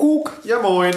Kuckuck. 0.00 0.32
Ja, 0.44 0.58
moin. 0.60 0.94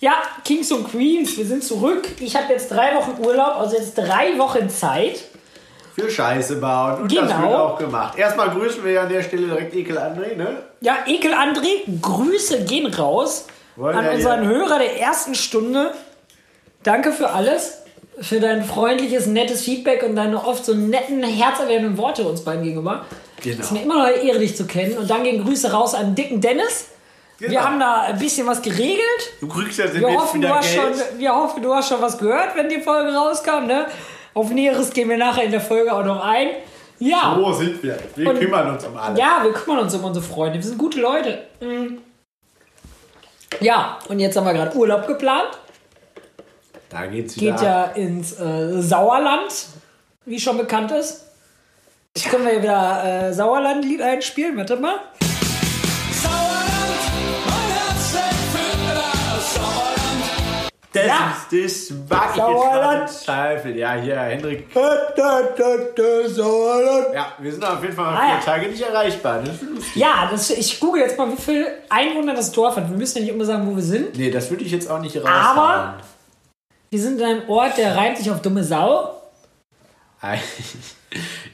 Ja, 0.00 0.14
Kings 0.44 0.72
und 0.72 0.90
Queens, 0.90 1.36
wir 1.36 1.44
sind 1.44 1.62
zurück. 1.62 2.08
Ich 2.18 2.34
habe 2.34 2.52
jetzt 2.52 2.70
drei 2.70 2.94
Wochen 2.96 3.22
Urlaub, 3.24 3.56
also 3.58 3.76
jetzt 3.76 3.94
drei 3.96 4.36
Wochen 4.38 4.68
Zeit. 4.68 5.20
Für 5.94 6.10
Scheiße 6.10 6.56
bauen. 6.56 7.02
Und 7.02 7.14
das 7.16 7.28
Genau. 7.28 7.42
wird 7.42 7.54
auch 7.60 7.78
gemacht. 7.78 8.18
Erstmal 8.18 8.50
grüßen 8.50 8.82
wir 8.82 8.92
ja 8.92 9.02
an 9.02 9.10
der 9.10 9.22
Stelle 9.22 9.46
direkt 9.46 9.74
Ekel 9.74 9.98
André, 9.98 10.34
ne? 10.36 10.56
Ja, 10.80 10.98
Ekel 11.06 11.32
André, 11.34 11.82
Grüße 12.00 12.64
gehen 12.64 12.92
raus 12.92 13.44
Wollen 13.76 13.96
an 13.96 14.08
unseren 14.08 14.40
hier- 14.40 14.48
Hörer 14.58 14.78
der 14.78 14.98
ersten 14.98 15.34
Stunde. 15.34 15.92
Danke 16.82 17.12
für 17.12 17.30
alles, 17.30 17.82
für 18.20 18.40
dein 18.40 18.64
freundliches, 18.64 19.26
nettes 19.26 19.62
Feedback 19.62 20.02
und 20.02 20.16
deine 20.16 20.44
oft 20.44 20.64
so 20.64 20.74
netten, 20.74 21.22
herzerwärmenden 21.22 21.98
Worte 21.98 22.22
uns 22.24 22.40
beiden 22.42 22.64
gegenüber. 22.64 23.04
Genau. 23.42 23.56
Es 23.60 23.66
ist 23.66 23.72
mir 23.72 23.82
immer 23.82 23.98
noch 23.98 24.04
eine 24.04 24.16
Ehre, 24.16 24.38
dich 24.38 24.56
zu 24.56 24.66
kennen. 24.66 24.96
Und 24.98 25.10
dann 25.10 25.22
gehen 25.22 25.44
Grüße 25.44 25.70
raus 25.72 25.94
an 25.94 26.14
dicken 26.14 26.40
Dennis. 26.40 26.86
Wir 27.42 27.48
Genau. 27.48 27.60
haben 27.62 27.80
da 27.80 28.02
ein 28.02 28.18
bisschen 28.20 28.46
was 28.46 28.62
geregelt. 28.62 29.32
Du 29.40 29.48
kriegst 29.48 29.76
ja 29.78 29.92
Wir 29.92 30.06
hoffen, 30.14 30.40
du 30.40 30.48
hast 30.48 30.72
Geld. 30.72 30.96
schon, 30.96 31.18
wir 31.18 31.34
hoffen, 31.34 31.60
du 31.60 31.74
hast 31.74 31.88
schon 31.88 32.00
was 32.00 32.16
gehört, 32.16 32.54
wenn 32.54 32.68
die 32.68 32.80
Folge 32.80 33.12
rauskam. 33.12 33.66
Ne? 33.66 33.86
Auf 34.32 34.50
Näheres 34.50 34.92
gehen 34.92 35.08
wir 35.08 35.16
nachher 35.18 35.42
in 35.42 35.50
der 35.50 35.60
Folge 35.60 35.92
auch 35.92 36.04
noch 36.04 36.22
ein. 36.24 36.50
Ja, 37.00 37.36
Wo 37.36 37.52
sind 37.52 37.82
wir? 37.82 37.98
Wir 38.14 38.30
Und- 38.30 38.38
kümmern 38.38 38.70
uns 38.70 38.84
um 38.84 38.96
alle. 38.96 39.18
ja, 39.18 39.40
wir 39.42 39.52
kümmern 39.52 39.80
uns 39.80 39.92
um 39.92 40.04
unsere 40.04 40.24
Freunde. 40.24 40.54
Wir 40.58 40.62
sind 40.62 40.78
gute 40.78 41.00
Leute. 41.00 41.42
Mhm. 41.60 41.98
Ja, 43.60 43.98
und 44.08 44.20
jetzt 44.20 44.36
haben 44.36 44.44
wir 44.46 44.52
gerade 44.54 44.76
Urlaub 44.76 45.06
geplant. 45.08 45.48
Da 46.90 47.06
geht's 47.06 47.36
wieder. 47.40 47.52
Geht 47.54 47.62
ja 47.62 47.84
ins 47.86 48.38
äh, 48.38 48.80
Sauerland, 48.80 49.52
wie 50.26 50.38
schon 50.38 50.58
bekannt 50.58 50.92
ist. 50.92 51.26
Jetzt 52.16 52.28
können 52.30 52.44
wir 52.46 52.54
ja 52.54 52.62
wieder 52.62 53.04
äh, 53.28 53.32
Sauerland-Lied 53.32 54.00
einspielen. 54.00 54.56
Warte 54.56 54.76
mal. 54.76 55.00
Das 60.92 61.06
Ja. 61.06 61.34
ist 61.50 61.90
das 61.90 61.98
mag 62.10 62.30
ich 62.32 62.36
Sauerland. 62.42 63.00
jetzt 63.02 63.24
Zweifel. 63.24 63.76
Ja, 63.76 63.94
hier, 63.94 64.18
Hendrik. 64.20 64.66
Sauerland. 66.28 67.14
Ja, 67.14 67.32
wir 67.38 67.52
sind 67.52 67.64
auf 67.64 67.82
jeden 67.82 67.94
Fall 67.94 68.14
Ah, 68.14 68.20
vier 68.26 68.34
ja. 68.34 68.40
Tage 68.40 68.68
nicht 68.68 68.82
erreichbar. 68.82 69.40
Das 69.44 69.60
lustig. 69.62 69.96
Ja, 69.96 70.28
das, 70.30 70.50
ich 70.50 70.78
google 70.80 71.02
jetzt 71.02 71.16
mal, 71.18 71.30
wie 71.32 71.40
viel 71.40 71.66
Einwohner 71.88 72.34
das 72.34 72.52
Dorf 72.52 72.76
hat. 72.76 72.88
Wir 72.90 72.96
müssen 72.96 73.18
ja 73.18 73.24
nicht 73.24 73.34
immer 73.34 73.44
sagen, 73.44 73.66
wo 73.70 73.74
wir 73.76 73.82
sind. 73.82 74.16
Nee, 74.18 74.30
das 74.30 74.50
würde 74.50 74.64
ich 74.64 74.72
jetzt 74.72 74.90
auch 74.90 75.00
nicht 75.00 75.16
raushauen. 75.16 75.32
Aber- 75.58 75.94
Wir 76.90 77.00
sind 77.00 77.18
in 77.20 77.26
einem 77.26 77.48
Ort, 77.48 77.78
der 77.78 77.96
reimt 77.96 78.18
sich 78.18 78.30
auf 78.30 78.42
dumme 78.42 78.62
Sau. 78.62 79.14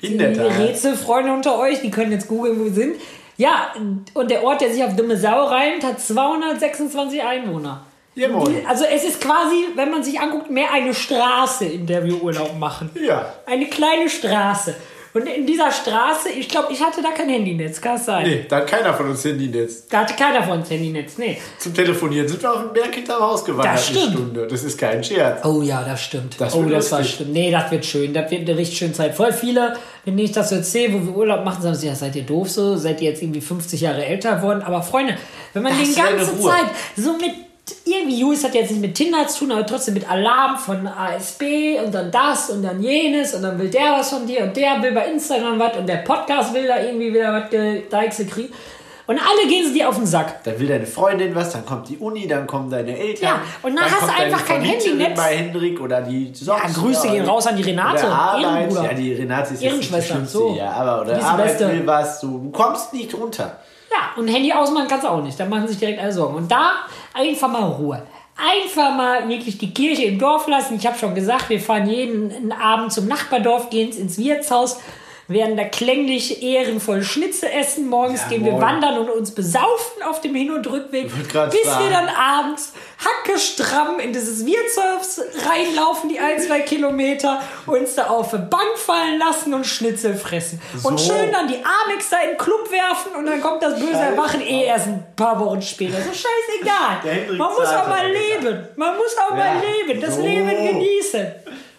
In 0.03 0.19
der 0.19 0.31
Die 0.33 0.39
Tat. 0.39 0.59
Rätselfreunde 0.59 1.33
unter 1.33 1.59
euch, 1.59 1.81
die 1.81 1.91
können 1.91 2.12
jetzt 2.12 2.28
googeln, 2.28 2.61
wo 2.61 2.64
wir 2.64 2.72
sind. 2.72 2.97
Ja, 3.36 3.72
und 4.14 4.31
der 4.31 4.42
Ort, 4.44 4.61
der 4.61 4.70
sich 4.72 4.83
auf 4.84 4.94
dumme 4.97 5.16
Sau 5.16 5.44
reimt, 5.47 5.84
hat 5.84 6.00
226 6.00 7.22
Einwohner. 7.22 7.83
Ja, 8.19 8.29
moin. 8.29 8.67
Also 8.67 8.85
es 8.85 9.05
ist 9.05 9.21
quasi, 9.21 9.67
wenn 9.77 9.91
man 9.91 10.03
sich 10.03 10.19
anguckt, 10.19 10.51
mehr 10.51 10.73
eine 10.73 10.93
Straße, 10.93 11.67
in 11.67 11.87
der 11.87 12.05
wir 12.05 12.21
Urlaub 12.21 12.59
machen. 12.59 12.91
Ja. 13.01 13.33
Eine 13.47 13.67
kleine 13.67 14.09
Straße. 14.11 14.75
Und 15.15 15.27
in 15.27 15.47
dieser 15.47 15.71
Straße, 15.71 16.29
ich 16.29 16.49
glaube, 16.49 16.73
ich 16.73 16.83
hatte 16.83 17.01
da 17.01 17.11
kein 17.11 17.29
Handynetz, 17.29 17.81
kann 17.81 17.97
es 17.97 18.05
sein. 18.05 18.27
Nee, 18.27 18.45
da 18.49 18.57
hat 18.57 18.67
keiner 18.67 18.93
von 18.93 19.09
uns 19.09 19.25
Handynetz. 19.25 19.87
Da 19.89 20.01
hatte 20.01 20.15
keiner 20.15 20.43
von 20.43 20.59
uns 20.59 20.71
Handynetz, 20.71 21.17
nee. 21.17 21.39
Zum 21.59 21.73
Telefonieren 21.73 22.29
sind 22.29 22.43
wir 22.43 22.53
auf 22.53 22.61
den 22.61 22.73
Berg 22.73 22.95
hinterm 22.95 23.23
Haus 23.23 23.45
gewandert. 23.45 23.77
Das 23.77 23.89
Eine 23.89 23.99
stimmt. 23.99 24.15
Stunde. 24.15 24.47
Das 24.47 24.65
ist 24.65 24.79
kein 24.79 25.03
Scherz. 25.03 25.45
Oh 25.45 25.63
ja, 25.63 25.83
das 25.83 26.03
stimmt. 26.03 26.39
Das 26.39 26.55
oh, 26.55 26.65
wird 26.65 26.75
das 26.75 26.93
war 26.93 27.03
schlimm. 27.03 27.33
Nee, 27.33 27.51
das 27.51 27.71
wird 27.71 27.87
schön. 27.87 28.13
Das 28.13 28.31
wird 28.31 28.49
eine 28.49 28.59
richtig 28.59 28.79
schöne 28.79 28.93
Zeit. 28.93 29.15
Voll 29.15 29.33
viele, 29.33 29.77
wenn 30.05 30.19
ich 30.19 30.33
das 30.33 30.51
so 30.51 30.57
erzähle, 30.57 30.95
wo 30.95 31.07
wir 31.07 31.17
Urlaub 31.17 31.45
machen, 31.45 31.63
sagen 31.63 31.75
sie, 31.75 31.87
ja, 31.87 31.95
seid 31.95 32.15
ihr 32.15 32.25
doof 32.25 32.51
so? 32.51 32.77
Seid 32.77 33.01
ihr 33.01 33.11
jetzt 33.11 33.23
irgendwie 33.23 33.41
50 33.41 33.81
Jahre 33.81 34.05
älter 34.05 34.37
geworden? 34.37 34.63
Aber 34.63 34.83
Freunde, 34.83 35.17
wenn 35.55 35.63
man 35.63 35.73
Lass 35.79 35.89
die 35.89 36.01
ganze. 36.01 36.39
Zeit 36.39 36.67
so 36.97 37.15
mit 37.15 37.48
irgendwie, 37.85 38.21
Jules 38.21 38.45
hat 38.45 38.55
jetzt 38.55 38.71
nicht 38.71 38.81
mit 38.81 38.95
Tinder 38.95 39.27
zu 39.27 39.41
tun, 39.41 39.53
aber 39.53 39.67
trotzdem 39.67 39.95
mit 39.95 40.09
Alarm 40.11 40.56
von 40.59 40.87
ASB 40.87 41.79
und 41.84 41.95
dann 41.95 42.11
das 42.11 42.51
und 42.51 42.62
dann 42.62 42.83
jenes 42.83 43.34
und 43.34 43.43
dann 43.43 43.59
will 43.59 43.71
der 43.71 43.93
was 43.93 44.11
von 44.11 44.27
dir 44.27 44.45
und 44.45 44.56
der 44.56 44.83
will 44.83 44.93
bei 44.93 45.06
Instagram 45.06 45.59
was 45.59 45.77
und 45.77 45.89
der 45.89 45.99
Podcast 45.99 46.55
will 46.55 46.67
da 46.67 46.81
irgendwie 46.83 47.12
wieder 47.12 47.33
was 47.33 47.51
gedeichselt 47.51 48.31
kriegen. 48.31 48.53
Und 49.09 49.19
alle 49.19 49.49
gehen 49.49 49.67
sie 49.67 49.73
dir 49.73 49.89
auf 49.89 49.97
den 49.97 50.05
Sack. 50.05 50.45
Dann 50.45 50.61
will 50.61 50.69
deine 50.69 50.84
Freundin 50.84 51.34
was, 51.34 51.51
dann 51.51 51.65
kommt 51.65 51.89
die 51.89 51.97
Uni, 51.97 52.28
dann 52.28 52.47
kommen 52.47 52.69
deine 52.71 52.95
Eltern. 52.95 53.25
Ja, 53.25 53.41
und 53.62 53.75
dann 53.75 53.87
hast 53.87 54.03
du 54.03 54.23
einfach 54.23 54.45
kein 54.45 54.61
Handynetz. 54.61 55.17
bei 55.17 55.34
Hendrik 55.34 55.81
oder 55.81 56.03
die 56.03 56.31
Ja, 56.34 56.59
Grüße 56.75 57.09
gehen 57.09 57.25
raus 57.25 57.47
an 57.47 57.57
die 57.57 57.62
Renate, 57.62 58.07
Arbeit. 58.07 58.71
Ja, 58.71 58.93
die 58.93 59.15
Renate 59.15 59.55
ist 59.55 59.62
Ehrenschwester, 59.62 60.27
so. 60.27 60.53
hier, 60.53 60.71
aber 60.71 61.07
Die 61.07 61.11
oder 61.11 61.19
ist 61.19 61.25
die 61.25 61.27
Arbeit 61.27 61.61
will 61.61 61.87
was, 61.87 62.21
du, 62.21 62.39
du 62.39 62.51
kommst 62.51 62.93
nicht 62.93 63.15
runter. 63.15 63.59
Ja, 63.91 64.10
und 64.16 64.28
Handy 64.28 64.53
ausmachen 64.53 64.87
kannst 64.88 65.04
du 65.04 65.09
auch 65.09 65.22
nicht. 65.22 65.38
Da 65.38 65.47
machen 65.47 65.66
sich 65.69 65.78
direkt 65.78 66.00
alle 66.00 66.12
Sorgen. 66.12 66.37
Und 66.37 66.50
da 66.50 66.72
einfach 67.15 67.49
mal 67.49 67.65
Ruhe. 67.65 68.03
Einfach 68.37 68.94
mal 68.94 69.28
wirklich 69.28 69.59
die 69.59 69.72
Kirche 69.75 70.04
im 70.04 70.19
Dorf 70.19 70.47
lassen. 70.47 70.76
Ich 70.76 70.87
habe 70.87 70.97
schon 70.97 71.15
gesagt, 71.15 71.49
wir 71.49 71.60
fahren 71.60 71.88
jeden 71.88 72.53
Abend 72.53 72.93
zum 72.93 73.09
Nachbardorf, 73.09 73.69
gehen 73.71 73.91
ins 73.91 74.16
Wirtshaus, 74.16 74.81
werden 75.28 75.56
da 75.59 75.65
klänglich 75.65 76.43
ehrenvoll 76.43 77.03
Schnitze 77.03 77.50
essen. 77.53 77.89
Morgens 77.89 78.22
Ja, 78.22 78.28
gehen 78.28 78.44
wir 78.47 78.53
moin. 78.53 78.62
wandern 78.62 78.99
und 78.99 79.11
uns 79.11 79.31
besaufen 79.31 80.03
auf 80.09 80.21
dem 80.22 80.34
Hin- 80.34 80.50
und 80.50 80.66
Rückweg. 80.71 81.11
Bis 81.15 81.31
sagen. 81.65 81.84
wir 81.84 81.91
dann 81.91 82.09
abends 82.09 82.72
hackestramm 83.05 84.00
in 84.00 84.12
dieses 84.12 84.44
Wirtshaus 84.47 85.21
reinlaufen, 85.47 86.09
die 86.09 86.19
ein, 86.19 86.41
zwei 86.41 86.61
Kilometer, 86.61 87.41
uns 87.66 87.94
da 87.94 88.06
auf 88.06 88.31
die 88.31 88.39
Bank 88.39 88.77
fallen 88.77 89.19
lassen 89.19 89.53
und 89.55 89.66
Schnitzel 89.66 90.15
fressen. 90.16 90.61
Und 90.83 90.99
So. 90.99 91.12
schön 91.12 91.31
dann 91.31 91.47
die 91.47 91.56
Amex 91.56 92.09
da 92.10 92.21
in 92.21 92.31
den 92.31 92.39
Club 92.39 92.71
werfen 92.71 93.15
und 93.16 93.27
dann 93.27 93.41
kommt 93.43 93.62
das 93.62 93.75
böse 93.78 93.93
Scheiß 93.93 94.10
Erwachen 94.12 94.41
eh 94.41 94.65
erst 94.65 94.87
ein 94.87 95.05
paar 95.15 95.39
Wochen 95.41 95.60
später. 95.62 95.99
So 95.99 96.10
scheißegal. 96.12 97.37
Man 97.37 97.53
muss 97.53 97.66
auch 97.69 97.87
mal 97.89 98.06
leben. 98.10 98.66
Man 98.77 98.97
muss 98.97 99.15
auch 99.19 99.31
mal 99.37 99.56
Ja. 99.56 99.62
leben. 99.87 100.00
Das 100.00 100.16
So. 100.16 100.22
Leben 100.22 100.49
genießen. 100.49 101.27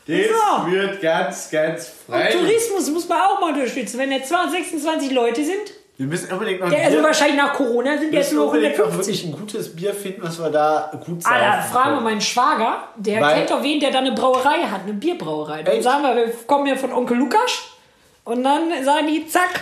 Das 0.09 0.28
So. 0.28 0.72
wird 0.72 1.02
ganz, 1.02 1.50
ganz 1.52 1.92
Und 2.08 2.16
frei. 2.16 2.31
Tourismus 2.31 2.90
muss 2.90 3.08
man 3.08 3.22
auch 3.22 3.40
mal 3.40 3.53
unterstützen. 3.53 3.97
Wenn 4.00 4.12
jetzt 4.12 4.30
226 4.30 5.12
Leute 5.12 5.44
sind, 5.46 5.56
Wir 5.97 6.08
müssen 6.08 6.31
unbedingt 6.31 6.62
noch 6.62 6.70
der 6.70 6.80
also 6.86 6.97
Bier- 6.97 7.03
wahrscheinlich 7.03 7.38
nach 7.38 7.53
Corona 7.53 7.97
sind 7.97 8.12
wir 8.12 8.19
jetzt 8.19 8.31
nur 8.34 8.46
unbedingt 8.46 8.78
noch 8.78 8.86
150. 8.86 9.24
wirklich 9.24 9.36
ein 9.36 9.40
gutes 9.40 9.75
Bier 9.75 9.94
finden, 9.94 10.24
was 10.24 10.40
wir 10.40 10.50
da 10.50 10.92
gut 11.06 11.19
Ah, 11.25 11.38
da 11.38 11.62
fragen 11.62 11.96
wir 11.96 12.02
meinen 12.02 12.22
Schwager, 12.22 12.84
der 12.96 13.22
Weil- 13.22 13.36
kennt 13.36 13.52
doch 13.52 13.62
wen, 13.62 13.80
der 13.81 13.92
da 13.92 14.00
eine 14.00 14.14
Brauerei 14.14 14.59
hat, 14.64 14.84
eine 14.84 14.94
Bierbrauerei. 14.94 15.62
Dann 15.64 15.75
Echt? 15.75 15.84
sagen 15.84 16.03
wir, 16.03 16.16
wir 16.16 16.31
kommen 16.48 16.66
hier 16.66 16.78
von 16.78 16.94
Onkel 16.94 17.18
Lukas 17.18 17.64
und 18.24 18.44
dann 18.44 18.69
sagen 18.84 19.08
die, 19.08 19.28
zack, 19.28 19.62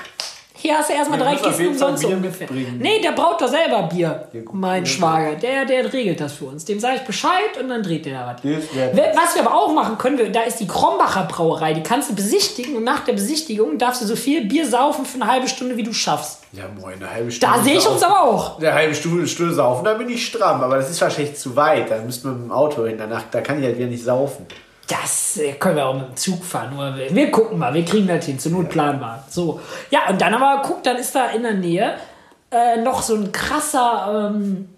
hier 0.57 0.77
hast 0.77 0.89
du 0.89 0.93
erstmal 0.93 1.19
drei 1.19 1.35
Kisten 1.35 1.67
umsonst 1.67 2.05
Bier 2.05 2.15
ungefähr. 2.15 2.47
mitbringen. 2.51 2.79
Nee, 2.81 2.99
der 3.01 3.11
braut 3.11 3.39
doch 3.41 3.47
selber 3.47 3.83
Bier, 3.83 4.27
Ja, 4.33 4.41
mein 4.51 4.83
Ja, 4.83 4.89
Schwager. 4.89 5.35
Der, 5.35 5.65
der 5.65 5.93
regelt 5.93 6.19
das 6.19 6.33
für 6.33 6.45
uns. 6.45 6.65
Dem 6.65 6.79
sage 6.79 6.95
ich 6.97 7.01
Bescheid 7.03 7.57
und 7.61 7.69
dann 7.69 7.83
dreht 7.83 8.05
der 8.05 8.13
da 8.19 8.35
was. 8.35 9.15
Was 9.15 9.35
wir 9.35 9.45
aber 9.45 9.55
auch 9.55 9.73
machen 9.73 9.97
können, 9.97 10.17
wir, 10.17 10.31
da 10.31 10.41
ist 10.41 10.59
die 10.59 10.67
Krombacher 10.67 11.23
Brauerei, 11.25 11.73
die 11.73 11.83
kannst 11.83 12.09
du 12.09 12.15
besichtigen 12.15 12.75
und 12.75 12.83
nach 12.83 13.05
der 13.05 13.13
Besichtigung 13.13 13.77
darfst 13.77 14.01
du 14.01 14.05
so 14.05 14.15
viel 14.15 14.45
Bier 14.45 14.67
saufen 14.67 15.05
für 15.05 15.21
eine 15.21 15.31
halbe 15.31 15.47
Stunde, 15.47 15.77
wie 15.77 15.83
du 15.83 15.93
schaffst. 15.93 16.41
Ja, 16.53 16.63
moin, 16.79 16.95
eine 16.95 17.09
halbe 17.11 17.31
Stunde. 17.31 17.55
Da 17.57 17.63
sehe 17.63 17.77
ich 17.77 17.87
uns 17.87 18.01
aber 18.01 18.21
auch. 18.21 18.57
Eine 18.59 18.73
halbe 18.73 18.95
Stunde, 18.95 19.27
Stunde 19.27 19.53
saufen, 19.53 19.83
da 19.85 19.93
bin 19.93 20.09
ich 20.09 20.25
stramm. 20.25 20.61
Aber 20.63 20.77
das 20.77 20.89
ist 20.89 20.99
wahrscheinlich 21.01 21.35
zu 21.35 21.55
weit. 21.55 21.91
Da 21.91 21.97
müssten 22.01 22.29
wir 22.29 22.33
mit 22.33 22.45
dem 22.45 22.51
Auto 22.51 22.85
hin. 22.85 22.95
Danach, 22.97 23.23
da 23.29 23.41
kann 23.41 23.59
ich 23.59 23.65
halt 23.65 23.77
wieder 23.77 23.87
nicht 23.87 24.03
saufen. 24.03 24.45
Das 24.87 25.37
äh, 25.37 25.53
können 25.53 25.75
wir 25.75 25.85
auch 25.85 25.93
mit 25.95 26.07
dem 26.07 26.15
Zug 26.15 26.43
fahren. 26.43 26.75
Nur 26.75 26.95
wir, 26.95 27.13
wir 27.13 27.31
gucken 27.31 27.59
mal, 27.59 27.73
wir 27.73 27.83
kriegen 27.83 28.07
das 28.07 28.25
hin, 28.25 28.39
zur 28.39 28.53
Not 28.53 28.69
planbar. 28.69 29.25
So. 29.29 29.59
Ja, 29.89 30.09
und 30.09 30.21
dann 30.21 30.33
aber 30.33 30.61
guck, 30.65 30.83
dann 30.83 30.95
ist 30.97 31.13
da 31.13 31.27
in 31.31 31.43
der 31.43 31.53
Nähe 31.53 31.95
äh, 32.51 32.77
noch 32.81 33.01
so 33.01 33.15
ein 33.15 33.31
krasser, 33.31 34.31
ähm, 34.31 34.69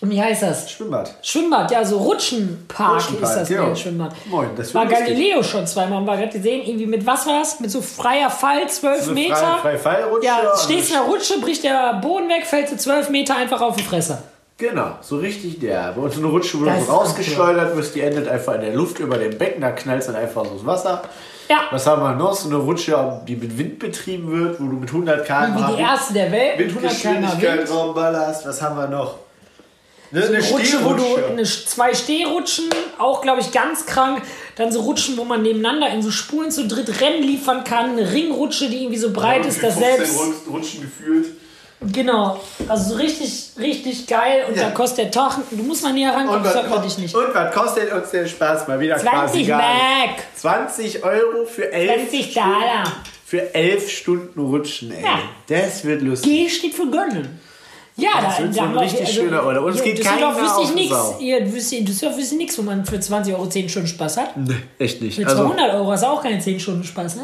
wie 0.00 0.22
heißt 0.22 0.42
das? 0.42 0.70
Schwimmbad. 0.70 1.14
Schwimmbad, 1.22 1.70
ja, 1.70 1.84
so 1.84 1.98
Rutschenpark, 1.98 2.96
Rutschenpark, 2.96 3.30
ist 3.30 3.36
das 3.36 3.48
ja. 3.50 3.68
ja. 3.68 3.76
Schwimmbad. 3.76 4.12
Moin, 4.26 4.48
das 4.56 4.74
War. 4.74 4.86
Galileo 4.86 5.42
schon 5.42 5.66
zweimal, 5.66 5.98
haben 5.98 6.06
wir 6.06 6.16
gerade 6.16 6.32
gesehen, 6.32 6.62
irgendwie 6.66 6.86
mit 6.86 7.04
was 7.04 7.26
war 7.26 7.40
das? 7.40 7.60
Mit 7.60 7.70
so 7.70 7.82
freier 7.82 8.30
Fall, 8.30 8.68
zwölf 8.68 9.02
So 9.02 9.12
Meter. 9.12 9.58
Frei, 9.60 9.76
frei 9.76 10.00
Fallrutsche. 10.00 10.26
ja, 10.26 10.52
stehst 10.56 10.88
in 10.90 10.96
der 10.96 11.04
Rutsche, 11.04 11.40
bricht 11.40 11.64
der 11.64 11.94
Boden 11.94 12.28
weg, 12.28 12.46
fällst 12.46 12.72
du 12.72 12.76
zwölf 12.78 13.10
Meter 13.10 13.36
einfach 13.36 13.60
auf 13.60 13.76
die 13.76 13.82
Fresse. 13.82 14.22
Genau, 14.58 14.98
so 15.02 15.18
richtig 15.18 15.58
der. 15.60 15.94
Und 15.96 16.12
so 16.12 16.20
eine 16.20 16.28
Rutsche, 16.28 16.58
wo 16.58 16.64
Das 16.64 16.86
so 16.86 16.92
rausgeschleudert 16.92 17.76
wirst, 17.76 17.94
die 17.94 18.00
endet 18.00 18.26
einfach 18.26 18.54
in 18.54 18.62
der 18.62 18.74
Luft 18.74 18.98
über 19.00 19.18
dem 19.18 19.36
Becken, 19.36 19.60
da 19.60 19.70
knallst 19.72 20.08
du 20.08 20.12
dann 20.12 20.22
einfach 20.22 20.46
so 20.46 20.52
ins 20.52 20.64
Wasser. 20.64 21.02
Ja, 21.48 21.58
Was 21.70 21.86
haben 21.86 22.02
wir 22.02 22.14
noch? 22.14 22.34
So 22.34 22.48
eine 22.48 22.56
Rutsche, 22.56 23.20
die 23.28 23.36
mit 23.36 23.56
Wind 23.58 23.78
betrieben 23.78 24.32
wird, 24.32 24.58
wo 24.58 24.64
du 24.64 24.76
mit 24.76 24.88
100 24.88 25.26
km/h 25.26 25.68
wie 25.68 25.76
die 25.76 25.80
erste 25.82 26.14
der 26.14 26.32
Welt 26.32 26.58
mit 26.58 26.68
100 26.68 26.90
km 26.90 27.08
Windgeschwindigkeit 27.14 27.58
Wind. 27.58 27.70
raumballerst. 27.70 28.46
Was 28.46 28.62
haben 28.62 28.76
wir 28.76 28.88
noch? 28.88 29.16
Ne, 30.10 30.24
eine 30.24 30.42
Rutsche, 30.42 30.84
wo 30.84 30.94
du 30.94 31.04
eine, 31.30 31.42
zwei 31.42 31.92
Stehrutschen, 31.92 32.70
auch 32.98 33.20
glaube 33.22 33.40
ich 33.42 33.52
ganz 33.52 33.84
krank. 33.86 34.22
Dann 34.56 34.72
so 34.72 34.80
Rutschen, 34.80 35.16
wo 35.18 35.24
man 35.24 35.42
nebeneinander 35.42 35.90
in 35.90 36.00
so 36.00 36.10
Spuren 36.10 36.50
zu 36.50 36.66
dritt 36.66 37.00
Rennen 37.00 37.22
liefern 37.22 37.62
kann. 37.64 37.90
Eine 37.90 38.10
Ringrutsche, 38.10 38.70
die 38.70 38.84
irgendwie 38.84 38.98
so 38.98 39.12
breit 39.12 39.44
ist, 39.44 39.62
dass 39.62 39.76
selbst. 39.76 40.18
Rutschen 40.50 40.80
gefühlt. 40.80 41.35
Genau. 41.80 42.40
Also 42.68 42.90
so 42.90 42.96
richtig, 42.96 43.50
richtig 43.58 44.06
geil. 44.06 44.44
Und 44.48 44.56
Ja. 44.56 44.64
da 44.64 44.70
kostet 44.70 44.98
der 44.98 45.10
Tag. 45.10 45.38
Du 45.50 45.62
musst 45.62 45.82
mal 45.82 45.92
näher 45.92 46.12
rankommen, 46.14 46.38
Und 46.38 46.46
das 46.46 46.68
man 46.68 46.82
dich 46.82 46.98
nicht. 46.98 47.14
und 47.14 47.34
was 47.34 47.54
kostet 47.54 47.92
uns 47.92 48.10
der 48.10 48.26
Spaß 48.26 48.66
mal 48.68 48.80
wieder 48.80 48.96
20 48.96 49.10
quasi 49.20 49.44
gar 49.44 49.58
nicht. 49.58 50.06
Mark. 50.06 50.10
20 50.36 51.04
Euro 51.04 51.44
für 51.46 51.70
11 51.72 52.08
20 52.10 52.34
Dollar. 52.34 52.84
Für 53.26 53.54
11 53.54 53.90
Stunden 53.90 54.40
Rutschen, 54.40 54.92
ey. 54.92 55.02
Ja. 55.02 55.18
Das 55.48 55.84
wird 55.84 56.00
lustig. 56.02 56.30
G 56.30 56.48
steht 56.48 56.74
für 56.74 56.86
gönnen. 56.88 57.40
Ja, 57.98 58.10
Das 58.20 58.36
da, 58.36 58.42
wird 58.42 58.54
so 58.54 58.60
da 58.60 58.66
ein 58.66 58.74
wir- 58.74 58.80
richtig 58.82 59.08
schöner 59.08 59.46
Urlaub. 59.46 59.64
Und 59.64 59.74
es 59.74 59.82
geht 59.82 59.98
Düsseldorf 59.98 60.38
wüsste 60.40 60.62
ich 60.64 60.74
nichts. 60.74 61.14
Hier, 61.18 61.52
wüsste, 61.52 61.82
Düsseldorf 61.82 62.18
wüsste 62.18 62.36
nichts, 62.36 62.58
wo 62.58 62.62
man 62.62 62.84
für 62.84 63.00
20 63.00 63.32
Euro 63.34 63.46
10 63.48 63.68
Stunden 63.70 63.88
Spaß 63.88 64.18
hat. 64.18 64.36
Nee, 64.36 64.54
echt 64.78 65.00
nicht. 65.00 65.16
Für 65.18 65.26
Also, 65.26 65.44
200 65.46 65.74
Euro 65.74 65.90
hast 65.92 66.02
du 66.02 66.06
auch 66.08 66.22
keine 66.22 66.38
10 66.38 66.60
Stunden 66.60 66.84
Spaß. 66.84 67.16
Ne? 67.16 67.22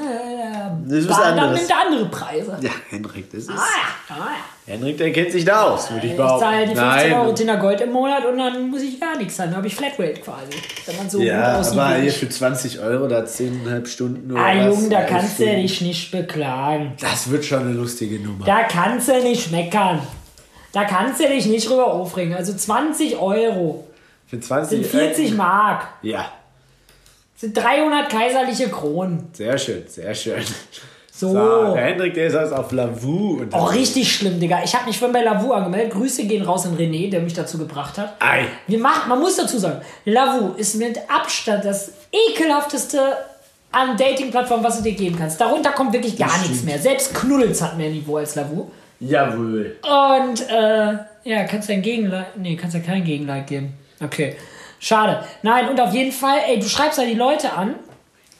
Das 0.86 0.98
ist 0.98 1.08
was 1.08 1.16
Da- 1.16 1.22
Dann 1.30 1.38
anderes. 1.38 1.58
nimmt 1.60 1.70
er 1.70 1.80
andere 1.86 2.04
Preise. 2.06 2.58
ja, 2.60 2.70
Henrik, 2.90 3.30
das 3.30 3.40
ist. 3.44 3.50
Ah 3.50 3.54
ja, 3.54 4.14
ah 4.16 4.18
ja. 4.66 4.72
Henrik, 4.74 4.96
der 4.98 5.12
kennt 5.12 5.32
sich 5.32 5.44
da 5.44 5.62
aus, 5.64 5.90
würde 5.90 6.06
ich 6.06 6.12
Ich 6.12 6.16
behaupten. 6.16 6.40
zahle 6.44 6.60
die 6.66 6.74
15 6.76 6.86
Nein. 6.86 7.12
Euro 7.14 7.32
Tinder 7.32 7.56
Gold 7.56 7.80
im 7.80 7.90
Monat 7.92 8.24
und 8.24 8.38
dann 8.38 8.70
muss 8.70 8.82
ich 8.82 9.00
gar 9.00 9.16
nichts 9.18 9.38
haben. 9.38 9.48
Dann 9.48 9.56
habe 9.56 9.66
ich 9.66 9.74
Flatrate 9.74 10.20
quasi. 10.20 10.52
Wenn 10.86 10.96
man 10.96 11.10
so 11.10 11.20
Ja, 11.20 11.58
aber 11.60 11.94
hier 11.96 12.08
ich. 12.10 12.16
für 12.16 12.28
20 12.28 12.78
Euro 12.80 13.08
da 13.08 13.24
10,5 13.24 13.86
Stunden 13.86 14.30
oder 14.30 14.40
Ah, 14.40 14.52
Junge, 14.68 14.88
da 14.88 15.02
kannst 15.02 15.38
du 15.40 15.44
dich 15.46 15.80
nicht 15.80 16.12
beklagen. 16.12 16.92
Das 17.00 17.28
wird 17.30 17.44
schon 17.44 17.60
eine 17.60 17.72
lustige 17.72 18.20
Nummer. 18.20 18.44
Da 18.44 18.62
kannst 18.64 19.08
du 19.08 19.20
nicht 19.22 19.50
meckern. 19.50 20.00
Da 20.72 20.84
kannst 20.84 21.20
du 21.20 21.28
dich 21.28 21.46
nicht 21.46 21.68
drüber 21.68 21.88
aufregen. 21.92 22.34
Also 22.34 22.54
20 22.54 23.18
Euro 23.18 23.86
Für 24.26 24.40
20 24.40 24.78
sind 24.78 24.86
40 24.86 25.34
Mark. 25.34 25.86
Ja, 26.02 26.26
Sind 27.42 27.56
300 27.56 28.08
kaiserliche 28.08 28.68
Kronen. 28.68 29.28
sehr 29.32 29.58
schön, 29.58 29.82
sehr 29.88 30.14
schön. 30.14 30.40
So. 31.10 31.30
So, 31.32 31.74
der 31.74 31.84
Hendrik, 31.86 32.14
der 32.14 32.28
ist 32.28 32.36
also 32.36 32.54
auf 32.54 32.70
Lavu. 32.70 33.40
Und 33.40 33.52
Oh, 33.52 33.64
richtig 33.64 34.14
schlimm, 34.14 34.38
Digga. 34.38 34.62
Ich 34.64 34.74
habe 34.76 34.86
mich 34.86 34.96
vorhin 34.96 35.12
bei 35.12 35.24
Lavu 35.24 35.52
angemeldet. 35.52 35.92
Grüße 35.92 36.24
gehen 36.24 36.44
raus 36.44 36.66
an 36.66 36.76
René, 36.76 37.10
der 37.10 37.20
mich 37.20 37.34
dazu 37.34 37.58
gebracht 37.58 37.98
hat. 37.98 38.14
Ei. 38.20 38.44
Wir 38.68 38.78
machen, 38.78 39.08
man 39.08 39.18
muss 39.18 39.34
dazu 39.36 39.58
sagen, 39.58 39.80
Lavu 40.04 40.54
ist 40.54 40.76
mit 40.76 40.98
Abstand 41.08 41.64
das 41.64 41.90
ekelhafteste 42.12 43.00
an 43.72 43.96
Dating-Plattformen, 43.96 44.62
was 44.62 44.76
du 44.78 44.84
dir 44.84 44.92
geben 44.94 45.16
kannst. 45.18 45.40
Darunter 45.40 45.70
kommt 45.72 45.92
wirklich 45.92 46.16
gar 46.16 46.38
nichts 46.42 46.62
mehr. 46.62 46.78
Selbst 46.78 47.12
Knuddels 47.12 47.60
hat 47.60 47.76
mehr 47.76 47.90
Niveau 47.90 48.18
als 48.18 48.36
Lavu. 48.36 48.70
Jawohl. 49.00 49.76
Und 49.82 50.48
äh, 50.48 50.92
ja, 51.24 51.44
kannst 51.50 51.68
du 51.68 51.72
ein 51.72 51.82
Gegenleid. 51.82 52.36
Nee, 52.36 52.54
kannst 52.54 52.74
ja 52.76 52.80
kein 52.80 53.02
Gegenleid 53.02 53.48
geben. 53.48 53.74
Okay. 54.00 54.36
Schade. 54.82 55.24
Nein, 55.42 55.68
und 55.68 55.80
auf 55.80 55.94
jeden 55.94 56.10
Fall, 56.12 56.38
ey, 56.48 56.58
du 56.58 56.68
schreibst 56.68 56.98
da 56.98 57.04
die 57.04 57.14
Leute 57.14 57.52
an 57.52 57.76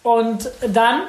und 0.03 0.51
dann 0.69 1.03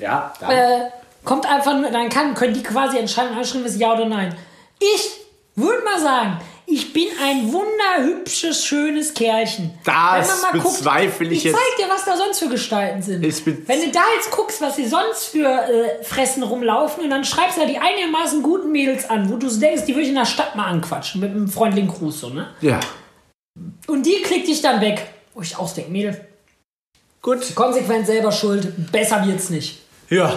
Ja, 0.00 0.32
dann. 0.40 0.50
äh, 0.50 0.80
kommt 1.24 1.46
einfach 1.48 1.72
nur, 1.78 1.88
dann 1.90 2.08
kann, 2.08 2.34
können 2.34 2.52
die 2.52 2.64
quasi 2.64 2.98
entscheiden, 2.98 3.36
anschreiben, 3.38 3.64
ist 3.64 3.78
ja 3.78 3.92
oder 3.94 4.06
nein. 4.06 4.36
Ich 4.80 5.10
würde 5.54 5.84
mal 5.84 6.00
sagen, 6.00 6.40
ich 6.66 6.92
bin 6.92 7.06
ein 7.24 7.52
wunderhübsches, 7.52 8.64
schönes 8.66 9.14
Kerlchen. 9.14 9.70
Das 9.84 9.94
Wenn 9.94 10.40
man 10.40 10.58
mal 10.64 10.68
bezweifle 10.68 11.28
ich 11.28 11.38
ich 11.38 11.44
jetzt. 11.44 11.54
zeig 11.56 11.76
dir, 11.78 11.88
was 11.88 12.04
da 12.04 12.16
sonst 12.16 12.40
für 12.40 12.48
Gestalten 12.48 13.02
sind. 13.02 13.24
Ich 13.24 13.46
Wenn 13.46 13.80
du 13.82 13.88
da 13.92 14.00
jetzt 14.16 14.32
guckst, 14.32 14.60
was 14.60 14.74
sie 14.74 14.86
sonst 14.86 15.26
für 15.28 15.46
äh, 15.46 16.02
Fressen 16.02 16.42
rumlaufen 16.42 17.04
und 17.04 17.10
dann 17.10 17.24
schreibst 17.24 17.56
du 17.56 17.60
da 17.60 17.66
die 17.68 17.78
einigermaßen 17.78 18.42
guten 18.42 18.72
Mädels 18.72 19.08
an, 19.08 19.30
wo 19.30 19.36
du 19.36 19.48
so 19.48 19.60
denkst, 19.60 19.84
die 19.86 19.92
würde 19.94 20.02
ich 20.02 20.08
in 20.08 20.16
der 20.16 20.24
Stadt 20.24 20.56
mal 20.56 20.66
anquatschen 20.66 21.20
mit 21.20 21.30
einem 21.30 21.46
freundlichen 21.48 21.88
Gruß 21.88 22.20
so, 22.20 22.30
ne? 22.30 22.48
ja. 22.60 22.80
Und 23.86 24.04
die 24.06 24.22
klickt 24.22 24.48
dich 24.48 24.60
dann 24.62 24.80
weg. 24.80 25.06
Wo 25.34 25.42
ich 25.42 25.56
ausdenke, 25.56 25.90
Mädel, 25.90 26.20
Gut. 27.22 27.54
konsequent 27.54 28.06
selber 28.06 28.32
schuld, 28.32 28.90
besser 28.90 29.26
wird's 29.26 29.50
nicht. 29.50 29.80
Ja. 30.08 30.32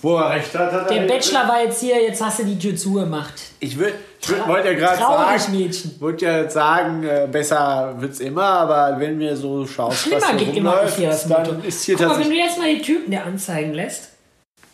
Wo 0.00 0.16
er 0.16 0.30
recht 0.30 0.54
hat, 0.54 0.70
hat 0.70 0.90
Der 0.90 1.02
er 1.02 1.08
Bachelor 1.08 1.48
war 1.48 1.62
jetzt 1.62 1.80
hier, 1.80 2.00
jetzt 2.02 2.22
hast 2.22 2.38
du 2.40 2.44
die 2.44 2.58
Tür 2.58 2.76
zugemacht. 2.76 3.32
Ich, 3.60 3.78
würd, 3.78 3.94
ich 4.20 4.28
würd, 4.28 4.46
wollte 4.46 4.68
ja 4.68 4.74
gerade 4.74 4.98
Traurig, 4.98 5.40
sagen, 5.40 5.58
Mädchen. 5.58 5.94
wollte 5.98 6.24
ja 6.26 6.50
sagen, 6.50 7.04
äh, 7.04 7.26
besser 7.32 7.94
wird's 7.98 8.20
immer, 8.20 8.42
aber 8.44 9.00
wenn 9.00 9.16
mir 9.16 9.34
so 9.34 9.66
schaust, 9.66 9.96
Schlimmer 10.00 10.20
was 10.20 10.36
geht 10.36 10.54
immer 10.56 10.82
auf 10.82 10.94
hier 10.94 11.08
das 11.08 11.24
rumläuft, 11.24 11.46
Motto. 11.46 11.56
dann 11.56 11.64
ist 11.68 11.84
hier 11.84 11.96
Guck 11.96 12.08
mal, 12.08 12.18
wenn 12.20 12.28
du 12.30 12.36
jetzt 12.36 12.58
mal 12.58 12.74
die 12.74 12.82
Typen 12.82 13.10
dir 13.10 13.24
anzeigen 13.24 13.72
lässt. 13.72 14.10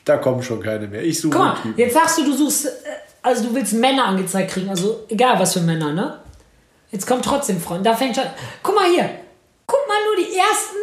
da 0.04 0.16
kommen 0.16 0.42
schon 0.42 0.60
keine 0.60 0.88
mehr. 0.88 1.04
Ich 1.04 1.20
suche 1.20 1.36
Guck 1.36 1.44
mal, 1.46 1.54
Typen. 1.62 1.78
jetzt 1.78 1.94
sagst 1.94 2.18
du, 2.18 2.24
du 2.24 2.36
suchst, 2.36 2.66
äh, 2.66 2.70
also 3.22 3.44
du 3.44 3.54
willst 3.54 3.72
Männer 3.74 4.06
angezeigt 4.06 4.50
kriegen, 4.50 4.68
also 4.68 5.04
egal 5.08 5.38
was 5.38 5.52
für 5.52 5.60
Männer, 5.60 5.92
ne? 5.92 6.18
Jetzt 6.90 7.06
kommt 7.06 7.24
trotzdem 7.24 7.60
Freund, 7.60 7.86
da 7.86 7.94
fängt 7.94 8.16
schon, 8.16 8.24
guck 8.62 8.74
mal 8.74 8.90
hier, 8.90 9.08
guck 9.66 9.86
mal 9.86 9.98
nur 10.06 10.24
die 10.24 10.36
ersten, 10.36 10.76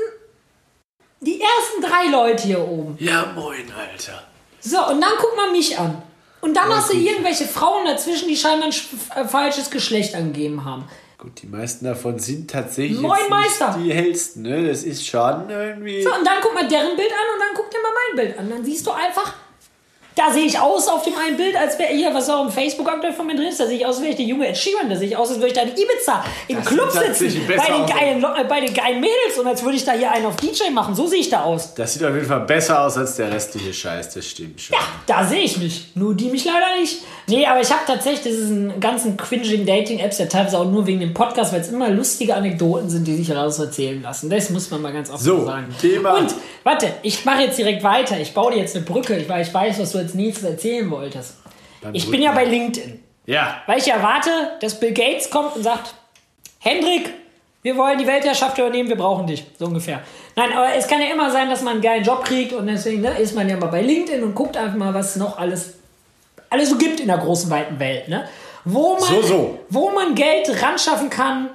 die 1.19 1.41
ersten 1.41 1.81
drei 1.81 2.09
Leute 2.09 2.43
hier 2.43 2.61
oben. 2.61 2.95
Ja, 2.99 3.33
moin, 3.35 3.71
Alter. 3.71 4.23
So, 4.61 4.77
und 4.87 5.01
dann 5.01 5.11
guck 5.19 5.35
mal 5.35 5.51
mich 5.51 5.77
an. 5.77 6.01
Und 6.39 6.53
dann 6.55 6.69
hast 6.69 6.93
du 6.93 6.97
irgendwelche 6.97 7.45
Frauen 7.45 7.85
dazwischen, 7.85 8.27
die 8.27 8.37
scheinbar 8.37 8.69
ein 8.69 9.23
äh, 9.23 9.27
falsches 9.27 9.69
Geschlecht 9.69 10.15
angegeben 10.15 10.63
haben. 10.63 10.85
Gut, 11.17 11.41
die 11.41 11.47
meisten 11.47 11.85
davon 11.85 12.19
sind 12.19 12.49
tatsächlich 12.49 12.99
Moin, 12.99 13.27
Meister. 13.27 13.75
die 13.83 13.91
hellsten, 13.91 14.43
ne? 14.43 14.67
Das 14.67 14.83
ist 14.83 15.05
schon 15.05 15.49
irgendwie... 15.49 16.03
So, 16.03 16.13
und 16.13 16.25
dann 16.25 16.35
guck 16.41 16.53
mal 16.53 16.67
deren 16.67 16.95
Bild 16.95 17.09
an 17.11 17.33
und 17.33 17.39
dann 17.39 17.55
guck 17.55 17.71
dir 17.71 17.79
mal 17.81 17.91
mein 17.91 18.25
Bild 18.25 18.39
an. 18.39 18.49
Dann 18.51 18.63
siehst 18.63 18.85
du 18.85 18.91
einfach, 18.91 19.33
da 20.17 20.31
sehe 20.33 20.45
ich 20.45 20.59
aus 20.59 20.87
auf 20.87 21.03
dem 21.03 21.13
einen 21.17 21.37
Bild, 21.37 21.55
als 21.55 21.77
wäre 21.79 21.93
hier, 21.93 22.13
was 22.13 22.29
auch 22.29 22.43
im 22.45 22.51
Facebook 22.51 22.89
aktuell 22.89 23.13
von 23.13 23.27
mir 23.27 23.35
drin 23.35 23.47
ist, 23.47 23.59
da 23.59 23.67
sehe 23.67 23.77
ich 23.77 23.85
aus, 23.85 23.95
als 23.95 24.01
wäre 24.01 24.11
ich 24.11 24.17
der 24.17 24.25
junge 24.25 24.47
Ed 24.47 24.57
Sheeran, 24.57 24.89
da 24.89 24.95
sehe 24.95 25.07
ich 25.09 25.15
aus, 25.17 25.29
als 25.29 25.37
würde 25.37 25.47
ich 25.49 25.53
da 25.53 25.61
in 25.61 25.69
Ibiza 25.69 26.25
im 26.47 26.57
Das 26.57 26.65
Club 26.65 26.91
sitzen, 26.91 27.41
bei 27.47 27.55
den, 27.55 27.85
geilen, 27.85 28.21
Le- 28.21 28.35
äh, 28.39 28.43
bei 28.45 28.59
den 28.61 28.73
geilen 28.73 28.99
Mädels 28.99 29.37
und 29.39 29.47
als 29.47 29.63
würde 29.63 29.77
ich 29.77 29.85
da 29.85 29.91
hier 29.93 30.11
einen 30.11 30.25
auf 30.25 30.35
DJ 30.37 30.69
machen. 30.71 30.95
So 30.95 31.05
sehe 31.07 31.19
ich 31.19 31.29
da 31.29 31.43
aus. 31.43 31.73
Das 31.75 31.93
sieht 31.93 32.03
auf 32.03 32.13
jeden 32.13 32.27
Fall 32.27 32.41
besser 32.41 32.81
aus 32.83 32.97
als 32.97 33.15
der 33.15 33.31
restliche 33.31 33.73
Scheiß, 33.73 34.13
das 34.13 34.25
stimmt 34.27 34.59
schon. 34.59 34.75
Ja, 34.75 34.81
da 35.05 35.23
sehe 35.25 35.41
ich 35.41 35.57
mich. 35.57 35.87
Nur 35.95 36.13
die 36.15 36.29
mich 36.29 36.45
leider 36.45 36.79
nicht. 36.79 36.97
Nee, 37.29 37.45
aber 37.45 37.59
ich 37.59 37.69
habe 37.69 37.81
tatsächlich 37.85 38.21
diesen 38.23 38.79
ganzen 38.79 39.17
cringing 39.17 39.65
Dating-Apps 39.65 40.17
ja 40.17 40.27
teilweise 40.27 40.57
auch 40.59 40.65
nur 40.65 40.87
wegen 40.87 41.01
dem 41.01 41.13
Podcast, 41.13 41.51
weil 41.51 41.59
es 41.59 41.67
immer 41.69 41.89
lustige 41.89 42.33
Anekdoten 42.35 42.89
sind, 42.89 43.05
die 43.05 43.15
sich 43.17 43.27
daraus 43.27 43.59
erzählen 43.59 44.01
lassen. 44.01 44.29
Das 44.29 44.49
muss 44.49 44.71
man 44.71 44.81
mal 44.81 44.93
ganz 44.93 45.09
offen 45.09 45.23
So, 45.23 45.45
sagen. 45.45 45.67
Thema- 45.81 46.13
Und, 46.17 46.33
warte, 46.63 46.87
ich 47.01 47.25
mache 47.25 47.41
jetzt 47.43 47.57
direkt 47.57 47.83
weiter. 47.83 48.17
Ich 48.19 48.33
baue 48.33 48.53
dir 48.53 48.59
jetzt 48.59 48.75
eine 48.77 48.85
Brücke, 48.85 49.25
weil 49.27 49.41
ich 49.41 49.53
weiß, 49.53 49.77
was 49.79 49.91
du 49.91 49.97
als 49.97 50.13
nächstes 50.13 50.49
erzählen 50.49 50.89
wolltest. 50.89 51.35
Ich 51.91 52.09
bin 52.09 52.21
ja 52.21 52.31
bei 52.31 52.45
LinkedIn. 52.45 52.99
Ja, 53.25 53.61
Weil 53.67 53.79
ich 53.79 53.87
erwarte, 53.91 54.29
dass 54.61 54.79
Bill 54.79 54.93
Gates 54.93 55.29
kommt 55.29 55.53
und 55.57 55.63
sagt, 55.63 55.93
Hendrik, 56.59 57.13
wir 57.61 57.75
wollen 57.75 57.97
die 57.97 58.07
Weltherrschaft 58.07 58.57
übernehmen, 58.57 58.87
wir 58.87 58.95
brauchen 58.95 59.27
dich. 59.27 59.43
So 59.59 59.65
ungefähr. 59.65 59.99
Nein, 60.37 60.53
aber 60.55 60.73
es 60.75 60.87
kann 60.87 61.01
ja 61.01 61.07
immer 61.11 61.29
sein, 61.29 61.49
dass 61.49 61.61
man 61.61 61.73
einen 61.73 61.81
geilen 61.81 62.05
Job 62.05 62.23
kriegt 62.23 62.53
und 62.53 62.67
deswegen 62.67 63.01
ne, 63.01 63.17
ist 63.19 63.35
man 63.35 63.49
ja 63.49 63.57
mal 63.57 63.67
bei 63.67 63.81
LinkedIn 63.81 64.23
und 64.23 64.33
guckt 64.33 64.55
einfach 64.55 64.77
mal, 64.77 64.93
was 64.93 65.17
noch 65.17 65.37
alles, 65.37 65.73
alles 66.49 66.69
so 66.69 66.77
gibt 66.77 66.99
in 66.99 67.07
der 67.07 67.17
großen, 67.17 67.49
weiten 67.49 67.79
Welt. 67.79 68.07
Ne? 68.07 68.27
Wo, 68.65 68.97
man, 68.99 69.03
So, 69.03 69.21
so. 69.21 69.59
wo 69.69 69.89
man 69.91 70.15
Geld 70.15 70.49
ran 70.61 70.77
schaffen 70.77 71.09
kann, 71.09 71.49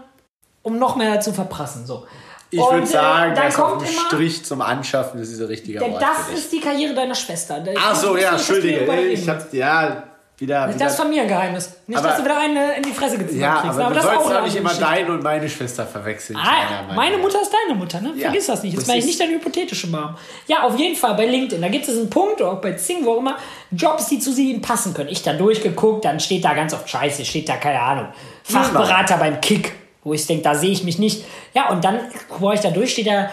um 0.62 0.78
noch 0.78 0.96
mehr 0.96 1.20
zu 1.20 1.32
verprassen. 1.32 1.86
So. 1.86 2.06
ich 2.50 2.58
würde 2.58 2.82
äh, 2.82 2.86
sagen, 2.86 3.34
das 3.34 3.58
auf 3.58 3.70
kommt 3.70 3.88
immer, 3.88 4.00
Strich 4.06 4.44
zum 4.44 4.62
Anschaffen, 4.62 5.20
das 5.20 5.28
ist 5.28 5.40
ein 5.40 5.46
richtiger 5.46 5.80
denn 5.80 5.94
Ort 5.94 6.02
das 6.02 6.38
ist 6.38 6.52
die 6.52 6.60
Karriere 6.60 6.94
deiner 6.94 7.14
Schwester. 7.14 7.62
Ach 7.76 7.94
so, 7.94 8.16
ja. 8.16 8.32
Entschuldige. 8.32 8.84
Ich 9.08 9.28
hab, 9.28 9.52
ja, 9.52 10.04
wieder... 10.38 10.68
wieder 10.68 10.78
Das 10.78 10.92
ist 10.92 11.00
von 11.00 11.08
mir 11.10 11.22
ein 11.22 11.28
Geheimnis. 11.28 11.74
Nicht, 11.86 11.98
Aber- 11.98 12.08
dass 12.08 12.18
du 12.18 12.24
wieder 12.24 12.38
eine 12.38 12.74
in 12.76 12.82
die 12.82 12.92
Fresse 12.92 13.18
gezogen 13.18 13.40
ja, 13.40 13.60
kriegst. 13.60 13.78
aber, 13.78 13.88
du 13.88 13.94
das 13.94 14.04
sollst 14.04 14.34
auch 14.34 14.42
nicht 14.42 14.56
immer 14.56 14.74
deine 14.74 15.12
und 15.12 15.22
meine 15.22 15.48
Schwester 15.48 15.86
verwechseln. 15.86 16.38
Ah, 16.38 16.92
meine 16.94 17.18
Mutter 17.18 17.40
ist 17.40 17.52
deine 17.52 17.78
Mutter, 17.78 18.00
ne? 18.00 18.12
Ja, 18.16 18.28
Vergiss 18.28 18.46
das 18.46 18.62
nicht. 18.62 18.74
Jetzt 18.74 18.86
meine 18.86 18.98
ich 18.98 19.06
nicht 19.06 19.20
deine 19.20 19.32
hypothetische 19.34 19.86
Mom. 19.86 20.16
Ja, 20.46 20.62
auf 20.62 20.78
jeden 20.78 20.96
Fall 20.96 21.14
bei 21.14 21.26
LinkedIn. 21.26 21.60
Da 21.62 21.68
gibt 21.68 21.86
es 21.86 21.96
einen 21.96 22.10
Punkt, 22.10 22.40
oder 22.40 22.52
auch 22.52 22.60
bei 22.60 22.72
Zing, 22.72 23.04
wo 23.04 23.12
auch 23.14 23.18
immer, 23.18 23.36
Jobs, 23.70 24.08
die 24.08 24.18
zu 24.18 24.32
sie 24.32 24.58
passen 24.58 24.94
können. 24.94 25.08
Ich 25.10 25.22
da 25.22 25.32
durchgeguckt, 25.32 26.04
dann 26.04 26.18
steht 26.20 26.44
da 26.44 26.54
ganz 26.54 26.74
oft 26.74 26.88
Scheiße, 26.88 27.24
steht 27.24 27.48
da, 27.48 27.56
keine 27.56 27.80
Ahnung, 27.80 28.08
Fachberater 28.42 29.18
beim 29.18 29.40
Kick, 29.40 29.72
wo 30.02 30.12
ich 30.12 30.26
denke, 30.26 30.42
da 30.42 30.54
sehe 30.54 30.70
ich 30.70 30.82
mich 30.84 30.98
nicht. 30.98 31.24
Ja, 31.54 31.70
und 31.70 31.84
dann, 31.84 32.00
wo 32.38 32.50
ich 32.52 32.60
da 32.60 32.70
durch, 32.70 32.92
steht 32.92 33.06
da 33.06 33.30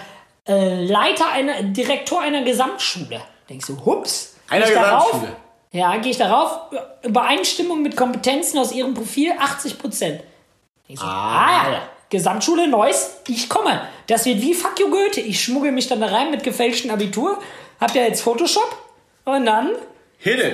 äh, 0.48 0.86
Leiter 0.86 1.32
einer, 1.32 1.64
Direktor 1.64 2.22
einer 2.22 2.44
Gesamtschule. 2.44 3.22
Denkst 3.50 3.68
du, 3.68 3.86
hups. 3.86 4.36
Einer 4.50 4.68
ich 4.68 4.74
darauf? 4.74 5.24
Ja, 5.72 5.98
gehe 5.98 6.12
ich 6.12 6.18
darauf. 6.18 6.60
Übereinstimmung 7.04 7.82
mit 7.82 7.96
Kompetenzen 7.96 8.58
aus 8.58 8.72
ihrem 8.72 8.94
Profil 8.94 9.34
80 9.38 9.78
Prozent. 9.78 10.22
So, 10.92 11.04
ah, 11.06 11.72
ja. 11.72 11.82
Gesamtschule 12.10 12.68
Neuss, 12.68 13.18
ich 13.28 13.48
komme. 13.50 13.82
Das 14.08 14.26
wird 14.26 14.42
wie 14.42 14.56
Fuck 14.56 14.80
you 14.80 14.90
Goethe. 14.90 15.22
Ich 15.22 15.44
schmuggel 15.44 15.72
mich 15.72 15.88
dann 15.88 16.02
da 16.02 16.08
rein 16.08 16.32
mit 16.32 16.44
gefälschten 16.44 16.90
Abitur. 16.90 17.38
Hab 17.80 17.94
ja 17.94 18.02
jetzt 18.02 18.22
Photoshop. 18.22 18.76
Und 19.26 19.46
dann 19.46 19.70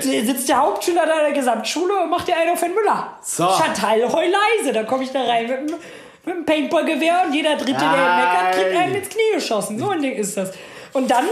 sitzt 0.01 0.49
der 0.49 0.57
Hauptschüler 0.57 1.05
da 1.05 1.13
in 1.19 1.25
der 1.27 1.31
Gesamtschule 1.33 2.03
und 2.03 2.09
macht 2.09 2.27
dir 2.27 2.35
einen 2.35 2.51
auf 2.51 2.59
den 2.59 2.73
Müller. 2.73 3.17
So. 3.23 3.47
Chantal, 3.47 4.01
heul 4.11 4.25
leise. 4.59 4.73
Da 4.73 4.83
komme 4.83 5.05
ich 5.05 5.11
da 5.11 5.21
rein 5.23 5.47
mit, 5.47 5.57
dem- 5.69 5.75
mit 6.25 6.35
dem 6.35 6.45
Paintballgewehr 6.45 7.23
und 7.25 7.33
jeder 7.33 7.55
Dritte, 7.55 7.71
der 7.79 7.89
meckert, 7.89 8.51
kriegt 8.55 8.73
Nein. 8.73 8.83
einen 8.83 8.95
ins 8.95 9.09
Knie 9.09 9.31
geschossen. 9.35 9.79
So 9.79 9.89
ein 9.91 10.01
Ding 10.01 10.13
ist 10.13 10.35
das. 10.35 10.51
Und 10.91 11.09
dann 11.09 11.25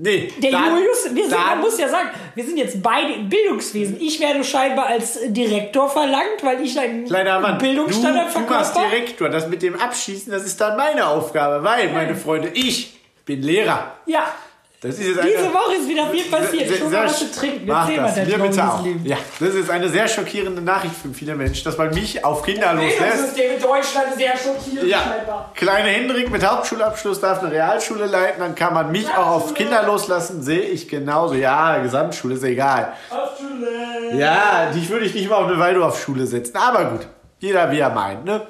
Nee, 0.00 0.32
der 0.38 0.52
dann, 0.52 0.76
Julius, 0.76 1.12
wir 1.12 1.28
sind, 1.28 1.36
man 1.36 1.48
dann, 1.48 1.60
muss 1.60 1.76
ja 1.76 1.88
sagen, 1.88 2.10
wir 2.36 2.44
sind 2.44 2.56
jetzt 2.56 2.80
beide 2.80 3.14
im 3.14 3.28
Bildungswesen. 3.28 4.00
Ich 4.00 4.20
werde 4.20 4.44
scheinbar 4.44 4.86
als 4.86 5.18
Direktor 5.26 5.90
verlangt, 5.90 6.42
weil 6.42 6.62
ich 6.64 6.78
einen 6.78 7.08
Mann, 7.08 7.58
du, 7.58 7.64
Bildungsstandard 7.64 8.32
du 8.32 8.38
machst 8.38 8.74
verkörper. 8.74 8.96
Direktor. 8.96 9.28
Das 9.28 9.48
mit 9.48 9.60
dem 9.60 9.74
Abschießen, 9.74 10.32
das 10.32 10.46
ist 10.46 10.60
dann 10.60 10.76
meine 10.76 11.08
Aufgabe, 11.08 11.64
weil, 11.64 11.92
meine 11.92 12.14
Freunde, 12.14 12.50
ich 12.54 12.96
bin 13.24 13.42
Lehrer. 13.42 13.96
Ja, 14.06 14.32
diese 14.80 15.20
eine, 15.20 15.52
Woche 15.52 15.74
ist 15.74 15.88
wieder 15.88 16.06
viel 16.08 16.24
passiert. 16.30 16.68
Sehr- 16.68 16.78
Schon 16.78 16.92
mal 16.92 17.06
was 17.06 17.18
zu 17.18 17.32
trinken. 17.32 17.66
Mach 17.66 17.88
mal 17.88 17.96
das, 17.96 18.14
dein 18.14 18.28
mir 18.28 18.38
bitte 18.38 18.64
auch. 18.64 18.84
Ja, 19.02 19.16
das 19.40 19.54
ist 19.54 19.70
eine 19.70 19.88
sehr 19.88 20.06
schockierende 20.06 20.62
Nachricht 20.62 20.94
für 20.94 21.08
viele 21.12 21.34
Menschen, 21.34 21.64
dass 21.64 21.76
man 21.76 21.92
mich 21.92 22.24
auf 22.24 22.42
Kinder 22.44 22.74
loslässt. 22.74 22.98
Bildungssystem 23.00 23.50
in 23.56 23.60
Deutschland 23.62 24.06
ist 24.10 24.18
sehr 24.18 24.36
schockierend. 24.36 24.88
Ja, 24.88 24.98
scheinbar. 25.00 25.52
kleine 25.56 25.88
Hendrik 25.88 26.30
mit 26.30 26.46
Hauptschulabschluss 26.46 27.20
darf 27.20 27.40
eine 27.42 27.50
Realschule 27.50 28.06
leiten, 28.06 28.38
dann 28.40 28.54
kann 28.54 28.72
man 28.72 28.92
mich 28.92 29.08
auch 29.08 29.26
auf 29.26 29.54
Kinder 29.54 29.82
loslassen, 29.82 30.42
sehe 30.44 30.60
ich 30.60 30.88
genauso. 30.88 31.34
Ja, 31.34 31.78
Gesamtschule 31.78 32.36
ist 32.36 32.44
egal. 32.44 32.92
Hauptschule. 33.10 34.16
Ja, 34.16 34.70
dich 34.72 34.88
würde 34.90 35.06
ich 35.06 35.14
nicht 35.14 35.28
mal 35.28 35.36
auf 35.36 35.48
eine 35.48 35.58
Waldorfschule 35.58 36.24
setzen. 36.24 36.56
Aber 36.56 36.84
gut, 36.84 37.06
jeder 37.40 37.68
wie 37.72 37.80
er 37.80 37.90
meint, 37.90 38.24
ne? 38.24 38.42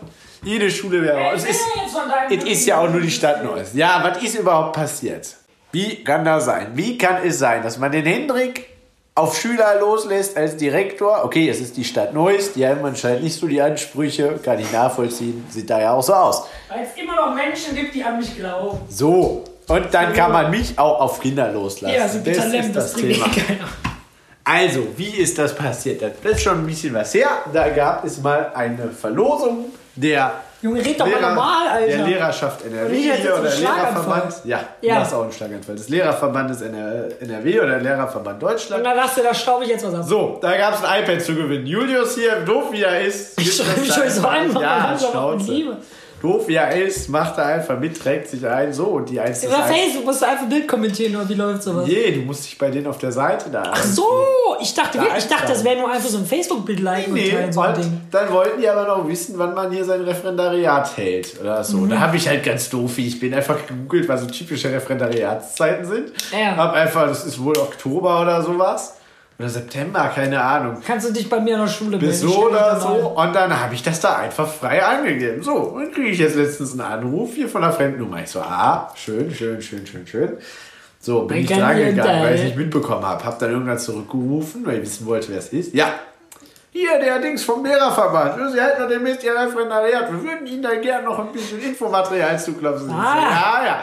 Jede 0.42 0.70
Schule 0.70 1.00
wäre. 1.02 1.32
Es 1.34 1.44
ist, 1.44 1.60
es 2.30 2.44
ist 2.44 2.66
ja 2.66 2.78
auch 2.78 2.90
nur 2.90 3.00
die 3.00 3.10
Stadt 3.10 3.42
Neuss. 3.42 3.70
Ja, 3.72 4.00
was 4.04 4.22
ist 4.22 4.38
überhaupt 4.38 4.76
passiert? 4.76 5.34
Wie 5.72 6.02
kann 6.02 6.24
das 6.24 6.46
sein? 6.46 6.68
Wie 6.74 6.96
kann 6.96 7.18
es 7.24 7.38
sein, 7.38 7.62
dass 7.62 7.78
man 7.78 7.92
den 7.92 8.06
Hendrik 8.06 8.66
auf 9.14 9.38
Schüler 9.38 9.78
loslässt 9.80 10.36
als 10.36 10.56
Direktor? 10.56 11.24
Okay, 11.24 11.48
es 11.48 11.60
ist 11.60 11.76
die 11.76 11.84
Stadt 11.84 12.14
Neuss, 12.14 12.54
die 12.54 12.66
haben 12.66 12.84
anscheinend 12.84 13.22
nicht 13.22 13.38
so 13.38 13.46
die 13.46 13.60
Ansprüche, 13.60 14.38
kann 14.42 14.58
ich 14.58 14.72
nachvollziehen, 14.72 15.44
sieht 15.50 15.68
da 15.68 15.80
ja 15.80 15.92
auch 15.92 16.02
so 16.02 16.14
aus. 16.14 16.44
Weil 16.68 16.84
es 16.84 17.02
immer 17.02 17.16
noch 17.16 17.34
Menschen 17.34 17.74
gibt, 17.74 17.94
die 17.94 18.02
an 18.02 18.18
mich 18.18 18.34
glauben. 18.36 18.78
So, 18.88 19.44
und 19.66 19.92
dann 19.92 20.14
kann 20.14 20.32
man 20.32 20.50
mich 20.50 20.78
auch 20.78 21.00
auf 21.00 21.20
Kinder 21.20 21.52
loslassen. 21.52 21.94
Ja, 21.94 22.06
bitter 22.06 22.42
das 22.42 22.52
Lem, 22.52 22.60
ist 22.62 22.76
das 22.76 22.92
das 22.92 23.00
Thema. 23.00 23.26
keiner. 23.26 23.68
Also, 24.42 24.86
wie 24.96 25.10
ist 25.10 25.36
das 25.36 25.54
passiert? 25.54 26.00
Das 26.00 26.12
ist 26.32 26.40
schon 26.40 26.60
ein 26.60 26.66
bisschen 26.66 26.94
was 26.94 27.12
her. 27.12 27.28
Da 27.52 27.68
gab 27.68 28.02
es 28.06 28.22
mal 28.22 28.50
eine 28.54 28.88
Verlosung 28.88 29.66
der, 29.94 30.32
Junge, 30.60 30.84
red 30.84 30.98
doch 31.00 31.06
mal 31.06 31.20
normal, 31.20 31.68
Alter. 31.68 31.86
der 31.98 32.06
Lehrerschaft 32.06 32.64
NRW 32.64 33.10
oder 33.12 33.48
Schlaganfall. 33.50 33.60
Lehrerverband. 33.60 34.34
Ja, 34.44 34.60
Ja. 34.80 34.98
das 34.98 35.08
ist 35.08 35.14
auch 35.14 35.24
ein 35.24 35.32
Schlaganfall. 35.32 35.76
Des 35.76 35.88
Lehrerverbandes 35.88 36.60
NR 36.62 37.04
NRW 37.20 37.60
oder 37.60 37.78
Lehrerverband 37.78 38.42
Und 38.42 38.50
Deutschland. 38.50 38.84
dann 38.84 38.96
dachte 38.96 39.22
da 39.22 39.32
staube 39.32 39.64
ich 39.64 39.70
jetzt 39.70 39.86
was 39.86 39.94
ab. 39.94 40.02
So, 40.04 40.38
da 40.42 40.56
gab 40.56 40.74
es 40.74 40.82
ein 40.84 41.02
iPad 41.04 41.22
zu 41.22 41.34
gewinnen. 41.36 41.64
Julius 41.66 42.16
hier, 42.16 42.40
doof 42.44 42.72
wie 42.72 42.82
er 42.82 43.02
ist. 43.06 43.38
Ich 43.40 43.56
schreibe 43.56 43.70
das 43.86 43.96
mich 43.96 44.04
euch 44.06 44.12
so 44.12 44.26
an, 44.26 44.52
Ja, 44.60 44.98
Schnauze. 44.98 45.76
Doof 46.20 46.48
wie 46.48 46.54
er 46.56 46.74
ist, 46.74 47.08
macht 47.08 47.38
er 47.38 47.46
einfach 47.46 47.78
mit, 47.78 48.00
trägt 48.00 48.28
sich 48.28 48.44
ein. 48.46 48.72
So, 48.72 48.86
und 48.86 49.08
die 49.08 49.20
1 49.20 49.44
Über 49.44 49.62
Facebook 49.62 50.04
musst 50.04 50.20
du 50.22 50.26
einfach 50.26 50.42
ein 50.42 50.48
Bild 50.48 50.66
kommentieren 50.66 51.14
oder 51.14 51.28
wie 51.28 51.34
läuft 51.34 51.62
sowas? 51.62 51.86
Je, 51.88 52.10
du 52.12 52.22
musst 52.22 52.44
dich 52.44 52.58
bei 52.58 52.70
denen 52.70 52.86
auf 52.88 52.98
der 52.98 53.12
Seite 53.12 53.50
da. 53.50 53.70
Ach 53.72 53.82
so, 53.84 54.04
ich 54.60 54.74
dachte, 54.74 54.98
Da 54.98 55.04
wirklich- 55.04 55.24
ich 55.24 55.30
dachte, 55.30 55.48
das 55.52 55.62
wäre 55.64 55.78
nur 55.78 55.90
einfach 55.90 56.08
so 56.08 56.18
ein 56.18 56.26
Facebook-Bild 56.26 56.80
liken 56.80 57.14
Nee, 57.14 57.26
und 57.26 57.30
teilen, 57.32 57.52
so 57.52 57.60
ein 57.60 58.08
dann 58.10 58.32
wollten 58.32 58.60
die 58.60 58.68
aber 58.68 58.84
noch 58.86 59.06
wissen, 59.06 59.38
wann 59.38 59.54
man 59.54 59.70
hier 59.70 59.84
sein 59.84 60.00
Referendariat 60.00 60.96
hält 60.96 61.40
oder 61.40 61.62
so. 61.62 61.78
Mhm. 61.78 61.90
Da 61.90 62.00
habe 62.00 62.16
ich 62.16 62.26
halt 62.28 62.42
ganz 62.42 62.68
doof, 62.68 62.96
wie 62.96 63.06
ich 63.06 63.20
bin, 63.20 63.32
einfach 63.32 63.66
gegoogelt, 63.66 64.08
was 64.08 64.22
so 64.22 64.26
typische 64.26 64.72
Referendariatszeiten 64.72 65.84
sind. 65.86 66.12
Ja. 66.32 66.56
Hab 66.56 66.74
einfach, 66.74 67.06
das 67.06 67.24
ist 67.24 67.42
wohl 67.42 67.56
Oktober 67.56 68.20
oder 68.22 68.42
sowas. 68.42 68.94
Oder 69.38 69.48
September, 69.48 70.10
keine 70.12 70.42
Ahnung. 70.42 70.78
Kannst 70.84 71.08
du 71.08 71.12
dich 71.12 71.28
bei 71.28 71.38
mir 71.38 71.54
in 71.54 71.60
der 71.60 71.68
Schule 71.68 71.96
Bis 71.96 72.22
melden? 72.22 72.34
so 72.34 72.46
oder 72.48 72.80
so. 72.80 72.88
Und 72.88 73.32
dann 73.34 73.60
habe 73.60 73.72
ich 73.74 73.82
das 73.84 74.00
da 74.00 74.16
einfach 74.16 74.48
frei 74.48 74.84
angegeben. 74.84 75.42
So, 75.44 75.52
und 75.54 75.94
kriege 75.94 76.08
ich 76.08 76.18
jetzt 76.18 76.34
letztens 76.34 76.72
einen 76.72 76.80
Anruf 76.80 77.34
hier 77.34 77.48
von 77.48 77.62
einer 77.62 77.72
Fremdnummer. 77.72 78.20
Ich 78.22 78.30
so, 78.30 78.40
ah, 78.40 78.92
schön, 78.96 79.32
schön, 79.32 79.62
schön, 79.62 79.86
schön, 79.86 80.06
schön. 80.06 80.38
So, 80.98 81.20
bin 81.22 81.36
Man 81.36 81.44
ich 81.44 81.50
kann 81.50 81.60
dran 81.60 81.76
hier 81.76 81.86
gegangen, 81.92 82.22
weil 82.24 82.34
ich 82.34 82.42
nicht 82.42 82.56
mitbekommen 82.56 83.06
habe. 83.06 83.22
Hab 83.24 83.38
dann 83.38 83.52
irgendwann 83.52 83.78
zurückgerufen, 83.78 84.66
weil 84.66 84.78
ich 84.78 84.82
wissen 84.82 85.06
wollte, 85.06 85.28
wer 85.28 85.38
es 85.38 85.50
ist. 85.52 85.72
Ja, 85.72 85.94
hier, 86.70 86.98
der 86.98 87.20
Dings 87.20 87.44
vom 87.44 87.64
Lehrerverband. 87.64 88.52
Sie 88.52 88.60
halten 88.60 88.82
noch 88.82 88.88
demnächst 88.88 89.22
Ihr 89.24 89.34
Referendariat. 89.34 90.10
Wir 90.12 90.22
würden 90.22 90.46
Ihnen 90.46 90.62
da 90.62 90.74
gerne 90.74 91.04
noch 91.04 91.18
ein 91.18 91.32
bisschen 91.32 91.60
Infomaterial 91.62 92.38
zuklopfen. 92.38 92.88
Ich 92.88 92.92
So, 92.94 92.98
Ah. 93.00 93.60
ja, 93.60 93.66
ja. 93.66 93.80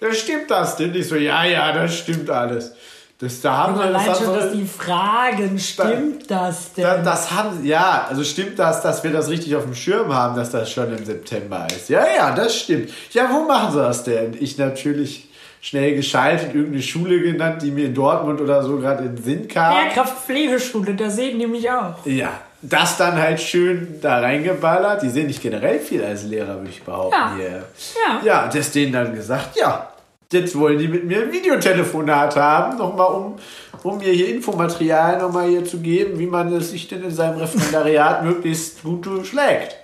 Das 0.00 0.18
stimmt 0.18 0.50
das 0.50 0.76
denn? 0.76 0.94
Ich 0.94 1.08
so, 1.08 1.16
ja, 1.16 1.44
ja, 1.44 1.72
das 1.72 1.96
stimmt 1.96 2.30
alles. 2.30 2.72
Das, 3.18 3.40
da 3.40 3.56
haben 3.56 3.78
wir 3.78 3.92
das 3.92 4.06
haben 4.06 4.24
schon, 4.24 4.34
dass 4.34 4.52
die 4.52 4.66
Fragen, 4.66 5.58
stimmt 5.58 6.30
das 6.30 6.72
denn? 6.72 6.84
da, 6.84 6.98
das 6.98 7.30
haben, 7.30 7.64
ja, 7.64 8.06
also 8.08 8.24
stimmt 8.24 8.58
das, 8.58 8.82
dass 8.82 9.04
wir 9.04 9.12
das 9.12 9.28
richtig 9.28 9.54
auf 9.54 9.62
dem 9.62 9.74
Schirm 9.74 10.12
haben, 10.12 10.34
dass 10.34 10.50
das 10.50 10.70
schon 10.70 10.96
im 10.96 11.04
September 11.04 11.66
ist? 11.74 11.88
Ja, 11.88 12.04
ja, 12.14 12.34
das 12.34 12.56
stimmt. 12.56 12.90
Ja, 13.12 13.28
wo 13.32 13.46
machen 13.46 13.72
sie 13.72 13.78
das 13.78 14.02
denn? 14.02 14.36
Ich 14.40 14.58
natürlich 14.58 15.28
schnell 15.60 15.94
geschaltet, 15.94 16.54
irgendeine 16.54 16.82
Schule 16.82 17.20
genannt, 17.20 17.62
die 17.62 17.70
mir 17.70 17.86
in 17.86 17.94
Dortmund 17.94 18.40
oder 18.40 18.62
so 18.62 18.78
gerade 18.78 19.04
in 19.04 19.14
den 19.14 19.24
Sinn 19.24 19.48
kam. 19.48 19.74
Lehrkraftpflegeschule, 19.74 20.94
da 20.94 21.08
sehen 21.08 21.38
die 21.38 21.46
mich 21.46 21.70
auch. 21.70 22.04
Ja, 22.04 22.40
das 22.60 22.96
dann 22.98 23.16
halt 23.16 23.40
schön 23.40 24.00
da 24.02 24.18
reingeballert. 24.18 25.02
Die 25.02 25.08
sehen 25.08 25.28
nicht 25.28 25.40
generell 25.40 25.78
viel 25.78 26.04
als 26.04 26.24
Lehrer, 26.24 26.56
würde 26.56 26.70
ich 26.70 26.82
behaupten. 26.82 27.16
Ja. 27.16 27.36
Hier. 27.36 27.64
Ja. 27.94 28.20
Ja, 28.24 28.48
das 28.48 28.72
denen 28.72 28.92
dann 28.92 29.14
gesagt, 29.14 29.56
ja, 29.56 29.88
jetzt 30.34 30.58
wollen 30.58 30.78
die 30.78 30.88
mit 30.88 31.04
mir 31.04 31.22
ein 31.22 31.32
Videotelefonat 31.32 32.36
haben, 32.36 32.78
nochmal 32.78 33.14
um, 33.14 33.36
um 33.82 33.98
mir 33.98 34.12
hier 34.12 34.28
Infomaterial 34.28 35.18
nochmal 35.18 35.48
hier 35.48 35.64
zu 35.64 35.78
geben, 35.78 36.18
wie 36.18 36.26
man 36.26 36.52
es 36.52 36.70
sich 36.70 36.88
denn 36.88 37.02
in 37.02 37.10
seinem 37.10 37.38
Referendariat 37.38 38.24
möglichst 38.24 38.82
gut 38.82 39.06
durchschlägt. 39.06 39.76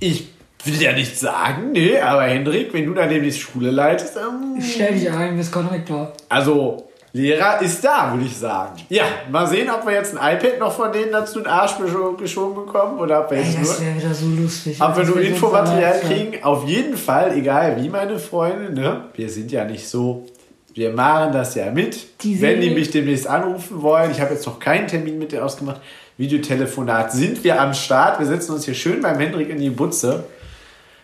Ich 0.00 0.28
will 0.64 0.80
ja 0.80 0.92
nicht 0.92 1.18
sagen, 1.18 1.72
nee, 1.72 1.98
aber 1.98 2.22
Hendrik, 2.22 2.72
wenn 2.72 2.86
du 2.86 2.94
dann 2.94 3.08
demnächst 3.08 3.40
Schule 3.40 3.70
leitest, 3.70 4.16
ähm, 4.16 4.60
Stell 4.60 4.94
dich 4.94 5.10
ein, 5.10 5.36
bis 5.36 5.50
Konrektor. 5.50 6.12
also, 6.28 6.87
Lehrer 7.12 7.60
ist 7.62 7.82
da, 7.84 8.12
würde 8.12 8.26
ich 8.26 8.36
sagen. 8.36 8.76
Ja, 8.90 9.04
mal 9.30 9.46
sehen, 9.46 9.68
ob 9.70 9.86
wir 9.86 9.94
jetzt 9.94 10.16
ein 10.16 10.36
iPad 10.36 10.58
noch 10.60 10.72
von 10.72 10.92
denen 10.92 11.10
dazu 11.10 11.38
in 11.38 11.44
den 11.44 11.52
Arsch 11.52 11.72
gescho- 11.72 12.16
geschoben 12.16 12.66
bekommen 12.66 12.98
oder 12.98 13.20
ob 13.24 13.30
wir 13.30 13.38
Ey, 13.38 13.44
jetzt 13.44 13.58
das 13.60 13.78
nur, 13.80 13.86
wäre 13.88 13.96
wieder 13.98 14.14
so 14.14 14.26
lustig. 14.26 14.80
ob 14.80 14.96
wir 14.96 15.04
nur 15.04 15.20
Infomaterial 15.20 16.00
kriegen. 16.00 16.42
Auf 16.44 16.64
jeden 16.68 16.96
Fall, 16.96 17.36
egal 17.36 17.82
wie, 17.82 17.88
meine 17.88 18.18
Freunde, 18.18 18.72
ne? 18.72 19.04
Wir 19.14 19.28
sind 19.30 19.50
ja 19.50 19.64
nicht 19.64 19.88
so. 19.88 20.26
Wir 20.74 20.92
machen 20.92 21.32
das 21.32 21.54
ja 21.54 21.70
mit. 21.72 22.22
Die 22.22 22.40
Wenn 22.40 22.60
die 22.60 22.70
mich 22.70 22.90
demnächst 22.90 23.26
anrufen 23.26 23.82
wollen, 23.82 24.10
ich 24.10 24.20
habe 24.20 24.34
jetzt 24.34 24.46
noch 24.46 24.60
keinen 24.60 24.86
Termin 24.86 25.18
mit 25.18 25.32
denen 25.32 25.42
ausgemacht. 25.42 25.80
Videotelefonat 26.18 27.10
sind 27.12 27.42
wir 27.42 27.60
am 27.60 27.74
Start. 27.74 28.18
Wir 28.20 28.26
setzen 28.26 28.52
uns 28.52 28.64
hier 28.64 28.74
schön 28.74 29.00
beim 29.00 29.18
Hendrik 29.18 29.48
in 29.48 29.58
die 29.58 29.70
Butze. 29.70 30.24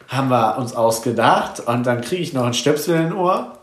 Haben 0.08 0.28
wir 0.28 0.58
uns 0.58 0.74
ausgedacht. 0.76 1.60
Und 1.66 1.86
dann 1.86 2.02
kriege 2.02 2.22
ich 2.22 2.32
noch 2.34 2.44
ein 2.44 2.54
Stöpsel 2.54 2.96
in 2.96 3.02
den 3.04 3.12
Ohr. 3.14 3.58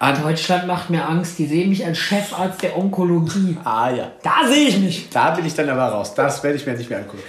An 0.00 0.22
Deutschland 0.22 0.68
macht 0.68 0.90
mir 0.90 1.08
Angst. 1.08 1.40
Die 1.40 1.46
sehen 1.46 1.70
mich 1.70 1.84
als 1.84 1.98
Chefarzt 1.98 2.62
der 2.62 2.78
Onkologie. 2.78 3.56
Ah 3.64 3.90
ja. 3.90 4.12
Da 4.22 4.46
sehe 4.48 4.68
ich 4.68 4.78
mich. 4.78 5.08
Da 5.10 5.32
bin 5.32 5.44
ich 5.44 5.54
dann 5.54 5.68
aber 5.68 5.86
raus. 5.86 6.14
Das 6.14 6.42
werde 6.44 6.56
ich 6.56 6.64
mir 6.66 6.74
nicht 6.74 6.88
mehr 6.88 7.00
angucken. 7.00 7.24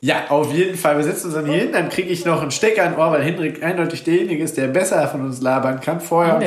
Ja, 0.00 0.24
auf 0.30 0.52
jeden 0.52 0.76
Fall. 0.76 0.96
Wir 0.96 1.04
setzen 1.04 1.26
uns 1.26 1.36
dann 1.36 1.46
hier 1.46 1.60
hin, 1.60 1.70
dann 1.70 1.88
kriege 1.88 2.08
ich 2.08 2.24
noch 2.24 2.42
einen 2.42 2.50
Stecker 2.50 2.84
in 2.86 2.96
Ohr, 2.96 3.12
weil 3.12 3.22
Hendrik 3.22 3.62
eindeutig 3.62 4.02
derjenige 4.02 4.42
ist, 4.42 4.56
der 4.56 4.66
besser 4.66 5.06
von 5.06 5.20
uns 5.24 5.40
labern 5.40 5.80
kann. 5.80 6.00
Vorher 6.00 6.40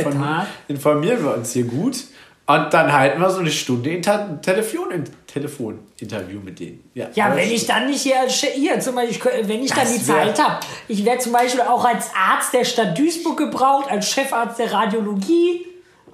informieren 0.68 1.24
wir 1.24 1.36
uns 1.36 1.54
hier 1.54 1.64
gut. 1.64 2.04
Und 2.48 2.72
dann 2.74 2.94
halten 2.94 3.20
wir 3.20 3.30
so 3.32 3.40
eine 3.40 3.50
Stunde 3.50 3.90
Inter 3.90 4.40
Telefon 4.42 4.90
Telefoninterview 5.26 6.40
mit 6.42 6.60
denen. 6.60 6.90
Ja, 6.94 7.08
Ja, 7.16 7.36
wenn 7.36 7.50
ich 7.50 7.66
dann 7.66 7.88
nicht 7.88 8.02
hier 8.04 8.18
hier 8.28 8.80
zum 8.80 8.96
Beispiel, 8.96 9.32
wenn 9.44 9.64
ich 9.64 9.72
dann 9.72 9.80
Das 9.80 9.94
die 9.98 10.08
wär- 10.08 10.34
Zeit 10.36 10.44
habe, 10.48 10.60
ich 10.88 11.04
werde 11.06 11.20
zum 11.20 11.32
Beispiel 11.32 11.62
auch 11.62 11.84
als 11.84 12.12
Arzt 12.16 12.54
der 12.54 12.64
Stadt 12.64 12.98
Duisburg 12.98 13.38
gebraucht, 13.38 13.90
als 13.90 14.12
Chefarzt 14.12 14.60
der 14.60 14.72
Radiologie, 14.72 15.66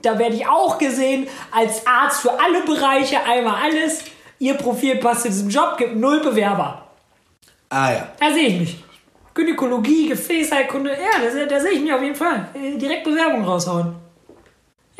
da 0.01 0.17
werde 0.17 0.35
ich 0.35 0.47
auch 0.47 0.77
gesehen, 0.77 1.27
als 1.51 1.85
Arzt 1.85 2.21
für 2.21 2.31
alle 2.31 2.61
Bereiche, 2.65 3.17
einmal 3.23 3.55
alles. 3.63 4.03
Ihr 4.39 4.53
Profil 4.55 4.95
passt 4.95 5.23
zu 5.23 5.27
diesem 5.27 5.49
Job, 5.49 5.75
gibt 5.77 5.95
null 5.97 6.21
Bewerber. 6.21 6.87
Ah 7.69 7.91
ja. 7.91 8.07
Da 8.19 8.33
sehe 8.33 8.47
ich 8.47 8.59
mich. 8.59 8.83
Gynäkologie, 9.33 10.07
Gefäßheilkunde, 10.09 10.91
ja, 10.91 11.21
da, 11.21 11.45
da 11.45 11.59
sehe 11.59 11.71
ich 11.71 11.81
mich 11.81 11.93
auf 11.93 12.01
jeden 12.01 12.15
Fall. 12.15 12.47
Äh, 12.53 12.77
Direkt 12.77 13.03
Bewerbung 13.03 13.43
raushauen. 13.45 13.95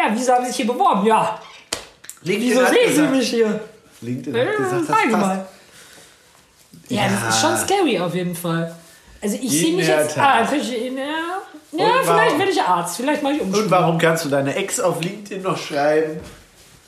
Ja, 0.03 0.11
wieso 0.13 0.33
haben 0.33 0.43
Sie 0.45 0.47
sich 0.51 0.57
hier 0.57 0.67
beworben? 0.67 1.05
Ja, 1.05 1.39
LinkedIn 2.23 2.49
wieso 2.49 2.65
sehen 2.65 2.75
Sie 2.87 2.89
gesagt- 2.89 3.11
mich 3.11 3.29
hier? 3.29 3.59
LinkedIn 4.01 4.35
Ja, 4.35 4.45
hat 4.45 4.57
gesagt, 4.57 4.81
das 4.81 4.87
passt. 4.97 5.11
mal. 5.11 5.45
Ja, 6.89 7.03
das 7.03 7.35
ist 7.35 7.43
Ja. 7.43 7.49
schon 7.49 7.57
scary 7.57 7.99
auf 7.99 8.13
jeden 8.15 8.35
Fall. 8.35 8.75
Also 9.21 9.37
ich 9.41 9.49
sehe 9.51 9.75
mich 9.75 9.87
jetzt. 9.87 10.15
Tat. 10.15 10.23
Ah, 10.23 10.43
natürlich 10.43 10.85
in 10.87 10.95
der. 10.95 11.05
Ja, 11.05 11.85
Und 11.85 11.91
vielleicht 12.03 12.07
warum- 12.07 12.39
werde 12.39 12.51
ich 12.51 12.61
Arzt. 12.61 12.97
Vielleicht 12.97 13.23
mache 13.23 13.33
ich 13.33 13.41
Und 13.41 13.47
Umschulung. 13.47 13.71
warum 13.71 13.97
kannst 13.97 14.25
du 14.25 14.29
deine 14.29 14.55
Ex 14.55 14.79
auf 14.79 15.01
LinkedIn 15.01 15.41
noch 15.43 15.57
schreiben? 15.57 16.19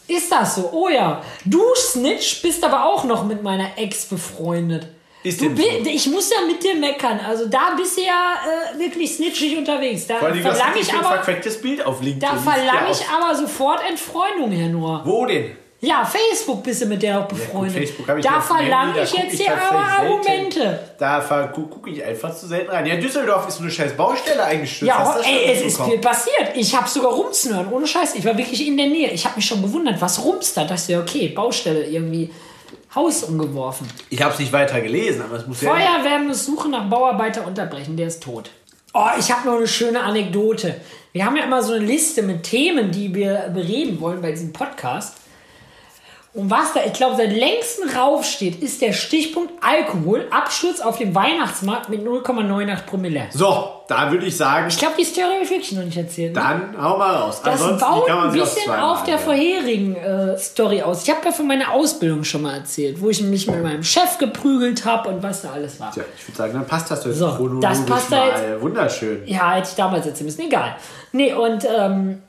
Ist 0.08 0.32
das 0.32 0.56
so? 0.56 0.70
Oh 0.74 0.90
ja. 0.90 1.22
Du, 1.46 1.62
Snitch, 1.76 2.42
bist 2.42 2.64
aber 2.66 2.86
auch 2.86 3.04
noch 3.06 3.24
mit 3.24 3.44
meiner 3.44 3.78
Ex 3.78 4.06
befreundet. 4.06 4.88
Ist 5.24 5.42
Du 5.42 5.56
so? 5.56 5.62
ich 5.86 6.08
muss 6.08 6.30
ja 6.30 6.46
mit 6.46 6.62
dir 6.62 6.76
meckern. 6.76 7.20
Also 7.26 7.48
da 7.48 7.74
bist 7.78 7.98
du 7.98 8.02
ja 8.02 8.36
äh, 8.76 8.80
wirklich 8.80 9.16
snitchig 9.16 9.58
unterwegs. 9.58 10.06
Da 10.08 10.16
verlange 10.16 10.80
ich 10.80 10.94
aber, 10.94 11.10
verquecktes 11.16 11.62
Bild 11.62 11.86
auf 11.86 12.02
LinkedIn. 12.02 12.20
da 12.20 12.36
ja 12.36 12.42
verlange 12.42 12.92
ich 12.92 13.08
aber 13.08 13.34
sofort 13.36 13.82
Entfreundung, 13.90 14.52
Herr 14.52 14.70
Noah. 14.70 15.02
Wo 15.06 15.26
denn? 15.26 15.56
Ja, 15.84 16.06
Facebook 16.06 16.64
bist 16.64 16.82
du 16.82 16.86
mit 16.86 17.04
der 17.04 17.20
auch 17.20 17.28
befreundet. 17.28 17.84
Ich 17.84 18.24
da 18.24 18.40
verlange 18.40 19.04
ich 19.04 19.14
jetzt 19.14 19.34
ich 19.34 19.42
hier 19.42 19.52
aber 19.52 19.86
selten. 19.86 20.14
Argumente. 20.14 20.80
Da 20.98 21.20
gucke 21.54 21.90
ich 21.90 22.02
einfach 22.02 22.34
zu 22.34 22.48
selten 22.48 22.72
rein. 22.72 22.86
Ja, 22.86 22.96
Düsseldorf 22.96 23.50
ist 23.50 23.60
eine 23.60 23.70
scheiß 23.70 23.92
Baustelle 23.98 24.46
eingestürzt. 24.46 24.88
Ja, 24.88 25.14
das 25.18 25.26
ey, 25.26 25.52
es 25.52 25.62
ist 25.62 25.82
viel 25.82 25.98
passiert. 25.98 26.52
Ich 26.56 26.74
habe 26.74 26.88
sogar 26.88 27.12
rumsen 27.12 27.54
hören, 27.54 27.68
ohne 27.70 27.86
Scheiß. 27.86 28.16
Ich 28.16 28.24
war 28.24 28.38
wirklich 28.38 28.66
in 28.66 28.78
der 28.78 28.88
Nähe. 28.88 29.10
Ich 29.10 29.26
habe 29.26 29.36
mich 29.36 29.46
schon 29.46 29.62
gewundert, 29.62 30.00
was 30.00 30.24
rumst 30.24 30.56
da? 30.56 30.64
Das 30.64 30.84
ist 30.84 30.90
ja 30.90 31.02
okay, 31.02 31.28
Baustelle 31.28 31.86
irgendwie. 31.86 32.30
Haus 32.96 33.24
umgeworfen. 33.24 33.88
Ich 34.10 34.22
habe 34.22 34.34
es 34.34 34.40
nicht 34.40 34.54
weiter 34.54 34.82
gelesen, 34.82 35.22
aber 35.22 35.38
es 35.38 35.48
muss 35.48 35.62
ja... 35.62 35.72
Feuerwehr 35.72 36.20
muss 36.20 36.46
Suche 36.46 36.70
nach 36.70 36.90
Bauarbeiter 36.90 37.46
unterbrechen, 37.46 37.98
der 37.98 38.08
ist 38.08 38.22
tot. 38.22 38.52
Oh, 38.94 39.08
ich 39.18 39.32
habe 39.32 39.48
noch 39.48 39.58
eine 39.58 39.68
schöne 39.68 40.02
Anekdote. 40.04 40.76
Wir 41.14 41.26
haben 41.26 41.36
ja 41.36 41.44
immer 41.46 41.64
so 41.64 41.74
eine 41.74 41.84
Liste 41.84 42.22
mit 42.22 42.44
Themen, 42.44 42.92
die 42.92 43.16
wir 43.16 43.50
bereden 43.54 44.00
wollen 44.00 44.22
bei 44.22 44.32
diesem 44.32 44.54
Podcast. 44.54 45.16
Und 46.36 46.50
was 46.50 46.74
da, 46.74 46.80
ich 46.84 46.94
glaube, 46.94 47.16
seit 47.16 47.32
längsten 47.32 47.88
raufsteht, 47.96 48.60
ist 48.64 48.82
der 48.82 48.92
Stichpunkt 48.92 49.54
Alkohol, 49.62 50.26
Absturz 50.32 50.82
auf 50.82 50.98
dem 50.98 51.14
Weihnachtsmarkt 51.14 51.90
mit 51.90 52.04
0,98 52.04 52.86
Promille. 52.88 53.28
So, 53.30 53.84
da 53.88 54.10
würde 54.10 54.26
ich 54.26 54.36
sagen. 54.36 54.66
Ich 54.68 54.80
glaube, 54.80 54.96
die 54.98 55.04
Story 55.04 55.28
habe 55.34 55.44
ich 55.44 55.50
wirklich 55.52 55.72
noch 55.74 55.84
nicht 55.84 55.98
erzählt. 55.98 56.34
Ne? 56.34 56.42
Dann 56.42 56.84
hau 56.84 56.98
mal 56.98 57.16
raus. 57.16 57.40
Das 57.44 57.62
Ansonsten 57.62 57.88
baut 57.88 58.10
ein 58.10 58.32
bisschen 58.32 58.74
auf 58.74 59.04
der 59.04 59.20
vorherigen 59.20 59.96
äh, 59.96 60.36
Story 60.40 60.82
aus. 60.82 61.04
Ich 61.04 61.10
habe 61.12 61.24
ja 61.24 61.32
von 61.32 61.46
meiner 61.46 61.72
Ausbildung 61.72 62.24
schon 62.24 62.42
mal 62.42 62.56
erzählt, 62.56 63.00
wo 63.00 63.12
ich 63.12 63.22
mich 63.22 63.46
mit 63.46 63.62
meinem 63.62 63.84
Chef 63.84 64.18
geprügelt 64.18 64.86
habe 64.86 65.10
und 65.10 65.22
was 65.22 65.44
da 65.44 65.52
alles 65.52 65.80
war. 65.80 65.92
Tja, 65.92 66.04
ich 66.18 66.28
würde 66.28 66.38
sagen, 66.38 66.54
dann 66.54 66.66
passt 66.66 66.90
das 66.90 67.06
jetzt 67.06 67.20
so, 67.20 67.60
das 67.62 67.86
passt 67.86 68.10
mal. 68.10 68.30
Jetzt, 68.30 68.62
Wunderschön. 68.62 69.22
Ja, 69.28 69.54
hätte 69.54 69.70
ich 69.70 69.76
damals 69.76 70.08
erzählen 70.08 70.26
müssen. 70.26 70.42
Egal. 70.42 70.78
Nee, 71.12 71.32
und 71.32 71.64
ähm, 71.66 72.24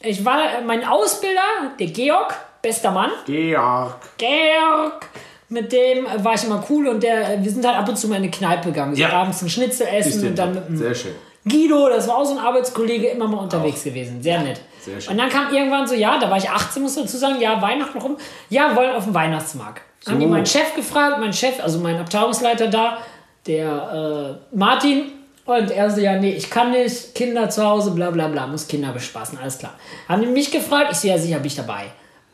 ich 0.00 0.24
war, 0.24 0.38
mein 0.66 0.82
Ausbilder, 0.82 1.42
der 1.78 1.88
Georg, 1.88 2.34
bester 2.62 2.90
Mann. 2.90 3.10
Georg. 3.26 3.96
Georg. 4.18 5.06
Mit 5.48 5.72
dem 5.72 6.06
war 6.18 6.34
ich 6.34 6.44
immer 6.44 6.64
cool 6.70 6.86
und 6.86 7.02
der, 7.02 7.42
wir 7.42 7.50
sind 7.50 7.66
halt 7.66 7.76
ab 7.76 7.88
und 7.88 7.96
zu 7.96 8.06
mal 8.06 8.16
in 8.16 8.22
eine 8.22 8.30
Kneipe 8.30 8.68
gegangen. 8.68 8.94
So 8.94 9.02
ja. 9.02 9.10
abends 9.10 9.42
ein 9.42 9.50
Schnitzel 9.50 9.88
essen 9.88 10.28
und 10.28 10.38
dann 10.38 10.54
mit 10.54 10.78
Sehr 10.78 10.94
schön. 10.94 11.14
Guido, 11.48 11.88
das 11.88 12.06
war 12.06 12.18
auch 12.18 12.24
so 12.24 12.32
ein 12.32 12.38
Arbeitskollege, 12.38 13.08
immer 13.08 13.26
mal 13.26 13.38
unterwegs 13.38 13.80
auch. 13.80 13.84
gewesen. 13.84 14.22
Sehr 14.22 14.40
nett. 14.42 14.60
Sehr 14.80 15.00
schön. 15.00 15.12
Und 15.12 15.18
dann 15.18 15.28
kam 15.30 15.52
irgendwann 15.52 15.88
so, 15.88 15.94
ja, 15.94 16.18
da 16.18 16.30
war 16.30 16.36
ich 16.36 16.48
18, 16.48 16.82
muss 16.82 16.96
ich 16.96 17.02
dazu 17.02 17.16
sagen, 17.16 17.40
ja, 17.40 17.60
Weihnachten 17.60 17.98
rum. 17.98 18.16
Ja, 18.50 18.76
wollen 18.76 18.92
auf 18.94 19.04
dem 19.04 19.14
Weihnachtsmarkt. 19.14 19.82
So. 20.00 20.12
Haben 20.12 20.20
die 20.20 20.26
meinen 20.26 20.46
Chef 20.46 20.74
gefragt, 20.76 21.18
mein 21.18 21.32
Chef, 21.32 21.62
also 21.62 21.78
mein 21.78 21.98
Abteilungsleiter 21.98 22.68
da, 22.68 22.98
der 23.46 24.38
äh, 24.52 24.56
Martin, 24.56 25.12
und 25.46 25.70
er 25.70 25.90
so, 25.90 26.00
ja, 26.00 26.16
nee, 26.16 26.32
ich 26.32 26.48
kann 26.48 26.70
nicht, 26.70 27.14
Kinder 27.14 27.50
zu 27.50 27.66
Hause, 27.66 27.90
bla 27.90 28.10
bla 28.10 28.28
bla, 28.28 28.46
muss 28.46 28.68
Kinder 28.68 28.92
bespaßen, 28.92 29.36
alles 29.38 29.58
klar. 29.58 29.74
Haben 30.08 30.22
die 30.22 30.28
mich 30.28 30.50
gefragt, 30.50 30.92
ich 30.92 30.98
so, 30.98 31.08
ja, 31.08 31.18
sicher 31.18 31.38
bin 31.38 31.46
ich 31.46 31.56
dabei. 31.56 31.86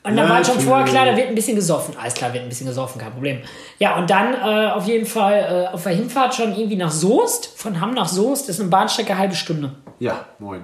Und 0.06 0.16
dann 0.16 0.28
war 0.28 0.44
schon 0.44 0.60
vorher 0.60 0.84
klar, 0.84 1.04
da 1.04 1.16
wird 1.16 1.28
ein 1.28 1.34
bisschen 1.34 1.56
gesoffen. 1.56 1.94
Alles 2.00 2.14
klar, 2.14 2.32
wird 2.32 2.44
ein 2.44 2.48
bisschen 2.48 2.68
gesoffen, 2.68 3.00
kein 3.00 3.12
Problem. 3.12 3.40
Ja, 3.78 3.96
und 3.96 4.08
dann 4.08 4.34
äh, 4.34 4.70
auf 4.70 4.86
jeden 4.86 5.04
Fall 5.04 5.66
äh, 5.68 5.74
auf 5.74 5.82
der 5.82 5.94
Hinfahrt 5.94 6.34
schon 6.34 6.54
irgendwie 6.54 6.76
nach 6.76 6.92
Soest, 6.92 7.58
von 7.58 7.80
Hamm 7.80 7.94
nach 7.94 8.08
Soest, 8.08 8.48
ist 8.48 8.60
eine 8.60 8.68
Bahnstrecke, 8.68 9.18
halbe 9.18 9.34
Stunde. 9.34 9.72
Ja, 9.98 10.26
moin. 10.38 10.62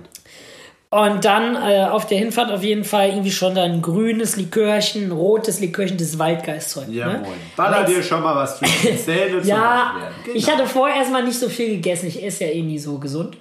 Und 0.91 1.25
dann 1.25 1.57
äh, 1.57 1.87
auf 1.87 2.07
der 2.07 2.19
Hinfahrt 2.19 2.53
auf 2.53 2.63
jeden 2.63 2.85
Fall 2.85 3.09
irgendwie 3.09 3.31
schon 3.33 3.55
dann 3.55 3.83
grünes 3.83 4.37
Likörchen, 4.37 5.11
rotes 5.11 5.59
Likörchen, 5.59 5.97
das 5.97 6.19
Waldgeistzeug. 6.19 6.89
Ja, 6.91 7.07
ne? 7.07 7.19
moin. 7.21 7.33
Baller 7.57 7.85
dir 7.85 8.03
schon 8.03 8.23
mal 8.23 8.37
was 8.37 8.59
für 8.59 8.67
die 8.67 8.97
Zähne 9.05 9.41
Ja, 9.43 9.95
genau. 10.23 10.37
ich 10.37 10.49
hatte 10.49 10.67
vorher 10.67 10.99
erstmal 10.99 11.25
nicht 11.25 11.39
so 11.39 11.49
viel 11.49 11.71
gegessen. 11.71 12.07
Ich 12.07 12.23
esse 12.23 12.45
ja 12.45 12.51
eh 12.51 12.63
nie 12.63 12.79
so 12.79 12.99
gesund. 12.99 13.39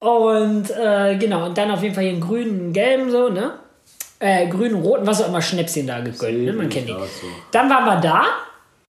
Und 0.00 0.70
äh, 0.70 1.16
genau, 1.16 1.44
und 1.46 1.58
dann 1.58 1.70
auf 1.70 1.82
jeden 1.82 1.94
Fall 1.94 2.04
hier 2.04 2.12
einen 2.12 2.22
grünen, 2.22 2.72
gelben 2.72 3.10
so, 3.10 3.28
ne? 3.28 3.52
Äh, 4.20 4.48
grünen, 4.48 4.82
roten, 4.82 5.06
was 5.06 5.22
auch 5.22 5.28
immer, 5.28 5.40
Schnäpschen 5.40 5.86
da 5.86 6.00
gegönnt, 6.00 6.44
ne? 6.44 6.52
Man 6.52 6.68
kennt 6.68 6.88
die. 6.88 6.92
So. 6.92 7.26
Dann 7.52 7.70
waren 7.70 7.84
wir 7.84 8.00
da. 8.00 8.24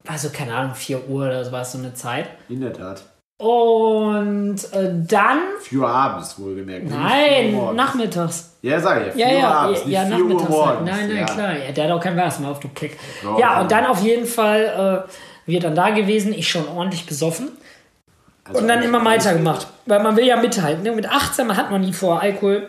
War 0.06 0.18
so, 0.18 0.30
keine 0.30 0.56
Ahnung, 0.56 0.74
4 0.74 1.08
Uhr 1.08 1.26
oder 1.26 1.46
so 1.46 1.52
war 1.52 1.62
es 1.62 1.72
so 1.72 1.78
eine 1.78 1.94
Zeit. 1.94 2.30
In 2.48 2.62
der 2.62 2.74
Tat. 2.74 3.04
Und 3.38 4.58
äh, 4.74 4.92
dann. 5.08 5.40
4 5.62 5.80
Uhr 5.80 5.88
abends, 5.88 6.40
wohlgemerkt. 6.40 6.90
Nein, 6.90 7.76
nachmittags. 7.76 8.58
Ja, 8.62 8.80
sag 8.80 9.08
ich. 9.08 9.14
4 9.14 9.28
ja, 9.28 9.32
ja, 9.32 9.40
Uhr 9.40 9.56
abends, 9.56 9.82
ja, 9.86 10.04
nicht 10.04 10.12
ja, 10.12 10.18
4 10.18 10.26
Uhr 10.26 10.30
morgens. 10.30 10.66
Halt. 10.66 10.86
Nein, 10.86 11.08
nein, 11.08 11.18
ja. 11.18 11.26
klar. 11.26 11.58
Ja, 11.58 11.72
der 11.72 11.84
hat 11.86 11.92
auch 11.92 12.02
kein 12.02 12.18
Wasser 12.18 12.42
mehr 12.42 12.50
auf, 12.50 12.60
du 12.60 12.68
Kick. 12.70 12.98
Oh, 13.24 13.40
ja, 13.40 13.62
und 13.62 13.72
dann 13.72 13.86
auf 13.86 14.02
jeden 14.02 14.26
Fall 14.26 15.06
äh, 15.08 15.12
wir 15.46 15.60
dann 15.60 15.76
da 15.76 15.92
gewesen, 15.92 16.34
ich 16.34 16.50
schon 16.50 16.68
ordentlich 16.68 17.06
besoffen. 17.06 17.50
Also 18.46 18.62
und 18.62 18.68
dann 18.68 18.82
immer 18.82 19.06
weiter 19.06 19.34
gemacht. 19.34 19.68
Weil 19.86 20.02
man 20.02 20.18
will 20.18 20.26
ja 20.26 20.38
mithalten. 20.38 20.84
Ne? 20.84 20.92
Mit 20.92 21.10
18, 21.10 21.46
man 21.46 21.56
hat 21.56 21.72
noch 21.72 21.78
nie 21.78 21.94
vor 21.94 22.22
Alkohol 22.22 22.68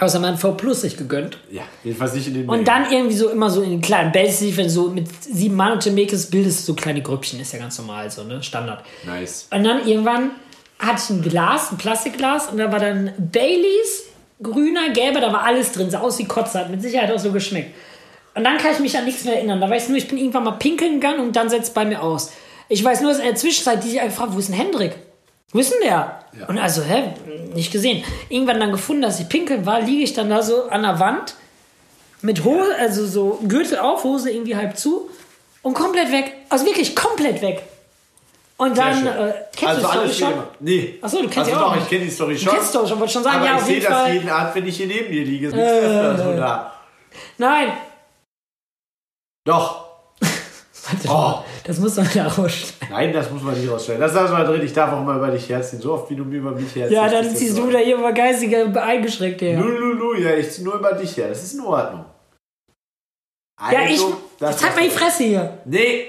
Außer 0.00 0.18
man 0.18 0.38
V 0.38 0.52
Plus 0.52 0.80
sich 0.80 0.96
gegönnt. 0.96 1.38
Ja, 1.50 1.62
jedenfalls 1.84 2.14
nicht 2.14 2.26
in 2.26 2.34
den. 2.34 2.48
Und 2.48 2.66
dann 2.66 2.90
irgendwie 2.90 3.14
so 3.14 3.28
immer 3.28 3.50
so 3.50 3.60
in 3.60 3.70
den 3.70 3.80
kleinen 3.82 4.14
wenn 4.14 4.64
du 4.64 4.70
so 4.70 4.88
mit 4.88 5.06
sieben 5.22 5.54
Mann 5.54 5.72
und 5.72 5.94
Mekes 5.94 6.30
bildest 6.30 6.64
so 6.64 6.74
kleine 6.74 7.02
Grüppchen, 7.02 7.38
ist 7.38 7.52
ja 7.52 7.58
ganz 7.58 7.76
normal 7.78 8.10
so, 8.10 8.24
ne? 8.24 8.42
Standard. 8.42 8.82
Nice. 9.04 9.46
Und 9.50 9.62
dann 9.62 9.86
irgendwann 9.86 10.30
hatte 10.78 11.02
ich 11.04 11.10
ein 11.10 11.22
Glas, 11.22 11.70
ein 11.70 11.76
Plastikglas, 11.76 12.48
und 12.48 12.56
da 12.56 12.72
war 12.72 12.78
dann 12.78 13.12
Baileys, 13.18 14.04
grüner, 14.42 14.88
gelber, 14.94 15.20
da 15.20 15.30
war 15.32 15.44
alles 15.44 15.72
drin, 15.72 15.90
sah 15.90 16.00
aus 16.00 16.18
wie 16.18 16.24
Kotze, 16.24 16.58
hat 16.58 16.70
mit 16.70 16.80
Sicherheit 16.80 17.12
auch 17.12 17.18
so 17.18 17.30
geschmeckt. 17.30 17.74
Und 18.34 18.44
dann 18.44 18.56
kann 18.56 18.72
ich 18.72 18.78
mich 18.78 18.96
an 18.96 19.04
nichts 19.04 19.24
mehr 19.24 19.36
erinnern. 19.36 19.60
Da 19.60 19.68
weiß 19.68 19.84
ich 19.84 19.88
nur, 19.90 19.98
ich 19.98 20.08
bin 20.08 20.16
irgendwann 20.16 20.44
mal 20.44 20.52
pinkeln 20.52 20.94
gegangen 20.94 21.20
und 21.20 21.36
dann 21.36 21.50
setzt 21.50 21.68
es 21.68 21.74
bei 21.74 21.84
mir 21.84 22.00
aus. 22.00 22.32
Ich 22.68 22.82
weiß 22.82 23.02
nur, 23.02 23.10
dass 23.10 23.18
in 23.18 23.26
der 23.26 23.34
Zwischenzeit 23.34 23.84
die 23.84 23.90
sich 23.90 24.00
einfach 24.00 24.18
fragt, 24.18 24.34
wo 24.34 24.38
ist 24.38 24.48
denn 24.48 24.56
Hendrik? 24.56 24.96
Wo 25.52 25.58
ist 25.58 25.72
denn 25.72 25.80
der? 25.82 26.20
Ja. 26.38 26.46
Und 26.46 26.58
also, 26.58 26.82
hä, 26.82 27.14
nicht 27.54 27.72
gesehen. 27.72 28.04
Irgendwann 28.28 28.60
dann 28.60 28.72
gefunden, 28.72 29.02
dass 29.02 29.18
ich 29.18 29.28
pinkeln 29.28 29.66
war, 29.66 29.80
liege 29.80 30.04
ich 30.04 30.12
dann 30.12 30.30
da 30.30 30.42
so 30.42 30.68
an 30.68 30.82
der 30.82 31.00
Wand 31.00 31.34
mit 32.22 32.44
Hose, 32.44 32.74
also 32.78 33.06
so 33.06 33.40
Gürtel 33.48 33.78
auf, 33.78 34.04
Hose 34.04 34.30
irgendwie 34.30 34.54
halb 34.54 34.76
zu 34.76 35.10
und 35.62 35.74
komplett 35.74 36.12
weg. 36.12 36.32
Also 36.48 36.66
wirklich 36.66 36.94
komplett 36.94 37.42
weg. 37.42 37.62
Und 38.58 38.76
dann, 38.76 39.06
äh, 39.06 39.32
kennst 39.56 39.82
also 39.84 40.00
du 40.00 40.06
die 40.06 40.12
Story 40.12 40.32
schon? 40.32 40.42
Nee. 40.60 40.98
Achso, 41.00 41.22
du 41.22 41.28
kennst 41.28 41.38
also 41.38 41.52
ja 41.52 41.62
auch. 41.62 41.74
Doch, 41.74 41.82
ich 41.82 41.88
kenne 41.88 42.04
die 42.04 42.10
Story 42.10 42.38
schon. 42.38 42.52
Du 42.52 42.58
kennst 42.58 42.74
doch 42.74 42.86
schon, 42.86 43.00
wollte 43.00 43.12
schon 43.14 43.22
sagen, 43.22 43.38
aber 43.38 43.46
ja, 43.46 43.56
ich 43.56 43.64
sehe 43.64 43.80
das 43.80 44.08
jeden 44.12 44.28
Abend, 44.28 44.54
wenn 44.54 44.66
ich 44.66 44.76
hier 44.76 44.86
neben 44.86 45.10
dir 45.10 45.24
liege. 45.24 45.48
Äh, 45.48 46.16
so 46.18 46.36
da. 46.36 46.74
Nein. 47.38 47.72
Doch. 49.46 49.86
oh. 51.08 51.38
Das 51.64 51.78
muss 51.78 51.96
man 51.96 52.08
ja 52.14 52.26
rausschneiden. 52.26 52.88
Nein, 52.90 53.12
das 53.12 53.30
muss 53.30 53.42
man 53.42 53.58
nicht 53.58 53.70
rausschneiden. 53.70 54.00
Das 54.00 54.14
lassen 54.14 54.36
wir 54.36 54.44
drin. 54.44 54.62
Ich 54.64 54.72
darf 54.72 54.92
auch 54.92 55.04
mal 55.04 55.16
über 55.16 55.30
dich 55.30 55.48
herziehen. 55.48 55.80
So 55.80 55.94
oft 55.94 56.10
wie 56.10 56.16
du 56.16 56.24
mir 56.24 56.38
über 56.38 56.52
mich 56.52 56.74
herziehst. 56.74 56.92
Ja, 56.92 57.08
dann 57.08 57.34
ziehst 57.34 57.58
du 57.58 57.70
da 57.70 57.78
hier 57.78 57.96
immer 57.96 58.12
geistiger 58.12 58.82
eingeschränkt 58.82 59.42
her. 59.42 59.58
Lululu, 59.58 60.14
ja, 60.14 60.34
ich 60.34 60.50
zieh 60.50 60.62
nur 60.62 60.74
über 60.74 60.92
dich 60.92 61.16
her. 61.16 61.28
Das 61.28 61.42
ist 61.42 61.54
in 61.54 61.60
Ordnung. 61.60 62.04
Also, 63.56 63.76
ja, 63.76 63.88
ich. 63.88 64.00
Jetzt 64.40 64.64
halt 64.64 64.76
mal 64.76 64.84
die 64.84 64.90
Fresse 64.90 65.24
hier. 65.24 65.58
Nee. 65.64 66.04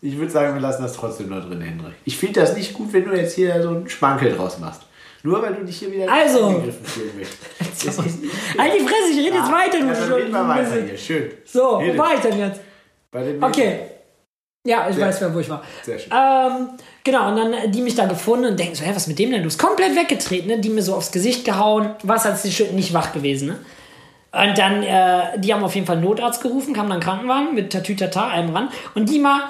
Ich 0.00 0.18
würde 0.18 0.30
sagen, 0.30 0.54
wir 0.54 0.60
lassen 0.60 0.82
das 0.82 0.94
trotzdem 0.94 1.28
nur 1.28 1.40
drin, 1.40 1.60
Hendrik. 1.60 1.94
Ich 2.04 2.18
finde 2.18 2.40
das 2.40 2.56
nicht 2.56 2.74
gut, 2.74 2.92
wenn 2.92 3.04
du 3.04 3.14
jetzt 3.14 3.34
hier 3.34 3.62
so 3.62 3.68
einen 3.68 3.88
Schmankel 3.88 4.34
draus 4.34 4.58
machst. 4.58 4.82
Nur 5.22 5.40
weil 5.40 5.54
du 5.54 5.64
dich 5.64 5.78
hier 5.78 5.92
wieder 5.92 6.12
also. 6.12 6.46
angegriffen 6.46 6.84
fühlen 6.84 7.12
möchtest. 7.16 7.98
halt 8.58 8.72
die 8.74 8.80
Fresse, 8.80 9.10
ich 9.12 9.18
rede 9.18 9.36
ja, 9.36 9.42
jetzt 9.42 9.52
weiter. 9.52 9.78
Ja, 9.78 10.48
weiter 10.48 10.82
hier. 10.84 10.98
Schön. 10.98 11.30
So, 11.44 11.80
wo 11.80 11.98
war 11.98 12.14
ich 12.14 12.20
denn 12.20 12.38
jetzt? 12.38 12.60
okay. 13.40 13.91
Ja, 14.64 14.88
ich 14.88 14.94
Sehr 14.94 15.08
weiß, 15.08 15.34
wo 15.34 15.40
ich 15.40 15.50
war. 15.50 15.62
Sehr 15.82 15.98
schön. 15.98 16.12
Ähm, 16.12 16.68
genau, 17.02 17.28
und 17.28 17.36
dann 17.36 17.52
äh, 17.52 17.68
die 17.68 17.80
mich 17.80 17.96
da 17.96 18.06
gefunden 18.06 18.46
und 18.46 18.58
denken 18.58 18.76
so, 18.76 18.84
hä, 18.84 18.90
was 18.90 19.02
ist 19.02 19.08
mit 19.08 19.18
dem 19.18 19.32
denn? 19.32 19.40
Du 19.40 19.46
bist 19.46 19.58
komplett 19.58 19.96
weggetreten, 19.96 20.46
ne? 20.48 20.58
Die 20.60 20.68
mir 20.68 20.82
so 20.82 20.94
aufs 20.94 21.10
Gesicht 21.10 21.44
gehauen. 21.44 21.90
Was 22.04 22.24
hat 22.24 22.38
sie 22.38 22.64
nicht 22.72 22.94
wach 22.94 23.12
gewesen, 23.12 23.48
ne? 23.48 23.58
Und 24.30 24.56
dann, 24.56 24.82
äh, 24.82 25.38
die 25.38 25.52
haben 25.52 25.64
auf 25.64 25.74
jeden 25.74 25.86
Fall 25.86 26.00
Notarzt 26.00 26.42
gerufen, 26.42 26.74
kam 26.74 26.88
dann 26.88 27.00
Krankenwagen 27.00 27.54
mit 27.54 27.72
Tatütata, 27.72 28.28
einem 28.28 28.54
ran. 28.54 28.68
Und 28.94 29.10
die 29.10 29.18
mal, 29.18 29.42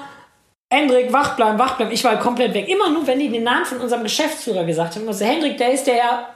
Hendrik, 0.69 1.13
wach 1.13 1.35
bleiben, 1.35 1.59
wach 1.59 1.77
bleiben. 1.77 1.91
Ich 1.91 2.03
war 2.03 2.17
komplett 2.19 2.53
weg. 2.55 2.67
Immer 2.67 2.89
nur, 2.89 3.05
wenn 3.05 3.19
die 3.19 3.29
den 3.29 3.43
Namen 3.43 3.65
von 3.65 3.77
unserem 3.77 4.03
Geschäftsführer 4.03 4.65
gesagt 4.65 4.95
haben. 4.95 5.07
Also, 5.07 5.23
Hendrik, 5.25 5.57
der 5.57 5.73
ist 5.73 5.85
der 5.85 5.95
ja 5.95 6.29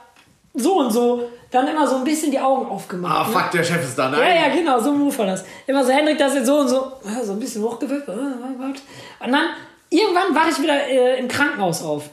so 0.60 0.78
und 0.78 0.90
so 0.90 1.28
dann 1.50 1.66
immer 1.66 1.86
so 1.86 1.96
ein 1.96 2.04
bisschen 2.04 2.30
die 2.30 2.38
Augen 2.38 2.66
aufgemacht. 2.66 3.14
Ah, 3.14 3.26
ne? 3.26 3.32
fuck, 3.32 3.50
der 3.50 3.64
Chef 3.64 3.82
ist 3.82 3.98
da, 3.98 4.10
nein. 4.10 4.20
Ja, 4.20 4.48
ja, 4.48 4.54
genau, 4.54 4.78
so 4.80 4.90
ein 4.90 4.98
Move 4.98 5.16
war 5.18 5.26
das. 5.26 5.44
Immer 5.66 5.84
so, 5.84 5.92
Hendrik, 5.92 6.18
das 6.18 6.34
jetzt 6.34 6.46
so 6.46 6.58
und 6.58 6.68
so, 6.68 6.92
so 7.24 7.32
ein 7.32 7.40
bisschen 7.40 7.62
hochgewippt. 7.62 8.08
Äh, 8.08 8.12
und 8.12 9.32
dann, 9.32 9.46
irgendwann 9.88 10.34
war 10.34 10.48
ich 10.50 10.60
wieder 10.60 10.86
äh, 10.86 11.18
im 11.18 11.28
Krankenhaus 11.28 11.82
auf. 11.82 12.10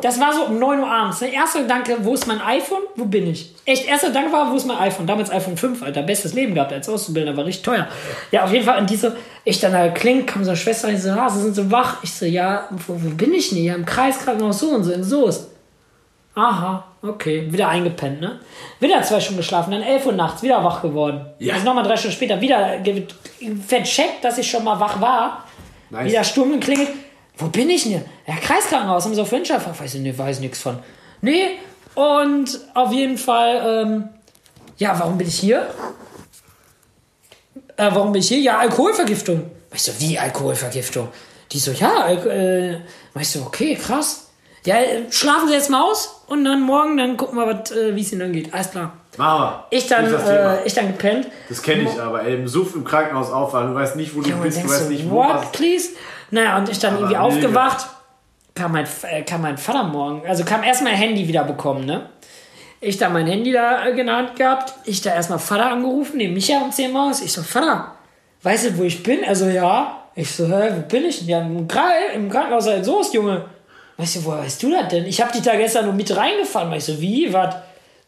Das 0.00 0.18
war 0.18 0.32
so 0.32 0.46
um 0.46 0.58
9 0.58 0.80
Uhr 0.80 0.90
abends. 0.90 1.20
Der 1.20 1.32
erste 1.32 1.62
Gedanke, 1.62 1.96
wo 2.00 2.14
ist 2.14 2.26
mein 2.26 2.40
iPhone? 2.40 2.82
Wo 2.96 3.04
bin 3.04 3.28
ich? 3.28 3.54
Echt, 3.64 3.86
erster 3.86 4.08
Gedanke 4.08 4.32
war, 4.32 4.50
wo 4.50 4.56
ist 4.56 4.66
mein 4.66 4.76
iPhone? 4.78 5.06
Damals 5.06 5.30
iPhone 5.30 5.56
5, 5.56 5.84
Alter. 5.84 6.02
Bestes 6.02 6.34
Leben 6.34 6.54
gehabt 6.54 6.72
als 6.72 6.88
Auszubildender, 6.88 7.36
war 7.36 7.46
richtig 7.46 7.64
teuer. 7.64 7.86
Ja, 8.32 8.42
auf 8.42 8.52
jeden 8.52 8.64
Fall. 8.64 8.80
Und 8.80 8.90
diese, 8.90 9.16
ich 9.44 9.60
dann 9.60 9.70
da 9.70 9.88
klingt, 9.90 10.26
kam 10.26 10.42
so 10.42 10.50
eine 10.50 10.56
Schwester 10.56 10.88
ich 10.88 11.00
so, 11.00 11.10
ah, 11.10 11.30
sie 11.30 11.42
sind 11.42 11.54
so 11.54 11.70
wach. 11.70 11.98
Ich 12.02 12.12
so, 12.12 12.26
ja, 12.26 12.68
wo, 12.72 12.94
wo 12.94 13.10
bin 13.10 13.32
ich 13.32 13.50
denn? 13.50 13.62
Ja, 13.62 13.76
im 13.76 13.86
Kreiskrankenhaus 13.86 14.58
so 14.58 14.70
und 14.70 14.82
so, 14.82 14.90
in 14.90 15.04
Soest. 15.04 15.51
Aha, 16.34 16.84
okay. 17.02 17.52
Wieder 17.52 17.68
eingepennt, 17.68 18.20
ne? 18.20 18.40
Wieder 18.80 19.02
zwei 19.02 19.20
Stunden 19.20 19.38
geschlafen, 19.38 19.70
dann 19.72 19.82
11 19.82 20.06
Uhr 20.06 20.12
nachts, 20.12 20.42
wieder 20.42 20.64
wach 20.64 20.80
geworden. 20.80 21.26
Ja. 21.38 21.54
Also 21.54 21.66
nochmal 21.66 21.84
drei 21.84 21.96
Stunden 21.96 22.16
später 22.16 22.40
wieder 22.40 22.78
vercheckt, 23.66 24.24
dass 24.24 24.38
ich 24.38 24.50
schon 24.50 24.64
mal 24.64 24.80
wach 24.80 25.00
war. 25.00 25.44
Nice. 25.90 26.06
Wieder 26.06 26.24
Stunden 26.24 26.58
klingelt. 26.58 26.88
Wo 27.36 27.48
bin 27.48 27.68
ich 27.68 27.84
denn? 27.84 28.04
Ja, 28.26 28.36
Kreiskrankenhaus, 28.36 29.04
haben 29.04 29.14
sie 29.14 29.20
auf 29.20 29.32
Windschaft. 29.32 29.68
Weiß 29.78 29.94
ich 29.94 30.00
nicht, 30.00 30.18
weiß 30.18 30.40
nichts 30.40 30.60
von. 30.60 30.78
Nee, 31.20 31.58
und 31.94 32.60
auf 32.74 32.92
jeden 32.92 33.18
Fall, 33.18 33.84
ähm, 33.86 34.08
ja, 34.78 34.98
warum 34.98 35.18
bin 35.18 35.28
ich 35.28 35.38
hier? 35.38 35.68
Äh, 37.76 37.90
warum 37.92 38.12
bin 38.12 38.20
ich 38.20 38.28
hier? 38.28 38.38
Ja, 38.38 38.58
Alkoholvergiftung. 38.58 39.50
Weißt 39.70 39.88
du, 39.88 39.92
wie 40.00 40.18
Alkoholvergiftung? 40.18 41.08
Die 41.50 41.58
so, 41.58 41.72
ja, 41.72 42.08
äh, 42.08 42.80
weißt 43.14 43.34
du, 43.34 43.42
okay, 43.42 43.74
krass. 43.74 44.28
Ja, 44.64 44.76
schlafen 45.10 45.48
Sie 45.48 45.54
jetzt 45.54 45.70
mal 45.70 45.82
aus 45.82 46.21
und 46.32 46.46
dann 46.46 46.62
morgen, 46.62 46.96
dann 46.96 47.18
gucken 47.18 47.38
wir, 47.38 47.50
äh, 47.50 47.94
wie 47.94 48.00
es 48.00 48.10
Ihnen 48.10 48.20
dann 48.20 48.32
geht. 48.32 48.52
Alles 48.54 48.70
klar. 48.70 48.94
Mama. 49.18 49.66
Ich 49.68 49.86
dann, 49.86 50.06
äh, 50.06 50.64
ich 50.64 50.72
dann 50.72 50.86
gepennt. 50.86 51.28
Das 51.50 51.62
kenne 51.62 51.82
ich 51.82 52.00
aber, 52.00 52.22
ey, 52.24 52.36
im 52.36 52.48
Suff 52.48 52.74
im 52.74 52.84
Krankenhaus 52.84 53.30
aufwachen, 53.30 53.68
du 53.68 53.74
weißt 53.74 53.96
nicht, 53.96 54.16
wo 54.16 54.22
du 54.22 54.30
ja, 54.30 54.36
bist, 54.36 54.64
du 54.64 54.68
weißt 54.68 54.88
nicht, 54.88 55.10
wo 55.10 55.16
What, 55.16 55.52
please? 55.52 55.90
Naja, 56.30 56.56
und 56.56 56.70
ich 56.70 56.78
dann 56.78 56.94
aber 56.94 57.02
irgendwie 57.02 57.18
mega. 57.18 57.26
aufgewacht, 57.26 57.86
kam 58.54 58.72
mein, 58.72 58.86
äh, 59.02 59.22
kam 59.22 59.42
mein 59.42 59.58
Vater 59.58 59.84
morgen, 59.84 60.26
also 60.26 60.44
kam 60.44 60.62
erstmal 60.62 60.94
Handy 60.94 61.28
wieder 61.28 61.44
bekommen, 61.44 61.84
ne? 61.84 62.08
Ich 62.80 62.96
da 62.96 63.10
mein 63.10 63.26
Handy 63.26 63.52
da 63.52 63.86
äh, 63.86 63.94
genannt 63.94 64.34
gehabt, 64.36 64.72
ich 64.86 65.02
da 65.02 65.14
erstmal 65.14 65.38
Vater 65.38 65.70
angerufen, 65.70 66.16
neben 66.16 66.32
Micha 66.32 66.62
um 66.62 66.72
10 66.72 66.92
Maus. 66.92 67.20
Ich 67.20 67.32
so, 67.32 67.42
Vater, 67.42 67.92
weißt 68.42 68.70
du, 68.70 68.78
wo 68.78 68.82
ich 68.84 69.02
bin? 69.02 69.22
Also 69.24 69.46
ja. 69.46 69.98
Ich 70.14 70.30
so, 70.30 70.46
hä, 70.46 70.70
wo 70.76 70.80
bin 70.88 71.04
ich 71.04 71.20
denn? 71.20 71.28
Ja, 71.28 71.40
im, 71.40 71.68
Krankenhaus 72.30 72.66
in 72.66 72.84
Soest, 72.84 73.14
Junge. 73.14 73.44
Weißt 73.96 74.16
du, 74.16 74.24
woher 74.24 74.42
weißt 74.42 74.62
du 74.62 74.70
das 74.70 74.88
denn? 74.88 75.06
Ich 75.06 75.20
hab 75.20 75.32
dich 75.32 75.42
da 75.42 75.54
gestern 75.56 75.84
nur 75.84 75.94
mit 75.94 76.14
reingefahren. 76.14 76.70
Weißt 76.70 76.88
du, 76.88 77.00
wie? 77.00 77.32
Was? 77.32 77.54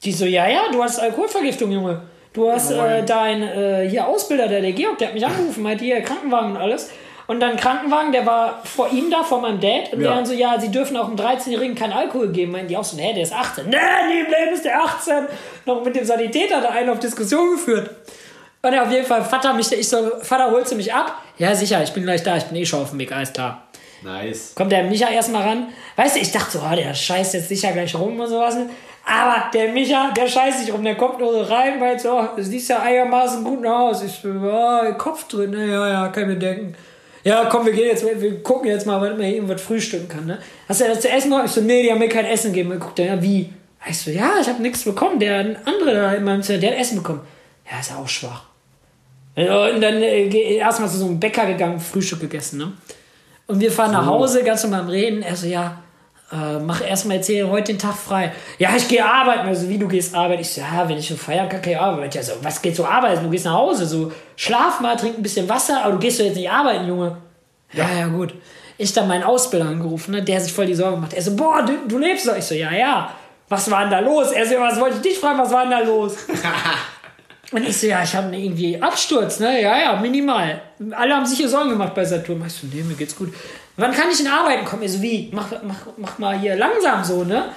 Die 0.02 0.12
so, 0.12 0.24
ja, 0.24 0.48
ja, 0.48 0.62
du 0.70 0.82
hast 0.82 0.98
Alkoholvergiftung, 0.98 1.70
Junge. 1.70 2.02
Du 2.32 2.50
hast 2.50 2.72
äh, 2.72 3.04
dein 3.04 3.42
äh, 3.42 3.88
hier 3.88 4.06
Ausbilder, 4.06 4.48
der, 4.48 4.60
der 4.60 4.72
Georg, 4.72 4.98
der 4.98 5.08
hat 5.08 5.14
mich 5.14 5.24
angerufen, 5.24 5.62
meinte 5.62 5.84
hier 5.84 6.00
Krankenwagen 6.00 6.50
und 6.52 6.56
alles. 6.56 6.90
Und 7.26 7.40
dann 7.40 7.56
Krankenwagen, 7.56 8.12
der 8.12 8.26
war 8.26 8.60
vor 8.64 8.90
ihm 8.90 9.10
da, 9.10 9.22
vor 9.22 9.40
meinem 9.40 9.60
Dad. 9.60 9.92
Und 9.92 10.00
ja. 10.00 10.08
der 10.08 10.16
dann 10.16 10.26
so, 10.26 10.34
ja, 10.34 10.60
sie 10.60 10.70
dürfen 10.70 10.96
auch 10.96 11.06
einem 11.06 11.16
13-Jährigen 11.16 11.74
keinen 11.74 11.92
Alkohol 11.92 12.28
geben. 12.28 12.52
Meinen 12.52 12.68
die 12.68 12.76
auch 12.76 12.84
so, 12.84 12.98
hä, 12.98 13.14
der 13.14 13.22
ist 13.22 13.32
18. 13.32 13.66
Nee, 13.66 13.76
nie 14.08 14.20
im 14.20 14.26
Leben 14.26 14.52
ist 14.52 14.64
der 14.64 14.82
18. 14.82 15.26
Noch 15.64 15.82
mit 15.84 15.96
dem 15.96 16.04
Sanitäter 16.04 16.60
da 16.60 16.70
einen 16.70 16.90
auf 16.90 16.98
Diskussion 16.98 17.52
geführt. 17.52 17.90
Und 18.60 18.72
ja, 18.72 18.82
auf 18.82 18.90
jeden 18.90 19.06
Fall, 19.06 19.22
Vater 19.24 19.54
mich, 19.54 19.70
ich 19.72 19.88
so, 19.88 20.10
Vater, 20.22 20.50
holst 20.50 20.72
du 20.72 20.76
mich 20.76 20.92
ab? 20.92 21.22
Ja, 21.38 21.54
sicher, 21.54 21.82
ich 21.82 21.92
bin 21.92 22.02
gleich 22.02 22.22
da, 22.22 22.36
ich 22.36 22.44
bin 22.44 22.56
eh 22.56 22.66
schon 22.66 22.82
auf 22.82 22.90
dem 22.90 22.98
Weg, 22.98 23.12
alles 23.12 23.32
klar. 23.32 23.63
Nice. 24.04 24.52
Kommt 24.54 24.70
der 24.70 24.84
Micha 24.84 25.08
erstmal 25.08 25.42
ran. 25.42 25.68
Weißt 25.96 26.16
du, 26.16 26.20
ich 26.20 26.30
dachte 26.30 26.58
so, 26.58 26.60
oh, 26.64 26.76
der 26.76 26.92
scheißt 26.92 27.34
jetzt 27.34 27.48
sicher 27.48 27.72
gleich 27.72 27.94
rum 27.94 28.20
und 28.20 28.28
sowas. 28.28 28.56
Aber 29.06 29.50
der 29.52 29.72
Micha, 29.72 30.12
der 30.12 30.26
scheißt 30.26 30.60
sich 30.60 30.72
rum, 30.72 30.84
der 30.84 30.94
kommt 30.94 31.18
nur 31.18 31.32
so 31.32 31.42
rein, 31.42 31.80
weil 31.80 31.98
so, 31.98 32.18
oh, 32.18 32.28
du 32.36 32.42
siehst 32.42 32.70
ja 32.70 32.80
einigermaßen 32.80 33.42
gut 33.42 33.66
aus. 33.66 34.02
Ich 34.02 34.20
so, 34.22 34.28
oh, 34.28 34.94
Kopf 34.98 35.26
drin, 35.28 35.50
ne? 35.50 35.66
ja, 35.66 35.88
ja, 35.88 36.08
kann 36.08 36.28
mir 36.28 36.36
denken. 36.36 36.74
Ja, 37.24 37.46
komm, 37.46 37.64
wir 37.64 37.72
gehen 37.72 37.86
jetzt, 37.86 38.04
wir 38.04 38.42
gucken 38.42 38.68
jetzt 38.68 38.86
mal, 38.86 39.00
wann 39.00 39.16
man 39.16 39.26
irgendwas 39.26 39.62
frühstücken 39.62 40.08
kann, 40.08 40.26
ne? 40.26 40.38
Hast 40.68 40.80
du 40.80 40.84
ja 40.84 40.90
das 40.90 41.00
zu 41.00 41.08
essen 41.08 41.30
noch? 41.30 41.42
Ich 41.42 41.50
so, 41.50 41.62
nee, 41.62 41.82
die 41.82 41.90
haben 41.90 41.98
mir 41.98 42.08
kein 42.08 42.26
Essen 42.26 42.52
gegeben. 42.52 42.72
Und 42.72 42.80
guckt 42.80 42.98
er, 42.98 43.06
ja, 43.06 43.22
wie? 43.22 43.50
Ich 43.88 43.98
so, 43.98 44.10
ja, 44.10 44.32
ich 44.40 44.48
habe 44.48 44.60
nichts 44.60 44.84
bekommen. 44.84 45.18
Der 45.18 45.56
andere 45.64 45.94
da 45.94 46.12
in 46.12 46.24
meinem 46.24 46.42
Zimmer, 46.42 46.58
der 46.58 46.72
hat 46.72 46.78
Essen 46.78 46.98
bekommen. 46.98 47.20
Ja, 47.70 47.80
ist 47.80 47.90
ja 47.90 47.96
auch 47.96 48.08
schwach. 48.08 48.44
Und 49.36 49.80
dann 49.80 50.02
äh, 50.02 50.56
erstmal 50.56 50.88
zu 50.88 50.98
so 50.98 51.06
einem 51.06 51.18
Bäcker 51.18 51.46
gegangen, 51.46 51.80
Frühstück 51.80 52.20
gegessen, 52.20 52.58
ne? 52.58 52.72
Und 53.46 53.60
wir 53.60 53.70
fahren 53.70 53.92
so. 53.92 53.98
nach 53.98 54.06
Hause, 54.06 54.42
ganz 54.42 54.62
normal 54.62 54.80
am 54.80 54.88
Reden. 54.88 55.22
Er 55.22 55.36
so, 55.36 55.46
ja, 55.46 55.78
äh, 56.32 56.58
mach 56.58 56.80
erstmal 56.80 57.18
erzählen, 57.18 57.48
heute 57.48 57.72
den 57.72 57.78
Tag 57.78 57.94
frei. 57.94 58.32
Ja, 58.58 58.70
ich 58.76 58.88
gehe 58.88 59.04
arbeiten. 59.04 59.46
Also, 59.46 59.68
wie 59.68 59.78
du 59.78 59.86
gehst 59.86 60.14
arbeiten? 60.14 60.40
Ich 60.40 60.50
so, 60.50 60.60
ja, 60.60 60.88
wenn 60.88 60.98
ich 60.98 61.06
so 61.06 61.16
feiern 61.16 61.48
kann, 61.48 61.60
kann 61.60 61.72
ich 61.72 61.78
arbeiten. 61.78 62.16
Ja, 62.16 62.22
so, 62.22 62.32
was 62.42 62.62
geht 62.62 62.74
so 62.74 62.84
arbeiten? 62.84 63.22
Du 63.22 63.30
gehst 63.30 63.44
nach 63.44 63.54
Hause, 63.54 63.86
so, 63.86 64.10
schlaf 64.36 64.80
mal, 64.80 64.96
trink 64.96 65.18
ein 65.18 65.22
bisschen 65.22 65.48
Wasser, 65.48 65.82
aber 65.82 65.92
du 65.92 65.98
gehst 65.98 66.18
doch 66.18 66.24
jetzt 66.24 66.36
nicht 66.36 66.50
arbeiten, 66.50 66.88
Junge. 66.88 67.18
Ja, 67.72 67.86
ja, 67.98 68.06
gut. 68.06 68.34
Ich 68.78 68.92
dann 68.92 69.06
meinen 69.06 69.22
Ausbilder 69.22 69.66
angerufen, 69.66 70.12
ne, 70.12 70.22
der 70.22 70.40
sich 70.40 70.52
voll 70.52 70.66
die 70.66 70.74
Sorge 70.74 70.96
macht. 70.96 71.12
Er 71.12 71.22
so, 71.22 71.36
boah, 71.36 71.62
du, 71.62 71.72
du 71.86 71.98
lebst 71.98 72.26
doch. 72.26 72.36
Ich 72.36 72.44
so, 72.44 72.54
ja, 72.54 72.72
ja. 72.72 73.10
Was 73.48 73.70
war 73.70 73.82
denn 73.82 73.90
da 73.90 74.00
los? 74.00 74.32
Er 74.32 74.46
so, 74.46 74.54
was 74.58 74.80
wollte 74.80 74.96
ich 74.96 75.02
dich 75.02 75.18
fragen, 75.18 75.38
was 75.38 75.52
war 75.52 75.62
denn 75.62 75.70
da 75.70 75.80
los? 75.80 76.16
Und 77.52 77.66
ich 77.66 77.76
so, 77.76 77.86
ja, 77.86 78.02
ich 78.02 78.14
habe 78.14 78.34
irgendwie 78.36 78.80
Absturz, 78.80 79.40
ne? 79.40 79.60
Ja, 79.60 79.78
ja, 79.78 79.96
minimal. 80.00 80.60
Alle 80.92 81.14
haben 81.14 81.26
sich 81.26 81.38
hier 81.38 81.48
Sorgen 81.48 81.70
gemacht 81.70 81.94
bei 81.94 82.04
Saturn. 82.04 82.42
Ich 82.46 82.52
so, 82.52 82.66
nee, 82.72 82.82
mir 82.82 82.94
geht's 82.94 83.16
gut. 83.16 83.32
Wann 83.76 83.92
kann 83.92 84.10
ich 84.10 84.20
in 84.20 84.26
Arbeiten 84.26 84.64
kommen? 84.64 84.82
Ich 84.82 84.92
so, 84.92 85.02
wie? 85.02 85.30
Mach, 85.32 85.48
mach, 85.62 85.86
mach 85.96 86.18
mal 86.18 86.38
hier 86.38 86.56
langsam 86.56 87.04
so, 87.04 87.24
ne? 87.24 87.50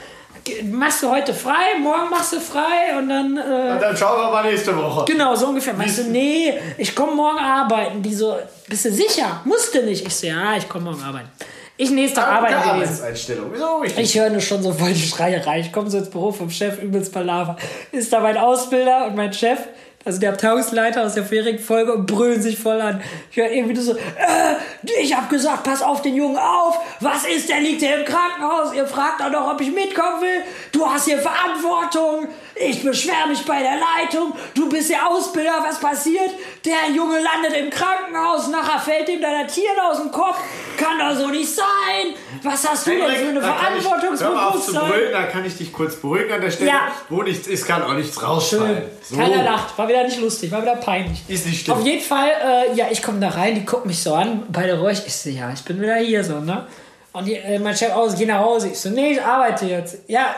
Machst 0.63 1.03
du 1.03 1.09
heute 1.09 1.33
frei, 1.33 1.77
morgen 1.81 2.09
machst 2.09 2.33
du 2.33 2.39
frei 2.39 2.97
und 2.97 3.09
dann. 3.09 3.35
Äh, 3.35 3.73
und 3.73 3.81
dann 3.81 3.97
schauen 3.97 4.21
wir 4.21 4.31
mal 4.31 4.49
nächste 4.49 4.75
Woche. 4.77 5.05
Genau, 5.05 5.35
so 5.35 5.47
ungefähr. 5.47 5.73
Meinst 5.73 5.99
du, 5.99 6.03
nee, 6.03 6.53
ich 6.77 6.95
komme 6.95 7.13
morgen 7.13 7.39
arbeiten. 7.39 8.01
Die 8.01 8.13
so, 8.13 8.37
bist 8.67 8.85
du 8.85 8.91
sicher? 8.91 9.41
Musste 9.43 9.83
nicht. 9.83 10.05
Ich 10.07 10.15
so, 10.15 10.27
ja, 10.27 10.55
ich 10.55 10.69
komme 10.69 10.85
morgen 10.85 11.03
arbeiten. 11.03 11.29
Ich 11.77 11.91
nächster 11.91 12.21
ja, 12.21 12.27
Arbeit 12.27 12.51
gewesen. 12.51 12.69
Arbeitseinstellung. 12.69 13.51
Ich, 13.97 14.17
höre 14.17 14.29
nur 14.31 14.41
schon 14.41 14.63
so 14.63 14.73
voll 14.73 14.93
die 14.93 14.99
Schreierei. 14.99 15.59
Ich 15.59 15.71
komme 15.71 15.89
so 15.89 15.99
ins 15.99 16.09
Büro 16.09 16.31
vom 16.31 16.49
Chef, 16.49 16.81
übelst 16.81 17.13
Palaver. 17.13 17.55
Ist 17.91 18.11
da 18.11 18.19
mein 18.19 18.37
Ausbilder 18.37 19.07
und 19.07 19.15
mein 19.15 19.31
Chef 19.31 19.59
also 20.07 20.21
der 20.21 20.31
Abteilungsleiter 20.31 21.03
aus 21.03 21.15
der 21.15 21.25
vorherigen 21.25 21.59
Folge 21.59 21.93
und 21.93 22.05
brüllen 22.05 22.41
sich 22.41 22.57
voll 22.57 22.79
an. 22.79 23.01
Ich 23.29 23.35
höre 23.35 23.51
irgendwie 23.51 23.75
so, 23.75 23.91
äh, 23.91 24.95
ich 25.01 25.13
habe 25.13 25.27
gesagt, 25.27 25.63
pass 25.63 25.81
auf 25.81 26.01
den 26.01 26.15
Jungen 26.15 26.37
auf. 26.37 26.79
Was 27.01 27.25
ist, 27.25 27.49
der 27.49 27.59
liegt 27.59 27.81
hier 27.81 27.99
im 27.99 28.05
Krankenhaus. 28.05 28.73
Ihr 28.73 28.87
fragt 28.87 29.21
auch 29.21 29.29
noch, 29.29 29.51
ob 29.51 29.59
ich 29.59 29.69
mitkommen 29.69 30.21
will. 30.21 30.43
Du 30.71 30.87
hast 30.87 31.05
hier 31.05 31.17
Verantwortung. 31.17 32.29
Ich 32.59 32.83
beschwere 32.83 33.27
mich 33.27 33.43
bei 33.45 33.61
der 33.61 33.75
Leitung. 33.77 34.33
Du 34.53 34.67
bist 34.69 34.89
der 34.89 35.07
Ausbilder. 35.07 35.63
Was 35.63 35.79
passiert? 35.79 36.31
Der 36.65 36.93
Junge 36.95 37.19
landet 37.19 37.53
im 37.59 37.69
Krankenhaus. 37.69 38.47
Nachher 38.47 38.79
fällt 38.79 39.09
ihm 39.09 39.21
deiner 39.21 39.47
Tier 39.47 39.69
aus 39.89 39.97
dem 39.97 40.11
Kopf. 40.11 40.37
Kann 40.77 40.99
doch 40.99 41.15
so 41.15 41.27
nicht 41.29 41.53
sein. 41.53 42.13
Was 42.43 42.67
hast 42.67 42.87
du 42.87 42.91
denn 42.91 43.09
für 43.09 43.27
eine 43.29 43.41
Verantwortungsbewusstsein? 43.41 44.89
Brüllen, 44.89 45.11
da 45.11 45.23
kann 45.23 45.45
ich 45.45 45.57
dich 45.57 45.71
kurz 45.71 45.95
beruhigen 45.95 46.31
an 46.31 46.41
der 46.41 46.51
Stelle. 46.51 46.69
Ja. 46.69 46.91
Wo 47.09 47.23
nichts 47.23 47.47
ist, 47.47 47.67
kann 47.67 47.83
auch 47.83 47.93
nichts 47.93 48.21
rausfallen. 48.21 48.83
So. 49.01 49.17
Keiner 49.17 49.43
lacht. 49.43 49.77
War 49.77 49.87
wieder 49.87 50.03
nicht 50.03 50.19
lustig. 50.19 50.51
War 50.51 50.61
wieder 50.61 50.75
peinlich. 50.75 51.23
Ist 51.27 51.45
nicht 51.45 51.61
stimmt. 51.61 51.77
Auf 51.77 51.85
jeden 51.85 52.03
Fall, 52.03 52.29
äh, 52.29 52.75
ja, 52.75 52.87
ich 52.89 53.01
komme 53.03 53.19
da 53.19 53.29
rein. 53.29 53.55
Die 53.55 53.65
gucken 53.65 53.87
mich 53.87 54.01
so 54.01 54.13
an. 54.13 54.43
Beide 54.49 54.79
ruhig. 54.79 55.01
Ich 55.05 55.15
so, 55.15 55.29
ja, 55.29 55.51
ich 55.53 55.63
bin 55.63 55.81
wieder 55.81 55.95
hier 55.95 56.23
so, 56.23 56.39
ne? 56.39 56.67
Und 57.13 57.25
die, 57.25 57.35
äh, 57.35 57.57
mein 57.57 57.75
Chef 57.75 57.93
aus, 57.93 58.15
geh 58.15 58.25
nach 58.25 58.39
Hause. 58.39 58.69
Ich 58.69 58.79
so, 58.79 58.89
nee, 58.89 59.13
ich 59.13 59.21
arbeite 59.21 59.65
jetzt. 59.65 59.97
Ja, 60.07 60.35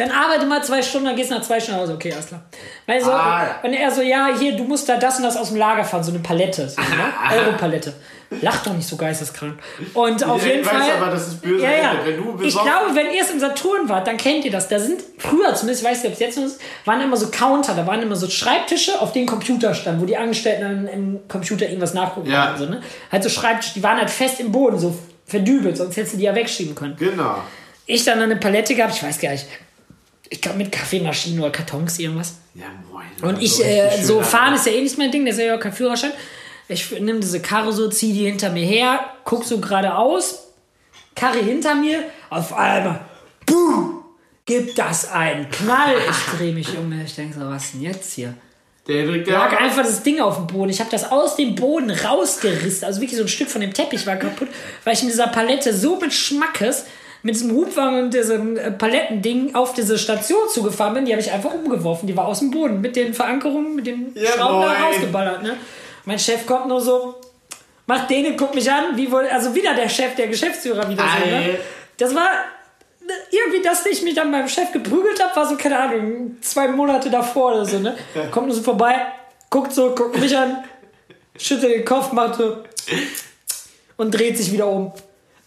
dann 0.00 0.12
arbeite 0.12 0.46
mal 0.46 0.64
zwei 0.64 0.80
Stunden, 0.80 1.08
dann 1.08 1.16
gehst 1.16 1.30
du 1.30 1.34
nach 1.34 1.42
zwei 1.42 1.60
Stunden 1.60 1.78
aus. 1.78 1.90
Okay, 1.90 2.10
alles 2.10 2.28
klar. 2.28 2.40
Weil 2.86 3.04
so, 3.04 3.10
ah. 3.10 3.56
Und 3.62 3.74
er 3.74 3.90
so, 3.90 4.00
ja, 4.00 4.30
hier, 4.34 4.56
du 4.56 4.64
musst 4.64 4.88
da 4.88 4.96
das 4.96 5.18
und 5.18 5.24
das 5.24 5.36
aus 5.36 5.48
dem 5.48 5.58
Lager 5.58 5.84
fahren, 5.84 6.02
so 6.02 6.10
eine 6.10 6.20
Palette, 6.20 6.66
so, 6.70 6.80
ne? 6.80 6.86
Euro-Palette. 7.36 7.92
Lacht 8.40 8.66
doch 8.66 8.72
nicht 8.72 8.88
so 8.88 8.96
geisteskrank. 8.96 9.58
Und 9.92 10.24
auf 10.24 10.46
jeden 10.46 10.64
Fall. 10.64 10.90
aber, 10.96 11.10
das 11.10 11.28
ist 11.28 11.42
böse. 11.42 11.64
Ja, 11.64 11.70
ja. 11.72 11.92
ich 12.42 12.54
glaube, 12.54 12.94
wenn 12.94 13.10
ihr 13.10 13.20
es 13.20 13.30
im 13.30 13.40
Saturn 13.40 13.90
wart, 13.90 14.06
dann 14.06 14.16
kennt 14.16 14.46
ihr 14.46 14.50
das. 14.50 14.68
Da 14.68 14.78
sind 14.78 15.02
früher, 15.18 15.54
zumindest 15.54 15.82
ich 15.82 15.90
weiß 15.90 15.98
nicht, 15.98 16.06
ob 16.06 16.12
es 16.14 16.20
jetzt 16.20 16.38
noch 16.38 16.46
ist, 16.46 16.60
waren 16.86 17.02
immer 17.02 17.18
so 17.18 17.30
Counter, 17.30 17.74
da 17.74 17.86
waren 17.86 18.00
immer 18.00 18.16
so 18.16 18.30
Schreibtische, 18.30 19.02
auf 19.02 19.12
denen 19.12 19.26
Computer 19.26 19.74
standen, 19.74 20.00
wo 20.00 20.06
die 20.06 20.16
Angestellten 20.16 20.62
dann 20.62 20.88
im 20.88 21.20
Computer 21.28 21.66
irgendwas 21.66 21.92
nachgucken 21.92 22.30
ja. 22.30 22.46
konnten. 22.46 22.58
So, 22.60 22.70
ne? 22.70 22.82
Halt 23.12 23.22
so 23.22 23.28
Schreibtische, 23.28 23.74
die 23.74 23.82
waren 23.82 23.98
halt 23.98 24.08
fest 24.08 24.40
im 24.40 24.50
Boden, 24.50 24.78
so 24.78 24.96
verdübelt, 25.26 25.76
sonst 25.76 25.96
hättest 25.98 26.14
du 26.14 26.18
die 26.18 26.24
ja 26.24 26.34
wegschieben 26.34 26.74
können. 26.74 26.96
Genau. 26.96 27.42
Ich 27.84 28.04
dann 28.04 28.22
eine 28.22 28.36
Palette 28.36 28.74
gehabt, 28.74 28.94
ich 28.94 29.02
weiß 29.02 29.20
gar 29.20 29.32
nicht, 29.32 29.46
ich 30.30 30.40
glaube 30.40 30.58
mit 30.58 30.72
Kaffeemaschinen 30.72 31.40
oder 31.40 31.50
Kartons 31.50 31.98
irgendwas. 31.98 32.36
Ja, 32.54 32.66
moin. 32.90 33.04
Und 33.22 33.42
ich, 33.42 33.62
äh, 33.64 34.02
so 34.02 34.22
fahren 34.22 34.54
ist 34.54 34.64
ja 34.64 34.72
eh 34.72 34.80
nicht 34.80 34.96
mein 34.96 35.10
Ding, 35.10 35.26
das 35.26 35.36
ist 35.36 35.42
ja 35.42 35.56
auch 35.56 35.60
kein 35.60 35.72
Führerschein. 35.72 36.12
Ich 36.68 36.90
nehme 36.92 37.18
diese 37.18 37.40
Karre 37.40 37.72
so, 37.72 37.88
ziehe 37.88 38.14
die 38.14 38.26
hinter 38.26 38.50
mir 38.50 38.64
her, 38.64 39.00
guck 39.24 39.44
so 39.44 39.58
geradeaus, 39.58 40.46
Karre 41.16 41.40
hinter 41.40 41.74
mir, 41.74 42.04
auf 42.30 42.52
einmal, 42.52 43.00
boom, 43.44 44.04
gibt 44.46 44.78
das 44.78 45.10
einen 45.10 45.50
Knall. 45.50 45.96
Ich 46.08 46.36
drehe 46.38 46.52
mich 46.52 46.78
um, 46.78 46.92
ich 47.04 47.14
denke 47.16 47.38
so, 47.38 47.44
was 47.46 47.72
denn 47.72 47.82
jetzt 47.82 48.12
hier? 48.12 48.34
Der 48.86 49.04
lag 49.04 49.60
einfach 49.60 49.82
das 49.82 50.02
Ding 50.02 50.20
auf 50.20 50.36
dem 50.36 50.46
Boden. 50.46 50.70
Ich 50.70 50.80
habe 50.80 50.90
das 50.90 51.10
aus 51.10 51.36
dem 51.36 51.54
Boden 51.54 51.90
rausgerissen. 51.90 52.84
Also 52.84 53.00
wirklich 53.00 53.18
so 53.18 53.24
ein 53.24 53.28
Stück 53.28 53.48
von 53.48 53.60
dem 53.60 53.72
Teppich 53.72 54.06
war 54.06 54.16
kaputt, 54.16 54.48
weil 54.84 54.94
ich 54.94 55.02
mit 55.02 55.12
dieser 55.12 55.28
Palette 55.28 55.76
so 55.76 56.00
mit 56.00 56.12
Schmackes 56.12 56.86
mit 57.22 57.34
diesem 57.34 57.52
Hubwagen 57.52 58.04
und 58.04 58.14
diesem 58.14 58.56
äh, 58.56 58.70
Palettending 58.70 59.54
auf 59.54 59.74
diese 59.74 59.98
Station 59.98 60.48
zugefahren 60.48 60.94
bin, 60.94 61.04
die 61.04 61.12
habe 61.12 61.20
ich 61.20 61.30
einfach 61.30 61.52
umgeworfen. 61.52 62.06
Die 62.06 62.16
war 62.16 62.26
aus 62.26 62.38
dem 62.38 62.50
Boden 62.50 62.80
mit 62.80 62.96
den 62.96 63.12
Verankerungen, 63.12 63.74
mit 63.74 63.86
den 63.86 64.12
ja, 64.14 64.30
Schrauben 64.30 64.62
da 64.62 64.72
rausgeballert. 64.72 65.42
Ne? 65.42 65.56
Mein 66.06 66.18
Chef 66.18 66.46
kommt 66.46 66.68
nur 66.68 66.80
so, 66.80 67.16
macht 67.86 68.08
den 68.10 68.26
und 68.26 68.38
guckt 68.38 68.54
mich 68.54 68.70
an, 68.70 68.96
wie 68.96 69.10
wohl, 69.10 69.26
also 69.26 69.54
wieder 69.54 69.74
der 69.74 69.88
Chef, 69.88 70.14
der 70.16 70.28
Geschäftsführer 70.28 70.88
wieder 70.88 71.02
so. 71.02 71.30
Ne? 71.30 71.58
Das 71.98 72.14
war 72.14 72.28
irgendwie, 73.30 73.62
dass 73.62 73.84
ich 73.86 74.02
mich 74.02 74.14
dann 74.14 74.30
beim 74.30 74.48
Chef 74.48 74.72
geprügelt 74.72 75.22
habe, 75.22 75.34
war 75.36 75.46
so, 75.46 75.56
keine 75.56 75.78
Ahnung, 75.78 76.36
zwei 76.40 76.68
Monate 76.68 77.10
davor 77.10 77.52
oder 77.52 77.66
so. 77.66 77.78
Ne? 77.78 77.96
Kommt 78.30 78.46
nur 78.46 78.56
so 78.56 78.62
vorbei, 78.62 78.94
guckt 79.50 79.72
so, 79.72 79.94
guckt 79.94 80.18
mich 80.18 80.36
an, 80.36 80.64
schüttelt 81.36 81.74
den 81.74 81.84
Kopf, 81.84 82.12
macht 82.12 82.36
so 82.36 82.58
und 83.96 84.12
dreht 84.12 84.38
sich 84.38 84.50
wieder 84.52 84.66
um. 84.66 84.92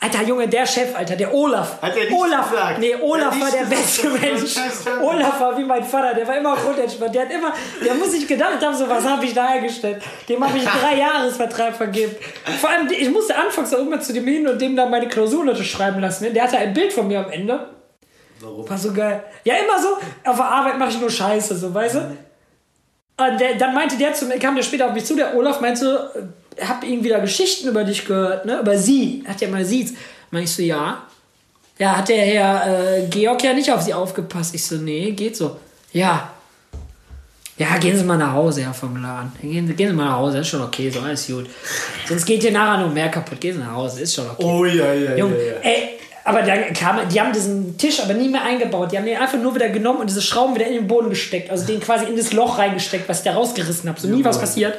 Alter 0.03 0.23
Junge, 0.23 0.49
der 0.49 0.65
Chef, 0.65 0.93
Alter, 0.93 1.15
der 1.15 1.33
Olaf. 1.33 1.81
Hat 1.81 1.95
er 1.95 2.03
nicht 2.03 2.11
Olaf, 2.11 2.51
gesagt? 2.51 2.79
Nee, 2.79 2.93
Olaf 2.95 3.39
war 3.39 3.49
der 3.49 3.63
beste 3.63 4.09
Mensch. 4.21 4.55
Olaf 5.01 5.39
war 5.39 5.57
wie 5.57 5.63
mein 5.63 5.81
Vater, 5.81 6.13
der 6.13 6.27
war 6.27 6.35
immer 6.35 6.57
grundentspannt. 6.57 7.15
Der 7.15 7.21
hat 7.21 7.31
immer, 7.31 7.53
der 7.83 7.93
muss 7.93 8.11
sich 8.11 8.27
gedacht 8.27 8.61
haben, 8.61 8.75
so 8.75 8.89
was 8.89 9.05
habe 9.05 9.23
ich 9.23 9.33
da 9.33 9.47
hergestellt. 9.47 10.03
Dem 10.27 10.45
habe 10.45 10.57
ich 10.57 10.65
drei 10.65 10.97
Jahresvertrag 10.97 11.73
vergeben. 11.73 12.13
Vor 12.59 12.69
allem, 12.69 12.89
ich 12.91 13.09
musste 13.11 13.33
anfangs 13.33 13.73
auch 13.73 13.79
immer 13.79 14.01
zu 14.01 14.11
dem 14.11 14.27
hin 14.27 14.45
und 14.45 14.59
dem 14.59 14.75
dann 14.75 14.91
meine 14.91 15.07
Klausurnote 15.07 15.63
schreiben 15.63 16.01
lassen. 16.01 16.25
Ne? 16.25 16.33
Der 16.33 16.43
hatte 16.43 16.57
ein 16.57 16.73
Bild 16.73 16.91
von 16.91 17.07
mir 17.07 17.19
am 17.19 17.31
Ende. 17.31 17.67
Warum? 18.41 18.69
War 18.69 18.77
so 18.77 18.91
geil. 18.91 19.23
Ja, 19.45 19.55
immer 19.55 19.81
so, 19.81 19.87
auf 20.29 20.35
der 20.35 20.45
Arbeit 20.45 20.77
mache 20.77 20.89
ich 20.89 20.99
nur 20.99 21.09
Scheiße, 21.09 21.55
so, 21.55 21.73
weißt 21.73 21.95
du? 21.95 22.17
Und 23.15 23.39
der, 23.39 23.55
dann 23.55 23.73
meinte 23.73 23.95
der 23.95 24.13
zu 24.13 24.25
mir, 24.25 24.37
kam 24.37 24.55
der 24.55 24.63
später 24.63 24.87
auf 24.87 24.93
mich 24.93 25.05
zu, 25.05 25.15
der 25.15 25.33
Olaf 25.33 25.61
meinte 25.61 26.11
so, 26.57 26.67
hab 26.67 26.83
irgendwie 26.83 27.09
da 27.09 27.19
Geschichten 27.19 27.67
über 27.67 27.83
dich 27.83 28.05
gehört, 28.05 28.45
ne? 28.45 28.59
Über 28.59 28.77
sie. 28.77 29.23
Hat 29.27 29.41
ja 29.41 29.47
mal 29.47 29.65
sie. 29.65 29.95
Meine 30.31 30.45
ich 30.45 30.51
so, 30.51 30.61
ja. 30.61 31.03
Ja, 31.79 31.97
hat 31.97 32.09
der 32.09 32.17
Herr 32.17 32.97
äh, 32.97 33.07
Georg 33.07 33.43
ja 33.43 33.53
nicht 33.53 33.71
auf 33.71 33.81
sie 33.81 33.93
aufgepasst. 33.93 34.53
Ich 34.53 34.65
so, 34.65 34.75
nee, 34.75 35.11
geht 35.11 35.35
so. 35.35 35.57
Ja. 35.91 36.31
Ja, 37.57 37.77
gehen 37.77 37.95
Sie 37.95 38.03
mal 38.03 38.17
nach 38.17 38.33
Hause, 38.33 38.61
ja, 38.61 38.73
vom 38.73 38.95
Laden. 38.97 39.31
Gehen 39.39 39.67
Sie, 39.67 39.73
gehen 39.73 39.89
Sie 39.89 39.95
mal 39.95 40.05
nach 40.05 40.17
Hause, 40.17 40.39
ist 40.39 40.47
schon 40.47 40.61
okay, 40.61 40.89
so 40.89 41.01
alles 41.01 41.27
gut. 41.27 41.45
Sonst 42.07 42.25
geht 42.25 42.41
hier 42.41 42.51
nachher 42.51 42.83
noch 42.83 42.91
mehr 42.91 43.09
kaputt. 43.09 43.39
Gehen 43.39 43.53
Sie 43.53 43.59
nach 43.59 43.73
Hause, 43.73 44.01
ist 44.01 44.15
schon 44.15 44.27
okay. 44.27 44.43
Oh 44.43 44.65
ja, 44.65 44.91
ja, 44.91 45.15
Junge, 45.15 45.37
ja, 45.37 45.53
ja. 45.53 45.59
Ey, 45.61 45.89
aber 46.25 46.41
da 46.41 46.55
kam, 46.71 47.07
die 47.09 47.19
haben 47.19 47.31
diesen 47.31 47.77
Tisch 47.77 47.99
aber 48.01 48.13
nie 48.13 48.29
mehr 48.29 48.43
eingebaut. 48.43 48.91
Die 48.91 48.97
haben 48.97 49.05
den 49.05 49.17
einfach 49.17 49.37
nur 49.37 49.53
wieder 49.53 49.69
genommen 49.69 49.99
und 49.99 50.09
diese 50.09 50.21
Schrauben 50.21 50.55
wieder 50.55 50.65
in 50.65 50.73
den 50.73 50.87
Boden 50.87 51.09
gesteckt. 51.09 51.51
Also 51.51 51.65
den 51.65 51.79
quasi 51.79 52.05
in 52.05 52.15
das 52.15 52.33
Loch 52.33 52.57
reingesteckt, 52.57 53.07
was 53.07 53.19
ich 53.19 53.25
da 53.25 53.33
rausgerissen 53.33 53.89
habe. 53.89 53.99
So 53.99 54.07
nie 54.07 54.23
was 54.23 54.39
passiert. 54.39 54.77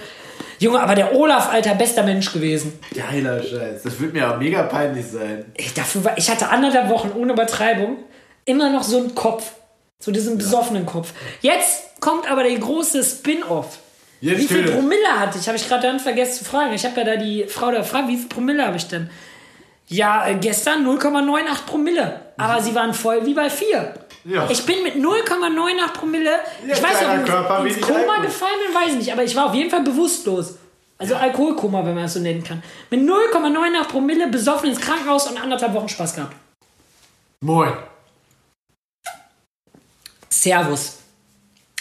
Junge, 0.65 0.81
aber 0.81 0.95
der 0.95 1.15
Olaf, 1.15 1.53
Alter, 1.53 1.75
bester 1.75 2.03
Mensch 2.03 2.33
gewesen. 2.33 2.79
Geiler 2.95 3.43
Scheiß. 3.43 3.83
Das 3.83 4.01
wird 4.01 4.15
mir 4.15 4.31
auch 4.31 4.39
mega 4.39 4.63
peinlich 4.63 5.07
sein. 5.07 5.45
Ich, 5.59 5.75
dafür 5.75 6.05
war, 6.05 6.17
ich 6.17 6.31
hatte 6.31 6.49
anderthalb 6.49 6.89
Wochen 6.89 7.13
ohne 7.15 7.35
Übertreibung 7.35 7.99
immer 8.47 8.71
noch 8.71 8.83
so 8.83 8.97
einen 8.97 9.15
Kopf. 9.15 9.53
So 9.99 10.11
diesen 10.11 10.39
besoffenen 10.39 10.87
Kopf. 10.87 11.13
Jetzt 11.43 12.01
kommt 12.01 12.31
aber 12.31 12.45
der 12.45 12.59
große 12.59 13.05
Spin-off. 13.05 13.79
Wie 14.21 14.35
viel. 14.37 14.65
Promille 14.65 15.19
hatte 15.19 15.39
ich? 15.39 15.47
Habe 15.49 15.59
ich 15.59 15.69
gerade 15.69 15.83
dann 15.87 16.01
vergessen 16.01 16.39
zu 16.39 16.45
fragen. 16.47 16.73
Ich 16.73 16.87
habe 16.87 16.99
ja 16.99 17.05
da 17.05 17.17
die 17.17 17.45
Frau 17.45 17.71
da 17.71 17.79
gefragt, 17.79 18.09
wie 18.09 18.17
viel 18.17 18.29
Promille 18.29 18.67
habe 18.67 18.79
ich 18.79 18.89
denn? 18.89 19.11
Ja, 19.89 20.27
äh, 20.27 20.37
gestern 20.37 20.85
0,98 20.87 21.67
Promille. 21.67 22.21
Aber 22.37 22.61
sie 22.63 22.75
waren 22.75 22.95
voll 22.95 23.25
wie 23.27 23.35
bei 23.35 23.51
4. 23.51 23.95
Ja. 24.25 24.49
Ich 24.51 24.65
bin 24.65 24.83
mit 24.83 24.95
0,98 24.97 25.93
Promille, 25.93 26.31
Ja, 26.67 26.75
ich 26.75 26.83
weiß 26.83 27.01
nicht, 27.01 27.27
Körper, 27.27 27.61
ob 27.61 27.67
ich 27.67 27.77
ins 27.77 27.87
wenig 27.87 27.97
Koma 28.01 28.13
Alkohol. 28.13 28.27
gefallen 28.27 28.55
bin, 28.67 28.75
weiß 28.75 28.89
ich 28.93 28.97
nicht. 28.99 29.13
Aber 29.13 29.23
ich 29.25 29.37
war 29.37 29.47
auf 29.47 29.55
jeden 29.55 29.71
Fall 29.71 29.83
bewusstlos. 29.83 30.55
Also 30.97 31.17
Alkoholkoma, 31.17 31.85
wenn 31.85 31.95
man 31.95 32.05
das 32.05 32.15
so 32.15 32.21
nennen 32.21 32.43
kann. 32.43 32.63
Mit 32.89 33.01
0,98 33.01 33.85
Promille 33.89 34.29
besoffen 34.29 34.71
ins 34.71 34.81
Krankenhaus 34.81 35.27
und 35.27 35.41
anderthalb 35.41 35.75
Wochen 35.75 35.89
Spaß 35.89 36.15
gehabt. 36.15 36.35
Moin. 37.41 37.73
Servus. 40.31 40.99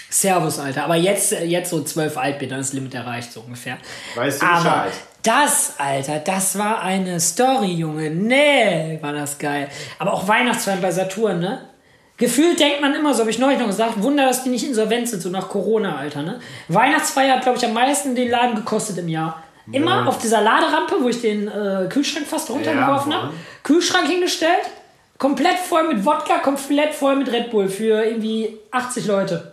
Servus, 0.09 0.59
Alter. 0.59 0.83
Aber 0.83 0.95
jetzt, 0.95 1.31
äh, 1.31 1.45
jetzt 1.45 1.69
so 1.69 1.81
12 1.83 2.17
alt 2.17 2.39
bin, 2.39 2.49
dann 2.49 2.59
ist 2.59 2.69
das 2.69 2.73
Limit 2.73 2.93
erreicht, 2.93 3.31
so 3.31 3.41
ungefähr. 3.41 3.77
Weißt 4.15 4.41
du 4.41 4.45
Bescheid? 4.45 4.91
Das, 5.23 5.75
Alter, 5.77 6.19
das 6.19 6.57
war 6.57 6.81
eine 6.81 7.19
Story, 7.19 7.71
Junge. 7.73 8.09
Nee, 8.09 8.99
war 9.01 9.13
das 9.13 9.37
geil. 9.37 9.69
Aber 9.99 10.13
auch 10.13 10.27
Weihnachtsfeiern 10.27 10.81
bei 10.81 10.91
Saturn, 10.91 11.39
ne? 11.39 11.61
Gefühlt 12.17 12.59
denkt 12.59 12.81
man 12.81 12.93
immer 12.93 13.13
so, 13.13 13.21
habe 13.21 13.31
ich 13.31 13.39
neulich 13.39 13.57
noch 13.59 13.67
gesagt, 13.67 14.01
Wunder, 14.03 14.25
dass 14.25 14.43
die 14.43 14.49
nicht 14.49 14.65
insolvent 14.65 15.09
sind, 15.09 15.21
so 15.21 15.29
nach 15.29 15.49
Corona, 15.49 15.95
Alter, 15.95 16.21
ne? 16.21 16.39
Weihnachtsfeier 16.67 17.35
hat, 17.35 17.43
glaube 17.43 17.57
ich, 17.57 17.65
am 17.65 17.73
meisten 17.73 18.15
den 18.15 18.29
Laden 18.29 18.55
gekostet 18.55 18.97
im 18.97 19.07
Jahr. 19.07 19.41
Immer 19.71 20.07
auf 20.09 20.17
dieser 20.17 20.41
Laderampe, 20.41 20.97
wo 21.01 21.07
ich 21.07 21.21
den 21.21 21.47
äh, 21.47 21.87
Kühlschrank 21.89 22.27
fast 22.27 22.49
runtergeworfen 22.49 23.11
Ja, 23.13 23.23
habe. 23.23 23.33
Kühlschrank 23.63 24.07
hingestellt, 24.07 24.59
komplett 25.17 25.57
voll 25.57 25.87
mit 25.87 26.05
Wodka, 26.05 26.39
komplett 26.39 26.93
voll 26.93 27.15
mit 27.15 27.31
Red 27.31 27.49
Bull 27.49 27.69
für 27.69 28.03
irgendwie 28.03 28.57
80 28.71 29.07
Leute. 29.07 29.52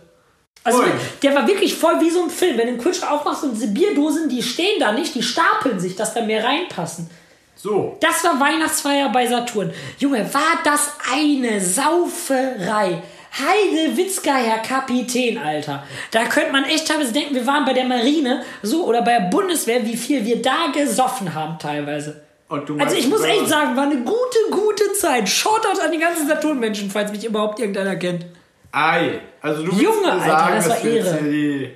Also 0.63 0.79
Ui. 0.79 0.89
der 1.23 1.33
war 1.35 1.47
wirklich 1.47 1.75
voll 1.75 1.99
wie 2.01 2.09
so 2.09 2.23
ein 2.23 2.29
Film. 2.29 2.57
Wenn 2.57 2.67
du 2.67 2.73
den 2.73 2.81
Kühlschrank 2.81 3.11
aufmachst 3.11 3.43
und 3.43 3.53
diese 3.55 3.67
Bierdosen, 3.67 4.29
die 4.29 4.43
stehen 4.43 4.79
da 4.79 4.91
nicht, 4.91 5.15
die 5.15 5.23
stapeln 5.23 5.79
sich, 5.79 5.95
dass 5.95 6.13
da 6.13 6.21
mehr 6.21 6.43
reinpassen. 6.43 7.09
So. 7.55 7.97
Das 7.99 8.23
war 8.23 8.39
Weihnachtsfeier 8.39 9.09
bei 9.09 9.27
Saturn. 9.27 9.71
Junge, 9.99 10.31
war 10.33 10.59
das 10.63 10.93
eine 11.11 11.59
Sauferei. 11.61 13.01
Heidewitzka, 13.39 14.35
Herr 14.35 14.59
Kapitän, 14.59 15.37
Alter. 15.37 15.83
Da 16.11 16.25
könnte 16.25 16.51
man 16.51 16.65
echt 16.65 16.87
teilweise 16.87 17.13
denken, 17.13 17.33
wir 17.33 17.47
waren 17.47 17.63
bei 17.63 17.73
der 17.73 17.85
Marine 17.85 18.43
so 18.61 18.85
oder 18.85 19.01
bei 19.01 19.19
der 19.19 19.29
Bundeswehr, 19.29 19.85
wie 19.85 19.95
viel 19.95 20.25
wir 20.25 20.41
da 20.41 20.67
gesoffen 20.73 21.33
haben 21.33 21.57
teilweise. 21.57 22.21
Du 22.49 22.55
Also 22.57 22.73
meinst, 22.75 22.97
ich 22.97 23.07
muss 23.07 23.23
echt 23.23 23.47
sagen, 23.47 23.77
war 23.77 23.85
eine 23.85 24.01
gute, 24.01 24.39
gute 24.51 24.91
Zeit. 24.93 25.29
Shoutout 25.29 25.79
an 25.81 25.91
die 25.91 25.99
ganzen 25.99 26.27
Saturn-Menschen, 26.27 26.91
falls 26.91 27.09
mich 27.11 27.23
überhaupt 27.23 27.59
irgendeiner 27.59 27.95
kennt. 27.95 28.25
Ei. 28.71 29.19
Also 29.41 29.63
du 29.63 29.71
Junge, 29.71 30.11
Alter, 30.11 30.25
sagen, 30.25 30.55
das 30.55 30.69
war 30.69 30.77
Ehre. 30.83 31.17
hier 31.19 31.31
die... 31.31 31.71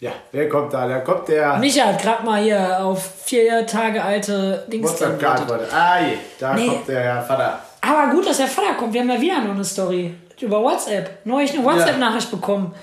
Ja, 0.00 0.10
wer 0.32 0.48
kommt 0.48 0.72
da? 0.74 0.88
Da 0.88 0.98
kommt 0.98 1.28
der 1.28 1.58
Micha 1.58 1.84
hat 1.86 2.02
gerade 2.02 2.24
mal 2.24 2.42
hier 2.42 2.84
auf 2.84 3.08
vier 3.24 3.64
Tage 3.66 4.02
alte 4.02 4.64
Dings 4.66 4.98
geantwortet. 4.98 5.68
Ei, 5.72 6.18
da 6.40 6.54
Nee. 6.54 6.66
kommt 6.66 6.88
der 6.88 7.00
Herr 7.02 7.22
Vater. 7.22 7.60
Aber 7.82 8.12
gut, 8.12 8.26
dass 8.26 8.38
der 8.38 8.48
Vater 8.48 8.74
kommt. 8.74 8.92
Wir 8.94 9.00
haben 9.02 9.10
ja 9.10 9.20
wieder 9.20 9.40
noch 9.40 9.54
eine 9.54 9.64
Story 9.64 10.12
über 10.40 10.60
WhatsApp. 10.60 11.24
Neulich 11.24 11.54
eine 11.54 11.64
WhatsApp-Nachricht 11.64 12.32
bekommen. 12.32 12.74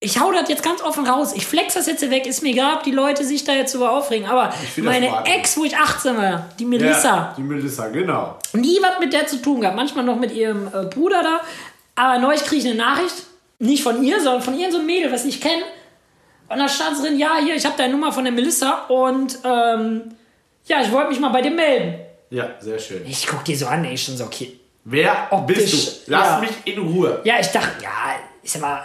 Ich 0.00 0.20
hau 0.20 0.30
das 0.30 0.48
jetzt 0.50 0.62
ganz 0.62 0.82
offen 0.82 1.06
raus. 1.06 1.32
Ich 1.34 1.46
flex 1.46 1.72
das 1.74 1.86
jetzt 1.86 2.08
weg. 2.10 2.26
Ist 2.26 2.42
mir 2.42 2.50
egal, 2.50 2.74
ob 2.76 2.82
die 2.82 2.92
Leute 2.92 3.24
sich 3.24 3.44
da 3.44 3.52
jetzt 3.52 3.74
über 3.74 3.90
aufregen. 3.90 4.28
Aber 4.28 4.52
meine. 4.76 5.08
Ex, 5.24 5.56
wo 5.56 5.64
ich 5.64 5.74
18 5.76 6.16
war, 6.18 6.50
die 6.58 6.66
Melissa, 6.66 7.08
Ja, 7.08 7.34
die 7.36 7.42
Melissa, 7.42 7.88
genau. 7.88 8.36
nie 8.52 8.78
was 8.82 9.00
mit 9.00 9.12
der 9.14 9.26
zu 9.26 9.40
tun 9.40 9.62
gehabt. 9.62 9.74
Manchmal 9.76 10.04
noch 10.04 10.16
mit 10.16 10.32
ihrem 10.32 10.68
äh, 10.68 10.84
Bruder 10.84 11.22
da. 11.22 11.40
Aber 11.98 12.18
neulich 12.20 12.44
kriege 12.44 12.62
ich 12.62 12.66
eine 12.66 12.76
Nachricht. 12.76 13.24
Nicht 13.58 13.82
von 13.82 14.04
ihr, 14.04 14.20
sondern 14.20 14.40
von 14.40 14.54
irgendeinem 14.54 14.82
so 14.82 14.86
Mädel, 14.86 15.10
was 15.10 15.22
ich 15.22 15.26
nicht 15.26 15.42
kenne. 15.42 15.64
Und 16.48 16.58
da 16.58 16.68
stand 16.68 17.02
drin, 17.02 17.18
ja, 17.18 17.38
hier, 17.42 17.56
ich 17.56 17.66
habe 17.66 17.76
deine 17.76 17.92
Nummer 17.92 18.12
von 18.12 18.22
der 18.22 18.32
Melissa 18.32 18.86
und 18.86 19.36
ähm, 19.44 20.14
ja, 20.66 20.80
ich 20.80 20.92
wollte 20.92 21.10
mich 21.10 21.18
mal 21.18 21.30
bei 21.30 21.42
dir 21.42 21.50
melden. 21.50 21.98
Ja, 22.30 22.50
sehr 22.60 22.78
schön. 22.78 23.04
Ich 23.04 23.26
guck 23.26 23.44
die 23.44 23.56
so 23.56 23.66
an, 23.66 23.84
ey, 23.84 23.94
ich 23.94 24.02
schon 24.04 24.16
so, 24.16 24.24
okay. 24.24 24.60
Wer 24.84 25.26
Optisch, 25.30 25.56
bist 25.56 26.06
du? 26.06 26.12
Lass 26.12 26.28
ja. 26.28 26.38
mich 26.38 26.50
in 26.64 26.78
Ruhe. 26.78 27.20
Ja, 27.24 27.40
ich 27.40 27.48
dachte, 27.48 27.82
ja, 27.82 28.14
ist 28.42 28.54
ja 28.54 28.60
mal 28.60 28.84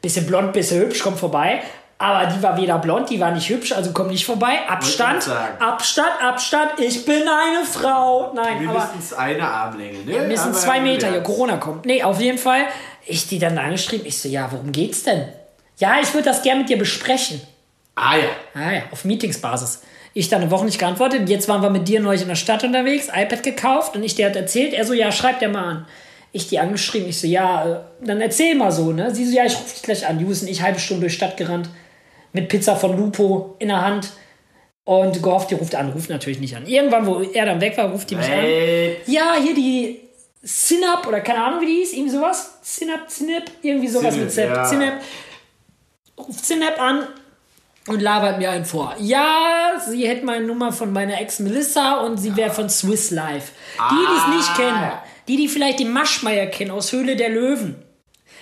bisschen 0.00 0.26
blond, 0.26 0.52
bisschen 0.52 0.80
hübsch, 0.80 1.02
kommt 1.02 1.18
vorbei. 1.18 1.62
Aber 2.00 2.26
die 2.26 2.40
war 2.40 2.56
weder 2.56 2.78
blond, 2.78 3.10
die 3.10 3.18
war 3.18 3.32
nicht 3.32 3.48
hübsch, 3.48 3.72
also 3.72 3.90
komm 3.92 4.06
nicht 4.08 4.24
vorbei. 4.24 4.60
Abstand. 4.68 5.28
Abstand, 5.58 6.12
Abstand, 6.22 6.78
ich 6.78 7.04
bin 7.04 7.22
eine 7.22 7.64
Frau. 7.64 8.32
Nein, 8.34 8.68
aber 8.68 8.78
Mindestens 8.78 9.12
eine 9.14 9.42
Armlänge, 9.42 9.98
ne? 10.04 10.18
mindestens 10.20 10.62
zwei 10.62 10.76
ja 10.76 10.82
Meter 10.82 11.06
gelernt. 11.08 11.26
Corona 11.26 11.56
kommt. 11.56 11.86
Nee, 11.86 12.04
auf 12.04 12.20
jeden 12.20 12.38
Fall. 12.38 12.66
Ich 13.04 13.26
die 13.26 13.40
dann 13.40 13.58
angeschrieben, 13.58 14.06
ich 14.06 14.16
so, 14.16 14.28
ja, 14.28 14.48
worum 14.52 14.70
geht's 14.70 15.02
denn? 15.02 15.24
Ja, 15.78 15.96
ich 16.00 16.14
würde 16.14 16.26
das 16.26 16.42
gerne 16.42 16.60
mit 16.60 16.68
dir 16.68 16.78
besprechen. 16.78 17.40
Ah 17.96 18.16
ja. 18.16 18.28
Ah 18.54 18.72
ja, 18.72 18.82
auf 18.92 19.04
Meetingsbasis. 19.04 19.82
Ich 20.14 20.28
dann 20.28 20.42
eine 20.42 20.50
Woche 20.52 20.66
nicht 20.66 20.78
geantwortet. 20.78 21.28
Jetzt 21.28 21.48
waren 21.48 21.62
wir 21.62 21.70
mit 21.70 21.88
dir 21.88 22.00
neulich 22.00 22.22
in 22.22 22.28
der 22.28 22.36
Stadt 22.36 22.62
unterwegs, 22.62 23.08
iPad 23.08 23.42
gekauft 23.42 23.96
und 23.96 24.04
ich 24.04 24.14
dir 24.14 24.26
hat 24.26 24.36
erzählt. 24.36 24.72
Er 24.72 24.84
so, 24.84 24.92
ja, 24.92 25.10
schreib 25.10 25.40
dir 25.40 25.48
mal 25.48 25.64
an. 25.64 25.86
Ich 26.30 26.48
die 26.48 26.60
angeschrieben. 26.60 27.08
Ich 27.08 27.20
so, 27.20 27.26
ja, 27.26 27.64
äh, 27.64 27.78
dann 28.06 28.20
erzähl 28.20 28.54
mal 28.54 28.70
so, 28.70 28.92
ne? 28.92 29.12
Sie 29.12 29.24
so, 29.24 29.36
ja, 29.36 29.44
ich 29.44 29.56
rufe 29.56 29.74
dich 29.74 29.82
gleich 29.82 30.06
an. 30.06 30.18
Und 30.18 30.48
ich 30.48 30.62
halbe 30.62 30.78
Stunde 30.78 31.02
durch 31.02 31.14
Stadt 31.14 31.36
gerannt. 31.36 31.68
Mit 32.32 32.48
Pizza 32.48 32.76
von 32.76 32.96
Lupo 32.96 33.56
in 33.58 33.68
der 33.68 33.80
Hand. 33.82 34.10
Und 34.84 35.22
gehofft, 35.22 35.50
die 35.50 35.54
ruft 35.54 35.74
an. 35.74 35.90
Ruft 35.92 36.08
natürlich 36.10 36.40
nicht 36.40 36.56
an. 36.56 36.66
Irgendwann, 36.66 37.06
wo 37.06 37.20
er 37.20 37.44
dann 37.46 37.60
weg 37.60 37.76
war, 37.76 37.90
ruft 37.90 38.08
die 38.10 38.16
mich 38.16 38.24
an. 38.26 38.32
Ey, 38.32 38.96
Ja, 39.06 39.34
hier 39.42 39.54
die 39.54 40.00
Synap 40.42 41.06
oder 41.06 41.20
keine 41.20 41.44
Ahnung, 41.44 41.60
wie 41.60 41.66
die 41.66 41.76
hieß. 41.80 41.92
Irgendwie 41.92 42.14
sowas. 42.14 42.58
Synap, 42.62 43.10
Synap, 43.10 43.42
irgendwie 43.62 43.88
sowas 43.88 44.14
Synap, 44.14 44.24
mit 44.26 44.32
Zap. 44.32 44.48
ja. 44.56 44.64
Synap. 44.64 44.94
Ruft 46.18 46.46
Synap 46.46 46.80
an 46.80 47.06
und 47.88 48.00
labert 48.00 48.38
mir 48.38 48.50
einen 48.50 48.64
vor. 48.64 48.94
Ja, 48.98 49.72
sie 49.86 50.06
hätte 50.08 50.24
meine 50.24 50.46
Nummer 50.46 50.72
von 50.72 50.92
meiner 50.92 51.20
Ex 51.20 51.38
Melissa 51.40 51.98
und 52.00 52.16
sie 52.18 52.34
wäre 52.36 52.50
von 52.50 52.68
Swiss 52.70 53.10
Life. 53.10 53.52
Die, 53.90 53.94
die 53.94 54.18
es 54.32 54.36
nicht 54.36 54.48
Ah. 54.50 54.56
kennen, 54.56 54.92
die, 55.28 55.36
die 55.36 55.48
vielleicht 55.48 55.80
den 55.80 55.92
Maschmeier 55.92 56.46
kennen 56.46 56.70
aus 56.70 56.92
Höhle 56.92 57.14
der 57.16 57.28
Löwen. 57.30 57.76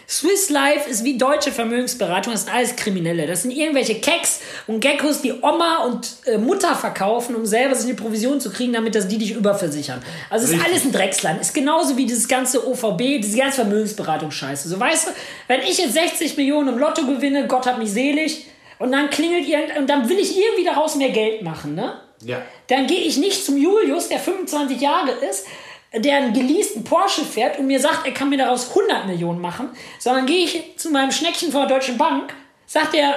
Swiss 0.09 0.51
Life 0.51 0.89
ist 0.89 1.03
wie 1.03 1.19
deutsche 1.19 1.51
Vermögensberatung, 1.51 2.33
das 2.33 2.45
sind 2.45 2.55
alles 2.55 2.77
Kriminelle. 2.77 3.27
Das 3.27 3.43
sind 3.43 3.51
irgendwelche 3.51 3.97
Keks 3.97 4.41
und 4.67 4.81
Geckos, 4.81 5.21
die 5.21 5.33
Oma 5.33 5.85
und 5.85 6.09
äh, 6.27 6.39
Mutter 6.39 6.77
verkaufen, 6.77 7.35
um 7.35 7.45
selber 7.45 7.75
sich 7.75 7.87
eine 7.87 7.97
Provision 7.97 8.41
zu 8.41 8.53
kriegen, 8.53 8.73
damit 8.73 8.95
das 8.95 9.09
die 9.09 9.19
dich 9.19 9.33
überversichern. 9.33 10.03
Also 10.31 10.45
es 10.45 10.51
ist 10.51 10.57
Richtig. 10.59 10.73
alles 10.73 10.85
ein 10.85 10.93
Drecksland. 10.93 11.41
Ist 11.41 11.55
genauso 11.55 11.97
wie 11.97 12.07
dieses 12.07 12.29
ganze 12.29 12.67
OVB, 12.69 13.21
diese 13.21 13.37
ganze 13.37 13.63
Vermögensberatungsscheiße. 13.63 14.69
So 14.69 14.79
weißt 14.79 15.09
du, 15.09 15.11
wenn 15.49 15.63
ich 15.63 15.79
jetzt 15.79 15.95
60 15.95 16.37
Millionen 16.37 16.69
im 16.69 16.79
Lotto 16.79 17.05
gewinne, 17.05 17.49
Gott 17.49 17.67
hat 17.67 17.79
mich 17.79 17.91
selig, 17.91 18.47
und 18.79 18.93
dann 18.93 19.11
klingelt 19.11 19.49
irgend 19.49 19.77
und 19.79 19.89
dann 19.89 20.09
will 20.09 20.19
ich 20.19 20.37
irgendwie 20.37 20.65
daraus 20.65 20.97
mehr 20.97 21.11
Geld 21.11 21.43
machen, 21.43 21.75
ne? 21.75 22.01
Ja. 22.23 22.43
Dann 22.69 22.87
gehe 22.87 23.01
ich 23.01 23.19
nicht 23.19 23.45
zum 23.45 23.57
Julius, 23.57 24.09
der 24.09 24.19
25 24.19 24.81
Jahre 24.81 25.13
ist, 25.31 25.47
der 25.95 26.17
einen 26.17 26.33
geleasten 26.33 26.85
Porsche 26.85 27.25
fährt 27.25 27.59
und 27.59 27.67
mir 27.67 27.81
sagt, 27.81 28.07
er 28.07 28.13
kann 28.13 28.29
mir 28.29 28.39
daraus 28.39 28.69
100 28.71 29.07
Millionen 29.07 29.41
machen, 29.41 29.71
sondern 29.99 30.27
gehe 30.27 30.45
ich 30.45 30.77
zu 30.77 30.91
meinem 30.91 31.11
Schneckchen 31.13 31.53
von 31.53 31.63
der 31.67 31.79
Deutschen 31.79 31.97
Bank, 31.97 32.35
sagt 32.67 32.95
er, 32.95 33.15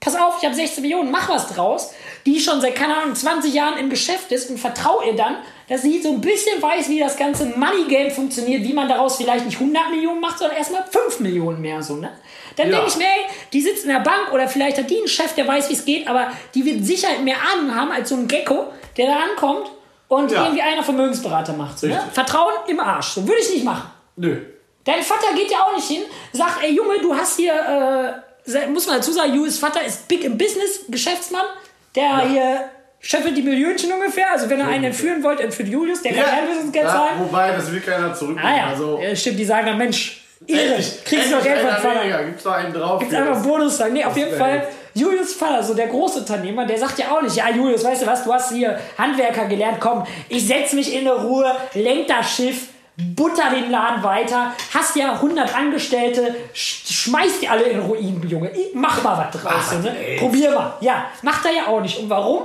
pass 0.00 0.16
auf, 0.16 0.36
ich 0.38 0.44
habe 0.44 0.54
16 0.54 0.82
Millionen, 0.82 1.10
mach 1.10 1.28
was 1.28 1.48
draus, 1.48 1.92
die 2.26 2.38
schon 2.40 2.60
seit, 2.60 2.74
keine 2.74 2.96
Ahnung, 2.96 3.14
20 3.14 3.52
Jahren 3.54 3.78
im 3.78 3.88
Geschäft 3.90 4.32
ist 4.32 4.50
und 4.50 4.58
vertraue 4.58 5.06
ihr 5.06 5.14
dann, 5.14 5.36
dass 5.68 5.82
sie 5.82 6.02
so 6.02 6.10
ein 6.12 6.20
bisschen 6.20 6.60
weiß, 6.60 6.88
wie 6.90 6.98
das 6.98 7.16
ganze 7.16 7.46
Money 7.46 7.84
Game 7.88 8.10
funktioniert, 8.10 8.62
wie 8.64 8.74
man 8.74 8.88
daraus 8.88 9.16
vielleicht 9.16 9.46
nicht 9.46 9.58
100 9.58 9.90
Millionen 9.90 10.20
macht, 10.20 10.38
sondern 10.38 10.58
erstmal 10.58 10.84
5 10.90 11.20
Millionen 11.20 11.60
mehr, 11.60 11.82
so, 11.82 11.96
ne? 11.96 12.10
Dann 12.56 12.68
Ja. 12.70 12.76
denke 12.76 12.90
ich 12.90 12.96
mir, 12.96 13.06
ey, 13.06 13.24
die 13.52 13.60
sitzt 13.62 13.84
in 13.84 13.90
der 13.90 14.00
Bank 14.00 14.32
oder 14.32 14.46
vielleicht 14.46 14.76
hat 14.78 14.90
die 14.90 14.98
einen 14.98 15.08
Chef, 15.08 15.34
der 15.34 15.46
weiß, 15.48 15.70
wie 15.70 15.74
es 15.74 15.84
geht, 15.84 16.06
aber 16.06 16.30
die 16.54 16.64
wird 16.66 16.84
sicher 16.84 17.08
mehr 17.22 17.36
Ahnung 17.54 17.74
haben 17.74 17.90
als 17.90 18.10
so 18.10 18.16
ein 18.16 18.28
Gecko, 18.28 18.66
der 18.96 19.06
da 19.06 19.16
ankommt 19.20 19.70
und 20.08 20.30
Ja. 20.30 20.42
irgendwie 20.44 20.62
einer 20.62 20.82
Vermögensberater 20.82 21.52
macht. 21.54 21.78
So, 21.78 21.86
ne? 21.86 22.00
Vertrauen 22.12 22.52
im 22.68 22.80
Arsch. 22.80 23.08
So 23.08 23.26
würde 23.26 23.40
ich 23.40 23.50
nicht 23.50 23.64
machen. 23.64 23.90
Nö. 24.16 24.40
Dein 24.84 25.02
Vater 25.02 25.34
geht 25.34 25.50
ja 25.50 25.58
auch 25.60 25.74
nicht 25.74 25.88
hin, 25.88 26.02
sagt, 26.32 26.62
ey 26.62 26.72
Junge, 26.74 27.00
du 27.00 27.14
hast 27.16 27.36
hier, 27.38 28.22
äh, 28.46 28.66
muss 28.68 28.86
man 28.86 28.96
dazu 28.96 29.12
sagen, 29.12 29.32
Julius 29.34 29.58
Vater 29.58 29.82
ist 29.84 30.06
big 30.08 30.22
im 30.24 30.36
Business, 30.36 30.80
Geschäftsmann, 30.88 31.46
der 31.94 32.28
hier 32.28 32.68
schöffelt 33.00 33.34
die 33.36 33.42
Millionchen 33.42 33.90
ungefähr. 33.92 34.30
Also 34.30 34.48
wenn 34.50 34.60
er 34.60 34.68
einen 34.68 34.84
entführen 34.84 35.22
wollt, 35.22 35.40
entführt 35.40 35.68
Julius, 35.70 36.02
der 36.02 36.12
kann 36.12 36.24
kein 36.24 36.46
Businessgeld 36.48 36.84
ja, 36.84 36.90
zahlen. 36.92 37.12
wobei, 37.20 37.50
das 37.52 37.72
will 37.72 37.80
keiner 37.80 38.12
zurücknehmen. 38.14 38.50
Ah 38.52 38.56
ja, 38.58 38.66
Also, 38.68 38.98
ja, 39.02 39.16
stimmt, 39.16 39.38
die 39.38 39.44
sagen 39.46 39.66
dann, 39.66 39.78
Mensch, 39.78 40.22
endlich, 40.46 41.04
kriegst 41.04 41.26
du 41.32 41.36
noch 41.36 41.44
endlich 41.44 41.54
Geld 41.54 41.60
von 41.82 41.90
Vater. 41.90 42.24
Gibt's 42.24 42.44
noch 42.44 42.52
einen 42.52 42.72
drauf. 42.74 42.98
Gibt's 43.00 43.14
einfach 43.14 43.34
einen 43.36 43.42
Bonus 43.42 43.76
sagen. 43.78 43.92
Nee, 43.94 44.04
auf 44.04 44.16
jeden 44.16 44.36
Fall, 44.36 44.58
echt. 44.58 44.68
Julius 44.94 45.34
Vater, 45.34 45.62
so 45.62 45.74
der 45.74 45.88
Großunternehmer, 45.88 46.66
der 46.66 46.78
sagt 46.78 46.98
ja 46.98 47.10
auch 47.10 47.22
nicht, 47.22 47.36
ja 47.36 47.50
Julius, 47.50 47.84
weißt 47.84 48.02
du 48.02 48.06
was, 48.06 48.24
du 48.24 48.32
hast 48.32 48.52
hier 48.52 48.78
Handwerker 48.96 49.46
gelernt, 49.46 49.78
komm, 49.80 50.04
ich 50.28 50.46
setz 50.46 50.72
mich 50.72 50.94
in 50.94 51.00
eine 51.00 51.14
Ruhe, 51.14 51.52
lenk 51.74 52.06
das 52.06 52.30
Schiff 52.30 52.68
butter 52.96 53.50
den 53.50 53.70
Laden 53.70 54.02
weiter, 54.02 54.52
hast 54.72 54.94
ja 54.96 55.14
100 55.14 55.54
Angestellte, 55.54 56.34
sch 56.52 56.84
schmeißt 57.04 57.42
die 57.42 57.48
alle 57.48 57.64
in 57.64 57.80
Ruinen, 57.80 58.26
Junge. 58.28 58.50
Mach 58.72 59.02
mal 59.02 59.18
was 59.18 59.42
draus. 59.42 59.82
Ne? 59.82 59.94
Probier 60.18 60.52
mal. 60.52 60.74
Ja, 60.80 61.06
macht 61.22 61.44
er 61.44 61.52
ja 61.52 61.66
auch 61.66 61.80
nicht. 61.80 61.98
Und 61.98 62.08
warum? 62.08 62.42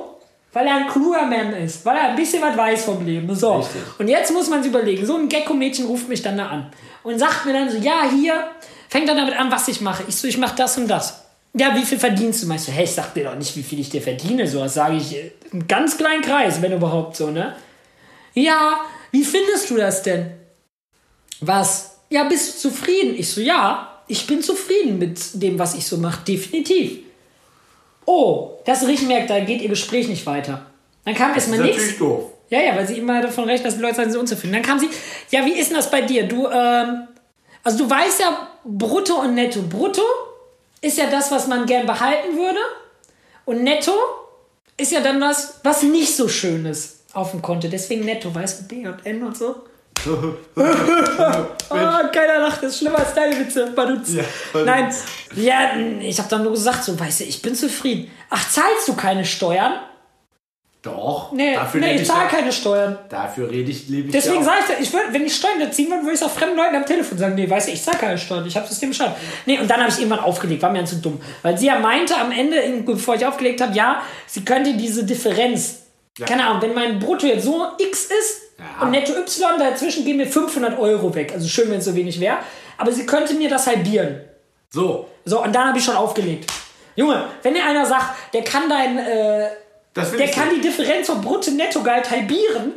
Weil 0.51 0.65
er 0.65 0.77
ein 0.77 0.87
kluger 0.87 1.25
Mann 1.25 1.53
ist, 1.53 1.85
weil 1.85 1.95
er 1.95 2.09
ein 2.09 2.15
bisschen 2.15 2.41
was 2.41 2.57
weiß 2.57 2.85
vom 2.85 3.05
Leben. 3.05 3.33
So. 3.35 3.57
Richtig. 3.57 3.81
Und 3.99 4.07
jetzt 4.07 4.33
muss 4.33 4.49
man 4.49 4.63
sich 4.63 4.71
überlegen, 4.71 5.05
so 5.05 5.15
ein 5.15 5.29
Gecko-Mädchen 5.29 5.85
ruft 5.85 6.09
mich 6.09 6.23
dann 6.23 6.37
da 6.37 6.47
an 6.47 6.71
und 7.03 7.19
sagt 7.19 7.45
mir 7.45 7.53
dann 7.53 7.69
so, 7.69 7.77
ja, 7.77 8.01
hier, 8.11 8.47
fängt 8.89 9.07
dann 9.07 9.17
damit 9.17 9.39
an, 9.39 9.51
was 9.51 9.67
ich 9.67 9.81
mache. 9.81 10.03
Ich 10.07 10.15
so, 10.15 10.27
ich 10.27 10.39
mache 10.39 10.55
das 10.55 10.77
und 10.77 10.87
das. 10.87 11.18
Ja, 11.53 11.75
wie 11.75 11.83
viel 11.83 11.99
verdienst 11.99 12.43
du? 12.43 12.47
Meinst 12.47 12.67
du, 12.67 12.71
hey, 12.71 12.83
ich 12.83 12.91
sag 12.91 13.13
dir 13.13 13.25
doch 13.25 13.35
nicht, 13.35 13.55
wie 13.55 13.63
viel 13.63 13.79
ich 13.79 13.89
dir 13.89 14.01
verdiene. 14.01 14.47
So, 14.47 14.59
das 14.59 14.75
sage 14.75 14.97
ich 14.97 15.15
im 15.51 15.67
ganz 15.67 15.97
kleinen 15.97 16.21
Kreis, 16.21 16.61
wenn 16.61 16.71
überhaupt 16.71 17.15
so, 17.15 17.31
ne? 17.31 17.55
Ja, 18.33 18.81
wie 19.11 19.23
findest 19.23 19.69
du 19.69 19.77
das 19.77 20.03
denn? 20.03 20.31
Was? 21.41 21.97
Ja, 22.09 22.25
bist 22.25 22.53
du 22.63 22.69
zufrieden? 22.69 23.15
Ich 23.17 23.29
so, 23.31 23.41
ja, 23.41 24.01
ich 24.07 24.27
bin 24.27 24.41
zufrieden 24.41 24.99
mit 24.99 25.19
dem, 25.41 25.57
was 25.57 25.75
ich 25.75 25.85
so 25.85 25.97
mache, 25.97 26.23
definitiv. 26.25 26.99
Oh, 28.05 28.59
das 28.65 28.87
Richtmerk, 28.87 29.27
da 29.27 29.39
geht 29.39 29.61
ihr 29.61 29.69
Gespräch 29.69 30.07
nicht 30.07 30.25
weiter. 30.25 30.65
Dann 31.05 31.15
kam 31.15 31.33
erstmal 31.33 31.59
nichts. 31.59 31.77
natürlich 31.77 31.97
doof. 31.97 32.23
Ja, 32.49 32.59
ja, 32.61 32.75
weil 32.75 32.87
sie 32.87 32.97
immer 32.97 33.21
davon 33.21 33.45
recht, 33.45 33.63
dass 33.63 33.75
die 33.75 33.81
Leute 33.81 33.95
sagen, 33.95 34.11
sie 34.11 34.17
unzufrieden. 34.17 34.53
Dann 34.53 34.63
kam 34.63 34.79
sie, 34.79 34.89
ja, 35.29 35.45
wie 35.45 35.53
ist 35.53 35.69
denn 35.69 35.77
das 35.77 35.89
bei 35.89 36.01
dir? 36.01 36.27
Du, 36.27 36.47
ähm, 36.47 37.07
also 37.63 37.77
du 37.77 37.89
weißt 37.89 38.19
ja, 38.19 38.49
brutto 38.65 39.21
und 39.21 39.35
netto. 39.35 39.61
Brutto 39.61 40.01
ist 40.81 40.97
ja 40.97 41.09
das, 41.09 41.31
was 41.31 41.47
man 41.47 41.65
gern 41.65 41.85
behalten 41.85 42.35
würde. 42.37 42.59
Und 43.45 43.63
netto 43.63 43.93
ist 44.77 44.91
ja 44.91 45.01
dann 45.01 45.19
das, 45.19 45.59
was 45.63 45.83
nicht 45.83 46.15
so 46.15 46.27
schön 46.27 46.65
ist 46.65 47.03
auf 47.13 47.31
dem 47.31 47.41
Konto. 47.41 47.67
Deswegen 47.67 48.05
netto, 48.05 48.33
weißt 48.33 48.61
du, 48.61 48.67
B 48.67 48.87
und 48.87 49.05
N 49.05 49.23
und 49.23 49.37
so. 49.37 49.63
oh, 50.05 50.33
keiner 52.13 52.39
lacht, 52.39 52.63
das 52.63 52.71
ist 52.71 52.79
schlimmer 52.79 52.99
als 52.99 53.13
deine 53.13 53.37
Witze. 53.37 53.71
Baduz. 53.75 54.13
Ja, 54.13 54.23
Nein, 54.63 54.93
ja, 55.35 55.75
ich 55.99 56.17
habe 56.19 56.29
dann 56.29 56.43
nur 56.43 56.53
gesagt, 56.53 56.85
so, 56.85 56.97
weißt 56.97 57.19
du, 57.19 57.23
ich 57.25 57.41
bin 57.41 57.53
zufrieden. 57.53 58.09
Ach, 58.29 58.49
zahlst 58.49 58.87
du 58.87 58.95
keine 58.95 59.25
Steuern? 59.25 59.73
Doch. 60.81 61.33
Nee, 61.33 61.55
dafür 61.55 61.81
nee 61.81 61.95
ich 61.95 62.07
zahle 62.07 62.29
keine 62.29 62.53
Steuern. 62.53 62.97
Dafür 63.09 63.51
rede 63.51 63.69
ich, 63.69 63.89
lebe 63.89 64.07
ich 64.07 64.13
Deswegen 64.13 64.43
sage 64.45 64.59
ich, 64.77 64.87
ich 64.87 64.93
würd, 64.93 65.11
wenn 65.11 65.25
ich 65.25 65.35
Steuern 65.35 65.69
ziehen 65.73 65.89
würde, 65.89 66.03
würde 66.03 66.15
ich 66.15 66.21
es 66.21 66.23
auch 66.25 66.31
fremden 66.31 66.55
Leuten 66.55 66.75
am 66.75 66.85
Telefon 66.85 67.17
sagen, 67.17 67.35
nee, 67.35 67.49
weißt 67.49 67.67
du, 67.67 67.73
ich 67.73 67.83
zahle 67.83 67.97
keine 67.97 68.17
Steuern, 68.17 68.47
ich 68.47 68.55
habe 68.55 68.63
das 68.63 68.71
System 68.71 68.89
bescheuert. 68.89 69.17
Nee, 69.45 69.59
und 69.59 69.69
dann 69.69 69.81
habe 69.81 69.89
ich 69.89 69.97
irgendwann 69.97 70.21
aufgelegt, 70.21 70.61
war 70.61 70.71
mir 70.71 70.77
dann 70.77 70.87
zu 70.87 70.95
dumm. 70.95 71.19
Weil 71.41 71.57
sie 71.57 71.67
ja 71.67 71.79
meinte 71.79 72.15
am 72.15 72.31
Ende, 72.31 72.61
bevor 72.85 73.15
ich 73.15 73.25
aufgelegt 73.25 73.59
habe, 73.59 73.75
ja, 73.75 74.01
sie 74.25 74.45
könnte 74.45 74.73
diese 74.75 75.03
Differenz, 75.03 75.81
ja. 76.17 76.25
keine 76.25 76.47
Ahnung, 76.47 76.61
wenn 76.61 76.73
mein 76.73 76.97
Brutto 76.97 77.27
jetzt 77.27 77.43
so 77.43 77.61
X 77.77 78.05
ist 78.05 78.41
ja. 78.57 78.81
und 78.81 78.91
netto 78.91 79.11
Y, 79.17 79.59
dazwischen 79.59 80.05
gehen 80.05 80.15
mir 80.15 80.27
500 80.27 80.79
Euro 80.79 81.13
weg. 81.13 81.33
Also 81.33 81.49
schön, 81.49 81.69
wenn 81.69 81.79
es 81.79 81.85
so 81.85 81.95
wenig 81.95 82.21
wäre. 82.21 82.37
Aber 82.77 82.93
sie 82.93 83.05
könnte 83.05 83.33
mir 83.33 83.49
das 83.49 83.67
halbieren. 83.67 84.21
So. 84.69 85.09
So, 85.25 85.43
und 85.43 85.53
dann 85.53 85.67
habe 85.67 85.77
ich 85.77 85.83
schon 85.83 85.97
aufgelegt. 85.97 86.49
Junge, 86.95 87.25
wenn 87.43 87.53
dir 87.53 87.65
einer 87.65 87.85
sagt, 87.85 88.33
der 88.33 88.45
kann 88.45 88.69
dein... 88.69 88.97
Äh, 88.97 89.49
der 90.17 90.31
kann 90.31 90.49
die 90.53 90.61
Differenz 90.61 91.07
vom 91.07 91.21
Brutto-Netto-Gehalt 91.21 92.09
halbieren. 92.09 92.73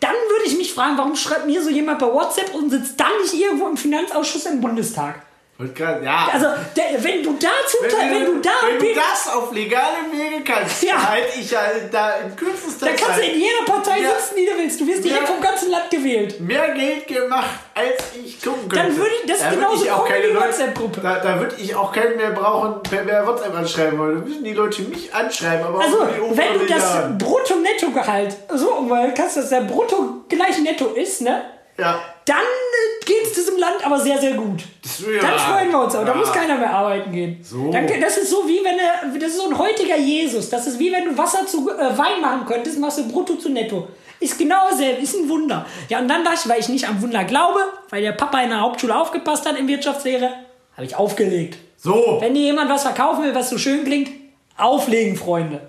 Dann 0.00 0.14
würde 0.28 0.46
ich 0.46 0.56
mich 0.56 0.72
fragen, 0.72 0.98
warum 0.98 1.16
schreibt 1.16 1.46
mir 1.46 1.62
so 1.62 1.70
jemand 1.70 1.98
bei 1.98 2.12
WhatsApp 2.12 2.54
und 2.54 2.70
sitzt 2.70 2.98
dann 2.98 3.12
nicht 3.22 3.34
irgendwo 3.34 3.68
im 3.68 3.76
Finanzausschuss 3.76 4.46
im 4.46 4.60
Bundestag? 4.60 5.22
Ja. 5.56 6.30
Also, 6.32 6.46
der, 6.76 7.04
wenn 7.04 7.22
du 7.22 7.34
dazu, 7.34 7.78
wenn, 7.80 8.10
wenn, 8.10 8.26
du 8.26 8.40
da 8.40 8.50
wenn 8.66 8.76
du 8.76 8.92
das 8.92 9.32
auf 9.32 9.52
legale 9.52 9.98
Wege 10.10 10.42
kannst, 10.42 10.82
ja. 10.82 11.10
halt 11.10 11.26
ich 11.38 11.56
halt 11.56 11.94
da 11.94 12.16
in 12.16 12.34
kürzester 12.34 12.86
Zeit. 12.86 12.98
Da 12.98 13.04
kannst 13.04 13.20
du 13.20 13.24
in 13.24 13.38
jeder 13.38 13.64
Partei 13.64 14.00
ja. 14.00 14.10
sitzen, 14.10 14.34
die 14.36 14.46
du 14.46 14.58
willst. 14.58 14.80
Du 14.80 14.86
wirst 14.88 15.04
direkt 15.04 15.28
vom 15.28 15.40
ganzen 15.40 15.70
Land 15.70 15.90
gewählt. 15.90 16.40
Mehr 16.40 16.74
Geld 16.74 17.06
gemacht, 17.06 17.60
als 17.72 18.02
ich 18.16 18.42
gucken 18.42 18.68
könnte. 18.68 18.88
Dann 18.88 18.96
würde 18.96 19.12
ich 19.22 19.30
das 19.30 19.40
da 19.42 19.50
genauso 19.50 19.90
auch 19.90 20.08
keine 20.08 20.26
die 20.26 20.34
WhatsApp-Gruppe. 20.34 21.00
Da, 21.00 21.18
da 21.20 21.38
würde 21.38 21.54
ich 21.56 21.72
auch 21.72 21.92
keinen 21.92 22.16
mehr 22.16 22.30
brauchen, 22.30 22.80
mehr 23.06 23.24
WhatsApp 23.24 23.54
anschreiben 23.54 23.96
wollen. 23.96 24.18
Da 24.18 24.26
müssen 24.26 24.42
die 24.42 24.54
Leute 24.54 24.82
mich 24.82 25.14
anschreiben. 25.14 25.66
Aber 25.66 25.80
also, 25.80 26.00
wenn 26.30 26.58
du 26.58 26.66
das 26.66 27.16
Brutto-Netto-Gehalt 27.16 28.36
so 28.54 28.72
umwelt 28.72 29.14
kannst, 29.16 29.36
dass 29.36 29.50
der 29.50 29.60
Brutto 29.60 30.24
gleich 30.28 30.58
Netto 30.58 30.86
ist, 30.94 31.20
ne? 31.20 31.44
Ja. 31.78 32.00
Dann 32.26 32.36
äh, 32.36 33.04
geht 33.04 33.24
es 33.24 33.32
diesem 33.34 33.58
Land 33.58 33.84
aber 33.84 34.00
sehr, 34.00 34.18
sehr 34.18 34.32
gut. 34.32 34.62
Ja, 34.98 35.20
dann 35.20 35.38
freuen 35.38 35.70
wir 35.70 35.80
uns 35.80 35.94
auch. 35.94 36.00
Ja. 36.00 36.06
Da 36.06 36.14
muss 36.14 36.32
keiner 36.32 36.56
mehr 36.56 36.70
arbeiten 36.70 37.12
gehen. 37.12 37.38
So. 37.42 37.70
Dann, 37.70 37.86
das 38.00 38.16
ist 38.16 38.30
so 38.30 38.48
wie 38.48 38.64
wenn 38.64 38.78
er, 38.78 39.18
das 39.18 39.30
ist 39.30 39.38
so 39.38 39.48
ein 39.48 39.58
heutiger 39.58 39.96
Jesus. 39.96 40.48
Das 40.48 40.66
ist 40.66 40.78
wie 40.78 40.90
wenn 40.90 41.04
du 41.04 41.18
Wasser 41.18 41.46
zu 41.46 41.68
äh, 41.70 41.98
Wein 41.98 42.20
machen 42.20 42.46
könntest, 42.46 42.78
machst 42.78 42.98
du 42.98 43.08
brutto 43.08 43.34
zu 43.34 43.50
netto. 43.50 43.88
Ist 44.20 44.38
genau 44.38 44.68
dasselbe, 44.70 45.02
ist 45.02 45.14
ein 45.16 45.28
Wunder. 45.28 45.66
Ja, 45.88 45.98
und 45.98 46.08
dann 46.08 46.24
dachte 46.24 46.38
ich, 46.42 46.48
weil 46.48 46.60
ich 46.60 46.68
nicht 46.68 46.88
am 46.88 47.02
Wunder 47.02 47.24
glaube, 47.24 47.60
weil 47.90 48.00
der 48.00 48.12
Papa 48.12 48.40
in 48.40 48.48
der 48.48 48.60
Hauptschule 48.60 48.98
aufgepasst 48.98 49.46
hat 49.46 49.58
in 49.58 49.68
Wirtschaftslehre, 49.68 50.30
habe 50.76 50.86
ich 50.86 50.96
aufgelegt. 50.96 51.58
So. 51.76 52.18
Wenn 52.20 52.32
dir 52.32 52.42
jemand 52.42 52.70
was 52.70 52.82
verkaufen 52.82 53.24
will, 53.24 53.34
was 53.34 53.50
so 53.50 53.58
schön 53.58 53.84
klingt, 53.84 54.10
auflegen, 54.56 55.16
Freunde. 55.16 55.60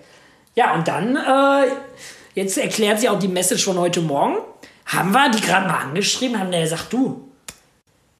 Ja, 0.53 0.73
und 0.73 0.87
dann, 0.87 1.17
äh, 1.17 1.67
jetzt 2.35 2.57
erklärt 2.57 3.01
sie 3.01 3.09
auch 3.09 3.19
die 3.19 3.27
Message 3.27 3.65
von 3.65 3.77
heute 3.77 3.99
Morgen 4.01 4.37
haben 4.85 5.11
wir 5.11 5.29
die 5.29 5.41
gerade 5.41 5.67
mal 5.67 5.79
angeschrieben, 5.79 6.39
haben 6.39 6.51
der 6.51 6.61
gesagt, 6.61 6.93
du, 6.93 7.29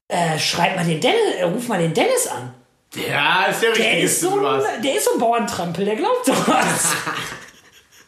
äh, 0.08 0.38
schreib 0.38 0.76
mal 0.76 0.84
den 0.84 1.00
Dennis, 1.00 1.34
äh, 1.38 1.44
ruf 1.44 1.68
mal 1.68 1.78
den 1.78 1.94
Dennis 1.94 2.26
an. 2.26 2.54
Ja, 2.94 3.44
ist 3.44 3.62
der 3.62 3.70
richtige 3.70 3.90
der 3.90 4.00
ist, 4.00 4.20
so 4.20 4.46
ein, 4.46 4.82
der 4.82 4.96
ist 4.96 5.04
so 5.04 5.12
ein 5.14 5.18
Bauerntrampel, 5.18 5.84
der 5.84 5.96
glaubt 5.96 6.24
sowas. 6.24 6.94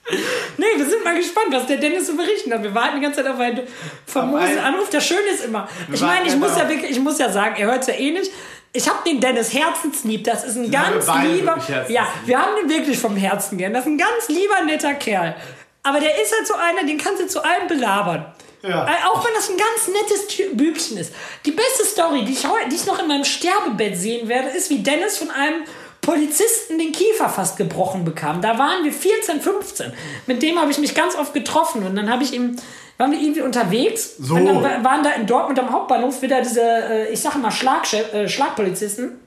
nee, 0.56 0.66
wir 0.76 0.88
sind 0.88 1.04
mal 1.04 1.16
gespannt, 1.16 1.48
was 1.50 1.66
der 1.66 1.76
Dennis 1.76 2.06
so 2.06 2.16
berichten 2.16 2.52
hat. 2.52 2.62
Wir 2.62 2.74
warten 2.74 2.96
die 2.96 3.02
ganze 3.02 3.22
Zeit 3.22 3.32
auf 3.32 3.38
einen 3.38 3.62
famosen 4.06 4.58
Anruf. 4.58 4.88
Der 4.90 5.00
Schöne 5.00 5.28
ist 5.32 5.44
immer, 5.44 5.68
ich 5.92 6.00
meine, 6.00 6.26
ich 6.26 6.36
muss 6.36 6.56
ja 6.56 6.68
wirklich, 6.68 6.92
ich 6.92 7.00
muss 7.00 7.18
ja 7.18 7.30
sagen, 7.30 7.56
er 7.58 7.66
hört 7.66 7.86
ja 7.86 7.94
eh 7.94 8.12
nicht. 8.12 8.30
Ich 8.72 8.88
habe 8.88 8.98
den 9.06 9.20
Dennis 9.20 9.52
Herzenslieb. 9.52 10.24
Das 10.24 10.44
ist 10.44 10.56
ein 10.56 10.70
ganz 10.70 11.06
lieber. 11.22 11.58
Ja, 11.88 12.06
wir 12.24 12.38
haben 12.38 12.52
den 12.60 12.70
wirklich 12.70 12.98
vom 12.98 13.16
Herzen 13.16 13.58
gern. 13.58 13.72
Das 13.72 13.84
ist 13.84 13.88
ein 13.88 13.98
ganz 13.98 14.28
lieber, 14.28 14.62
netter 14.62 14.94
Kerl. 14.94 15.34
Aber 15.82 16.00
der 16.00 16.20
ist 16.20 16.32
halt 16.34 16.46
so 16.46 16.54
einer, 16.54 16.86
den 16.86 16.98
kannst 16.98 17.22
du 17.22 17.26
zu 17.26 17.42
allem 17.42 17.66
belabern. 17.66 18.26
Ja. 18.62 18.86
Äh, 18.86 19.06
auch 19.08 19.24
wenn 19.24 19.34
das 19.34 19.50
ein 19.50 19.56
ganz 19.56 19.88
nettes 19.88 20.56
Bübchen 20.56 20.98
ist. 20.98 21.12
Die 21.46 21.52
beste 21.52 21.84
Story, 21.84 22.24
die 22.24 22.32
ich, 22.32 22.46
die 22.70 22.74
ich 22.74 22.86
noch 22.86 22.98
in 22.98 23.06
meinem 23.06 23.24
Sterbebett 23.24 23.96
sehen 23.96 24.28
werde, 24.28 24.48
ist, 24.48 24.70
wie 24.70 24.78
Dennis 24.78 25.18
von 25.18 25.30
einem 25.30 25.62
Polizisten 26.00 26.78
den 26.78 26.92
Kiefer 26.92 27.28
fast 27.28 27.56
gebrochen 27.56 28.04
bekam. 28.04 28.40
Da 28.40 28.58
waren 28.58 28.84
wir 28.84 28.92
14, 28.92 29.40
15. 29.40 29.92
Mit 30.26 30.42
dem 30.42 30.58
habe 30.58 30.70
ich 30.70 30.78
mich 30.78 30.94
ganz 30.94 31.14
oft 31.16 31.34
getroffen 31.34 31.84
und 31.86 31.94
dann 31.96 32.10
habe 32.10 32.22
ich 32.22 32.32
ihm 32.32 32.56
waren 32.96 33.12
wir 33.12 33.20
irgendwie 33.20 33.42
unterwegs 33.42 34.16
so. 34.18 34.34
und 34.34 34.46
dann 34.46 34.84
waren 34.84 35.04
da 35.04 35.10
in 35.10 35.24
Dortmund 35.24 35.58
am 35.60 35.70
Hauptbahnhof 35.70 36.20
wieder 36.20 36.40
diese, 36.40 36.62
äh, 36.62 37.12
ich 37.12 37.20
sage 37.20 37.38
mal, 37.38 37.52
Schlag, 37.52 37.84
äh, 37.92 38.28
Schlagpolizisten. 38.28 39.20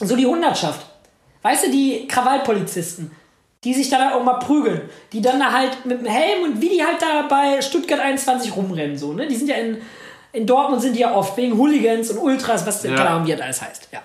So 0.00 0.16
die 0.16 0.26
Hundertschaft. 0.26 0.84
Weißt 1.42 1.66
du, 1.66 1.70
die 1.70 2.08
Krawallpolizisten 2.08 3.12
die 3.64 3.74
sich 3.74 3.90
da 3.90 4.14
auch 4.14 4.22
mal 4.22 4.34
prügeln. 4.34 4.82
Die 5.12 5.20
dann 5.20 5.40
da 5.40 5.52
halt 5.52 5.84
mit 5.84 6.00
dem 6.00 6.06
Helm 6.06 6.44
und 6.44 6.60
wie 6.60 6.68
die 6.68 6.84
halt 6.84 7.00
da 7.00 7.22
bei 7.22 7.60
Stuttgart 7.60 8.00
21 8.00 8.54
rumrennen, 8.56 8.96
so, 8.96 9.12
ne? 9.12 9.26
Die 9.26 9.36
sind 9.36 9.48
ja 9.48 9.56
in, 9.56 9.78
in 10.32 10.46
Dortmund 10.46 10.82
sind 10.82 10.94
die 10.94 11.00
ja 11.00 11.14
oft 11.14 11.36
wegen 11.36 11.56
Hooligans 11.56 12.10
und 12.10 12.18
Ultras, 12.18 12.66
was 12.66 12.82
ja. 12.82 12.94
keine 12.94 13.10
Ahnung, 13.10 13.26
wie 13.26 13.32
das 13.32 13.40
alles 13.40 13.62
heißt, 13.62 13.88
ja. 13.92 14.02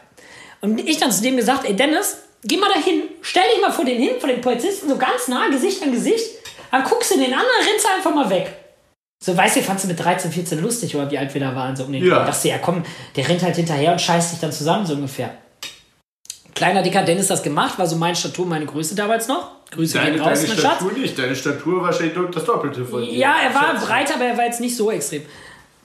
Und 0.62 0.80
ich 0.80 0.98
dann 0.98 1.12
zu 1.12 1.22
dem 1.22 1.38
gesagt, 1.38 1.66
ey 1.66 1.76
Dennis, 1.76 2.18
geh 2.44 2.58
mal 2.58 2.70
dahin, 2.70 3.04
stell 3.22 3.44
dich 3.54 3.62
mal 3.62 3.72
vor 3.72 3.86
den 3.86 4.02
hin, 4.02 4.16
vor 4.20 4.30
den 4.30 4.42
Polizisten, 4.42 4.90
so 4.90 4.98
ganz 4.98 5.28
nah, 5.28 5.48
Gesicht 5.50 5.84
an 5.84 5.92
Gesicht, 5.92 6.26
dann 6.72 6.84
guckst 6.84 7.12
du 7.12 7.16
den 7.16 7.34
an, 7.34 7.42
dann 7.42 7.68
rennst 7.68 7.86
du 7.86 7.90
einfach 7.94 8.16
mal 8.16 8.30
weg. 8.30 8.52
So, 9.24 9.38
weißt 9.38 9.56
du, 9.56 9.62
fandst 9.62 9.86
du 9.86 9.88
mit 9.88 10.04
13, 10.04 10.32
14 10.32 10.62
lustig, 10.62 10.96
oder 10.96 11.10
wie 11.10 11.18
alt 11.18 11.34
wir 11.34 11.40
da 11.40 11.56
waren, 11.56 11.76
so 11.76 11.86
um 11.86 11.92
den 11.94 12.04
ja. 12.06 12.26
dachte 12.26 12.50
ja 12.50 12.58
komm, 12.58 12.84
der 13.16 13.28
rennt 13.28 13.42
halt 13.42 13.56
hinterher 13.56 13.94
und 13.94 14.02
scheißt 14.02 14.32
sich 14.32 14.40
dann 14.40 14.52
zusammen, 14.52 14.86
so 14.86 14.96
ungefähr. 14.96 15.32
Kleiner 16.56 16.84
dicker 16.84 17.04
Dennis 17.04 17.28
das 17.28 17.42
gemacht, 17.42 17.80
war 17.80 17.88
so 17.88 17.96
meine 17.96 18.16
Statur, 18.16 18.46
meine 18.46 18.66
Größe 18.66 18.96
damals 18.96 19.28
noch. 19.28 19.52
Grüße 19.72 19.98
deine, 19.98 20.12
gehen 20.12 20.22
raus, 20.22 20.42
deine 20.42 20.54
Statur 20.54 20.90
Schatz. 20.90 21.00
nicht, 21.00 21.18
deine 21.18 21.36
Statur 21.36 21.78
war 21.78 21.84
wahrscheinlich 21.86 22.16
das 22.32 22.46
Doppelte 22.46 22.86
von 22.86 23.02
dir. 23.02 23.12
Ja, 23.12 23.36
er 23.44 23.56
war 23.56 23.74
breit, 23.76 24.14
aber 24.14 24.26
er 24.26 24.38
war 24.38 24.46
jetzt 24.46 24.62
nicht 24.62 24.76
so 24.76 24.92
extrem. 24.92 25.24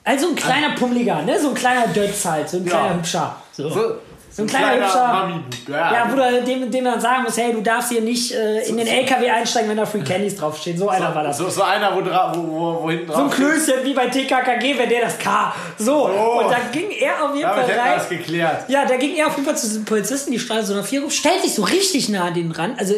Also 0.03 0.29
ein 0.29 0.35
kleiner 0.35 0.75
Pummeliger, 0.75 1.21
ne? 1.23 1.39
So 1.39 1.49
ein 1.49 1.55
kleiner 1.55 1.87
Dötz 1.87 2.25
halt, 2.25 2.49
so 2.49 2.57
ein 2.57 2.65
kleiner 2.65 2.87
ja. 2.87 2.95
Hübscher. 2.95 3.35
So. 3.51 3.69
so. 3.69 3.95
So 4.31 4.43
ein 4.43 4.47
kleiner, 4.47 4.87
kleiner 4.87 5.35
hübscher. 5.35 5.71
Ja, 5.71 5.93
ja, 5.93 6.11
wo 6.11 6.15
du 6.15 6.43
dem, 6.43 6.69
dem 6.71 6.83
man 6.83 7.01
sagen 7.01 7.23
muss, 7.23 7.37
hey, 7.37 7.51
du 7.51 7.61
darfst 7.61 7.91
hier 7.91 8.01
nicht 8.01 8.31
äh, 8.31 8.67
in 8.67 8.77
den 8.77 8.87
LKW 8.87 9.29
einsteigen, 9.29 9.69
wenn 9.69 9.77
da 9.77 9.85
Free 9.85 10.01
Candies 10.01 10.35
draufstehen. 10.35 10.77
So 10.77 10.87
einer 10.87 11.09
so, 11.09 11.15
war 11.15 11.23
das. 11.23 11.37
So, 11.37 11.49
so 11.49 11.63
einer, 11.63 11.95
wo, 11.95 12.05
wo, 12.05 12.47
wo, 12.47 12.83
wo 12.83 12.89
hinten 12.89 13.07
drauf 13.07 13.17
So 13.17 13.23
ein 13.23 13.29
Klößchen 13.31 13.83
wie 13.83 13.93
bei 13.93 14.07
TKKG, 14.07 14.77
wenn 14.77 14.89
der 14.89 15.01
das 15.01 15.17
K. 15.17 15.53
So. 15.77 15.85
so. 15.85 16.43
Und 16.43 16.51
da 16.51 16.57
ging 16.71 16.91
er 16.91 17.23
auf 17.23 17.35
jeden 17.35 17.49
Damit 17.49 17.65
Fall 17.65 17.79
rein. 17.79 17.97
Das 17.97 18.09
geklärt. 18.09 18.69
Ja, 18.69 18.85
da 18.85 18.97
ging 18.97 19.15
er 19.15 19.27
auf 19.27 19.35
jeden 19.35 19.45
Fall 19.45 19.57
zu 19.57 19.67
diesen 19.67 19.85
Polizisten, 19.85 20.31
die 20.31 20.39
strahlen 20.39 20.65
so 20.65 20.75
nach 20.75 20.85
vier 20.85 21.01
rum, 21.01 21.09
stellt 21.09 21.41
sich 21.41 21.55
so 21.55 21.63
richtig 21.63 22.09
nah 22.09 22.25
an 22.25 22.33
den 22.33 22.51
ran. 22.51 22.75
Also 22.77 22.95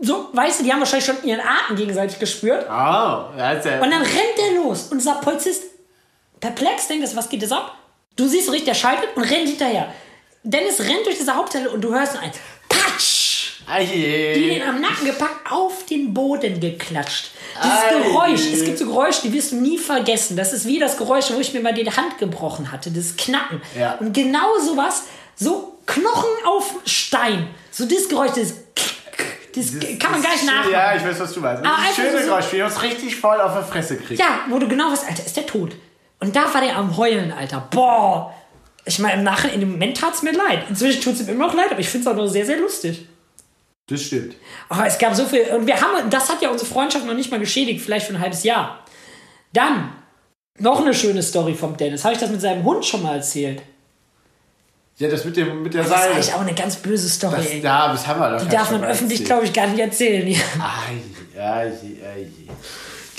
so, 0.00 0.28
weißt 0.32 0.60
du, 0.60 0.64
die 0.64 0.72
haben 0.72 0.80
wahrscheinlich 0.80 1.06
schon 1.06 1.22
ihren 1.24 1.40
Atem 1.40 1.76
gegenseitig 1.76 2.18
gespürt. 2.18 2.66
Oh, 2.70 3.24
it. 3.36 3.66
Und 3.82 3.90
dann 3.90 4.02
rennt 4.02 4.38
der 4.38 4.62
los 4.62 4.88
und 4.90 5.02
sagt 5.02 5.22
Polizist, 5.22 5.64
perplex, 6.40 6.88
denkt 6.88 7.04
das, 7.04 7.16
was 7.16 7.28
geht 7.28 7.42
das 7.42 7.52
ab? 7.52 7.74
Du 8.16 8.26
siehst 8.26 8.46
so 8.46 8.52
richtig, 8.52 8.68
der 8.68 8.74
schaltet 8.74 9.08
und 9.14 9.22
rennt 9.22 9.48
hinterher. 9.48 9.88
Dennis 10.42 10.80
rennt 10.80 11.04
durch 11.04 11.18
diese 11.18 11.34
Hauptteile 11.34 11.70
und 11.70 11.82
du 11.82 11.92
hörst 11.94 12.16
ein 12.16 12.30
Patsch! 12.68 13.60
Aje. 13.66 14.34
die 14.34 14.48
den 14.48 14.62
am 14.62 14.80
Nacken 14.80 15.06
gepackt, 15.06 15.52
auf 15.52 15.86
den 15.86 16.12
Boden 16.12 16.58
geklatscht. 16.58 17.30
Dieses 17.62 17.78
Ei. 17.78 18.02
Geräusch, 18.02 18.52
es 18.52 18.64
gibt 18.64 18.78
so 18.78 18.86
Geräusche, 18.86 19.22
die 19.22 19.32
wirst 19.32 19.52
du 19.52 19.56
nie 19.56 19.78
vergessen. 19.78 20.36
Das 20.36 20.52
ist 20.52 20.66
wie 20.66 20.78
das 20.80 20.96
Geräusch, 20.96 21.26
wo 21.30 21.38
ich 21.38 21.52
mir 21.52 21.60
mal 21.60 21.72
die 21.74 21.88
Hand 21.88 22.18
gebrochen 22.18 22.72
hatte, 22.72 22.90
das 22.90 23.16
Knacken. 23.16 23.60
Ja. 23.78 23.94
Und 24.00 24.12
genau 24.12 24.58
sowas, 24.58 25.04
so 25.36 25.78
Knochen 25.86 26.30
auf 26.46 26.74
Stein. 26.84 27.48
So 27.70 27.84
das 27.86 28.08
Geräusch, 28.08 28.32
das, 28.32 28.54
das, 29.54 29.98
kann 30.00 30.12
man 30.12 30.22
gar 30.22 30.32
nicht 30.32 30.46
nachmachen. 30.46 30.72
Ja, 30.72 30.96
ich 30.96 31.04
weiß, 31.04 31.20
was 31.20 31.32
du 31.32 31.40
meinst. 31.40 31.64
Aber 31.64 31.76
Das 31.76 31.90
ist 31.92 31.98
ein 31.98 32.04
schönes 32.06 32.22
so- 32.22 32.28
Geräusch, 32.28 32.52
wie 32.52 32.56
ihr 32.56 32.64
uns 32.64 32.82
richtig 32.82 33.16
voll 33.16 33.40
auf 33.40 33.56
die 33.56 33.70
Fresse 33.70 33.96
kriegt. 33.98 34.18
Ja, 34.20 34.40
wo 34.48 34.58
du 34.58 34.66
genau 34.66 34.90
weißt, 34.90 35.08
Alter, 35.08 35.24
ist 35.26 35.36
der 35.36 35.46
tot. 35.46 35.72
Und 36.18 36.34
da 36.34 36.52
war 36.52 36.60
der 36.60 36.76
am 36.76 36.96
Heulen, 36.96 37.30
Alter. 37.30 37.68
Boah. 37.70 38.34
Ich 38.84 38.98
meine, 38.98 39.14
im 39.18 39.22
Nachhinein, 39.24 39.54
in 39.54 39.60
dem 39.60 39.72
Moment 39.72 39.96
tat 39.96 40.14
es 40.14 40.22
mir 40.22 40.32
leid. 40.32 40.64
Inzwischen 40.68 41.02
tut 41.02 41.14
es 41.14 41.20
ihm 41.22 41.28
immer 41.28 41.46
noch 41.48 41.54
leid, 41.54 41.70
aber 41.70 41.80
ich 41.80 41.88
finde 41.88 42.08
es 42.08 42.12
auch 42.14 42.16
noch 42.16 42.26
sehr, 42.28 42.46
sehr 42.46 42.58
lustig. 42.58 43.06
Das 43.88 44.02
stimmt. 44.02 44.36
Aber 44.68 44.86
es 44.86 44.98
gab 44.98 45.14
so 45.14 45.24
viel. 45.26 45.42
Und 45.54 45.66
wir 45.66 45.80
haben, 45.80 46.08
das 46.10 46.28
hat 46.30 46.40
ja 46.42 46.48
unsere 46.50 46.70
Freundschaft 46.70 47.04
noch 47.06 47.14
nicht 47.14 47.30
mal 47.30 47.40
geschädigt, 47.40 47.80
vielleicht 47.84 48.06
für 48.06 48.14
ein 48.14 48.20
halbes 48.20 48.44
Jahr. 48.44 48.84
Dann, 49.52 49.92
noch 50.58 50.80
eine 50.80 50.94
schöne 50.94 51.22
Story 51.22 51.54
vom 51.54 51.76
Dennis. 51.76 52.04
Habe 52.04 52.14
ich 52.14 52.20
das 52.20 52.30
mit 52.30 52.40
seinem 52.40 52.62
Hund 52.64 52.84
schon 52.84 53.02
mal 53.02 53.16
erzählt? 53.16 53.62
Ja, 54.98 55.08
das 55.08 55.24
mit, 55.24 55.36
dem, 55.36 55.62
mit 55.62 55.72
der 55.74 55.82
Das 55.82 55.90
ist 55.90 55.96
Seile. 55.98 56.12
eigentlich 56.14 56.34
auch 56.34 56.40
eine 56.40 56.54
ganz 56.54 56.76
böse 56.76 57.08
Story, 57.08 57.36
Das, 57.36 57.46
ey. 57.46 57.60
ja, 57.60 57.90
das 57.90 58.06
haben 58.06 58.20
wir 58.20 58.30
doch 58.38 58.42
Die 58.42 58.48
darf 58.48 58.70
man 58.70 58.84
öffentlich, 58.84 59.24
glaube 59.24 59.46
ich, 59.46 59.52
gar 59.52 59.66
nicht 59.66 59.80
erzählen. 59.80 60.26
Die, 60.26 60.36
Ai, 60.60 61.40
ai, 61.40 61.66
ai. 61.66 62.26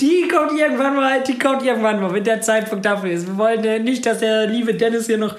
Die 0.02 0.28
kommt 0.28 0.58
irgendwann 0.58 0.96
mal, 0.96 1.22
die 1.22 1.38
kommt 1.38 1.62
irgendwann 1.62 2.00
mal, 2.00 2.12
wenn 2.12 2.24
der 2.24 2.40
Zeitpunkt 2.40 2.84
dafür 2.84 3.10
ist. 3.10 3.26
Wir 3.26 3.38
wollen 3.38 3.64
äh, 3.64 3.78
nicht, 3.78 4.04
dass 4.04 4.18
der 4.18 4.46
liebe 4.46 4.74
Dennis 4.74 5.06
hier 5.06 5.18
noch 5.18 5.36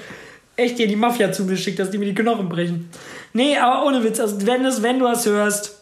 echt 0.56 0.78
hier 0.78 0.88
die 0.88 0.96
Mafia 0.96 1.32
zugeschickt, 1.32 1.80
dass 1.80 1.92
die 1.92 1.98
mir 1.98 2.06
die 2.06 2.16
Knochen 2.16 2.48
brechen. 2.48 2.90
Nee, 3.34 3.58
aber 3.58 3.86
ohne 3.86 4.04
Witz, 4.04 4.20
also 4.20 4.38
Dennis, 4.38 4.82
wenn 4.82 5.00
du 5.00 5.06
was 5.06 5.26
hörst, 5.26 5.80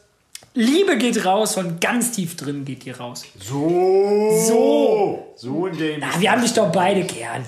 Liebe 0.53 0.97
geht 0.97 1.23
raus, 1.25 1.53
von 1.53 1.79
ganz 1.79 2.11
tief 2.11 2.35
drin 2.35 2.65
geht 2.65 2.83
die 2.83 2.91
raus. 2.91 3.23
So. 3.39 4.31
So. 4.47 5.33
So 5.35 5.67
in 5.67 5.77
dem. 5.77 6.03
Ah, 6.03 6.19
wir 6.19 6.31
haben 6.31 6.41
dich 6.41 6.53
doch 6.53 6.71
beide 6.71 7.03
gern. 7.03 7.45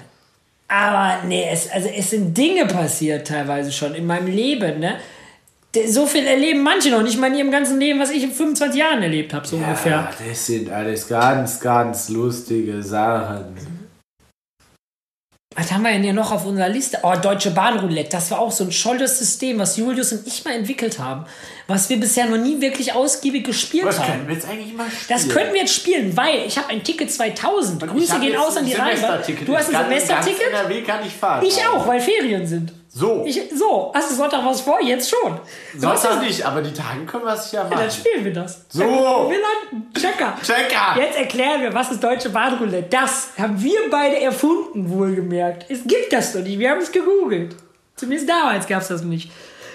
Aber 0.67 1.25
nee, 1.25 1.45
es, 1.51 1.69
also 1.69 1.89
es 1.89 2.11
sind 2.11 2.37
Dinge 2.37 2.65
passiert 2.65 3.27
teilweise 3.27 3.71
schon 3.71 3.93
in 3.93 4.05
meinem 4.05 4.27
Leben, 4.27 4.79
ne? 4.79 4.97
So 5.87 6.05
viel 6.05 6.27
erleben 6.27 6.61
manche 6.61 6.91
noch 6.91 7.01
nicht 7.01 7.19
mal 7.19 7.27
in 7.27 7.35
ihrem 7.35 7.51
ganzen 7.51 7.79
Leben, 7.79 7.99
was 7.99 8.11
ich 8.11 8.23
in 8.23 8.31
25 8.31 8.79
Jahren 8.79 9.01
erlebt 9.01 9.33
habe, 9.33 9.47
so 9.47 9.55
ungefähr. 9.55 9.91
Ja, 9.91 10.11
das 10.29 10.45
sind 10.45 10.69
alles 10.69 11.07
ganz, 11.07 11.59
ganz 11.59 12.09
lustige 12.09 12.83
Sachen. 12.83 13.57
Was 15.55 15.71
haben 15.71 15.83
wir 15.83 15.91
denn 15.91 16.03
hier 16.03 16.13
noch 16.13 16.31
auf 16.31 16.45
unserer 16.45 16.69
Liste? 16.69 16.99
Oh, 17.03 17.13
Deutsche 17.21 17.51
Bahn 17.51 17.77
Roulette. 17.79 18.09
Das 18.09 18.31
war 18.31 18.39
auch 18.39 18.51
so 18.51 18.63
ein 18.63 18.71
scholles 18.71 19.19
System, 19.19 19.59
was 19.59 19.77
Julius 19.77 20.11
und 20.11 20.25
ich 20.25 20.43
mal 20.43 20.53
entwickelt 20.55 20.97
haben. 20.97 21.25
Was 21.67 21.89
wir 21.89 21.99
bisher 21.99 22.25
noch 22.25 22.37
nie 22.37 22.59
wirklich 22.59 22.93
ausgiebig 22.93 23.45
gespielt 23.45 23.85
Was 23.85 23.99
haben. 23.99 24.11
können 24.11 24.27
wir 24.27 24.35
jetzt 24.35 24.47
eigentlich 24.47 24.73
mal 24.73 24.87
spielen? 24.89 25.05
Das 25.09 25.29
könnten 25.29 25.53
wir 25.53 25.61
jetzt 25.61 25.75
spielen, 25.75 26.17
weil 26.17 26.45
ich 26.47 26.57
habe 26.57 26.69
ein 26.69 26.83
Ticket 26.83 27.11
2000. 27.11 27.83
Und 27.83 27.89
Grüße 27.89 28.19
gehen 28.19 28.35
aus 28.35 28.57
an 28.57 28.65
die 28.65 28.73
Reihe. 28.73 28.97
Semesterticket. 28.97 29.47
Du 29.47 29.55
hast 29.55 29.67
ein 29.67 29.73
kann 29.73 29.89
Ganz 29.89 30.07
Semesterticket? 30.07 30.53
NRW 30.53 30.81
kann 30.81 31.05
ich 31.05 31.13
fahren. 31.13 31.45
Ich 31.45 31.57
auch, 31.65 31.87
weil 31.87 31.99
Ferien 31.99 32.47
sind. 32.47 32.73
So. 32.95 33.23
Ich, 33.25 33.41
so, 33.55 33.91
hast 33.95 34.11
du 34.11 34.15
Sonntag 34.15 34.45
was 34.45 34.61
vor? 34.61 34.79
Jetzt 34.79 35.09
schon. 35.09 35.39
Du 35.73 35.79
Sonntag 35.79 36.21
nicht, 36.21 36.45
aber 36.45 36.61
die 36.61 36.71
Tage 36.71 37.03
können 37.07 37.25
wir 37.25 37.33
es 37.33 37.51
ja 37.51 37.63
machen. 37.63 37.77
Dann 37.79 37.89
spielen 37.89 38.23
wir 38.23 38.33
das. 38.33 38.65
So. 38.69 38.81
Wir 38.83 39.39
landen. 39.39 39.91
Checker. 39.95 40.35
Checker. 40.45 41.01
Jetzt 41.01 41.17
erklären 41.17 41.61
wir, 41.63 41.73
was 41.73 41.91
ist 41.91 42.03
Deutsche 42.03 42.29
Bahnroulette. 42.29 42.89
Das 42.91 43.29
haben 43.39 43.59
wir 43.63 43.79
beide 43.89 44.19
erfunden, 44.19 44.91
wohlgemerkt. 44.91 45.65
Es 45.71 45.81
gibt 45.85 46.13
das 46.13 46.35
noch 46.35 46.43
nicht. 46.43 46.59
Wir 46.59 46.69
haben 46.69 46.81
es 46.81 46.91
gegoogelt. 46.91 47.55
Zumindest 47.95 48.29
damals 48.29 48.67
gab 48.67 48.83
es 48.83 48.89
das 48.89 49.01
nicht. 49.01 49.31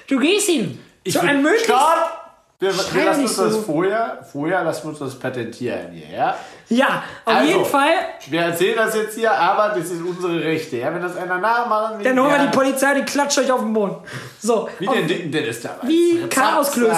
Du 0.06 0.20
gehst 0.20 0.48
hin. 0.48 0.78
Ich 1.02 1.14
zu 1.14 1.20
einem 1.20 1.42
möglichst. 1.42 1.66
Stopp! 1.66 2.17
Wir, 2.61 2.72
wir 2.92 3.04
lassen 3.04 3.22
uns 3.22 3.36
das 3.36 3.52
so. 3.52 3.62
vorher, 3.62 4.18
vorher 4.32 4.64
lassen 4.64 4.82
wir 4.82 4.88
uns 4.90 4.98
das 4.98 5.16
patentieren 5.16 5.92
hier, 5.92 6.09
ja? 6.16 6.36
Ja, 6.68 7.04
auf 7.24 7.34
Also, 7.36 7.48
jeden 7.52 7.64
Fall. 7.64 7.90
Wir 8.26 8.40
erzählen 8.40 8.76
das 8.76 8.96
jetzt 8.96 9.14
hier, 9.16 9.30
aber 9.32 9.78
das 9.78 9.88
sind 9.90 10.04
unsere 10.04 10.42
Rechte, 10.42 10.78
ja? 10.78 10.92
Wenn 10.92 11.00
das 11.00 11.16
einer 11.16 11.38
nachmachen 11.38 11.98
will, 11.98 12.04
Dann 12.04 12.18
holen 12.20 12.32
wir 12.32 12.38
die 12.46 12.56
Polizei, 12.56 12.94
die 12.94 13.02
klatscht 13.04 13.38
euch 13.38 13.52
auf 13.52 13.61
den 13.61 13.72
Boden. 13.72 13.96
So. 14.40 14.68
Wie 14.80 14.88
auf- 14.88 14.94
den 14.96 15.06
dicken 15.06 15.30
Dennis 15.30 15.61
damals. 15.62 15.86
Wie 15.86 16.26
Chaosklöße. 16.28 16.96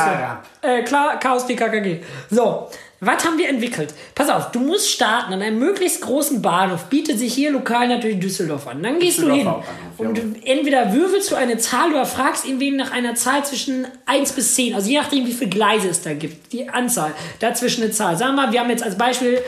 Äh, 0.63 0.83
klar, 0.85 1.19
Chaos 1.21 1.47
DKKG. 1.47 2.01
So, 2.31 2.71
was 3.01 3.25
haben 3.25 3.39
wir 3.39 3.49
entwickelt? 3.49 3.95
Pass 4.15 4.29
auf, 4.29 4.51
du 4.51 4.61
musst 4.61 4.91
starten 4.91 5.33
an 5.33 5.41
einem 5.41 5.59
möglichst 5.59 6.03
großen 6.03 6.43
Bahnhof. 6.43 6.85
Bietet 6.85 7.19
sich 7.19 7.33
hier 7.33 7.51
lokal 7.51 7.89
natürlich 7.89 8.21
Düsseldorf 8.21 8.67
an. 8.67 8.83
Dann 8.83 8.99
gehst 8.99 9.21
du 9.21 9.33
hin. 9.33 9.47
Bahnhof, 9.47 9.65
Und 9.97 10.47
entweder 10.47 10.93
würfelst 10.93 11.31
du 11.31 11.35
eine 11.35 11.57
Zahl 11.57 11.91
oder 11.91 12.05
fragst 12.05 12.45
irgendwen 12.45 12.77
nach 12.77 12.91
einer 12.91 13.15
Zahl 13.15 13.43
zwischen 13.45 13.87
1 14.05 14.33
bis 14.33 14.55
10. 14.55 14.75
Also 14.75 14.91
je 14.91 14.99
nachdem, 14.99 15.27
wie 15.27 15.33
viele 15.33 15.49
Gleise 15.49 15.89
es 15.89 16.03
da 16.03 16.13
gibt. 16.13 16.53
Die 16.53 16.69
Anzahl. 16.69 17.13
Dazwischen 17.39 17.83
eine 17.83 17.93
Zahl. 17.93 18.19
Sagen 18.19 18.35
wir 18.35 18.47
mal, 18.47 18.53
wir 18.53 18.61
haben 18.61 18.71
jetzt 18.71 18.83
als 18.83 18.99
Beispiel 18.99 19.43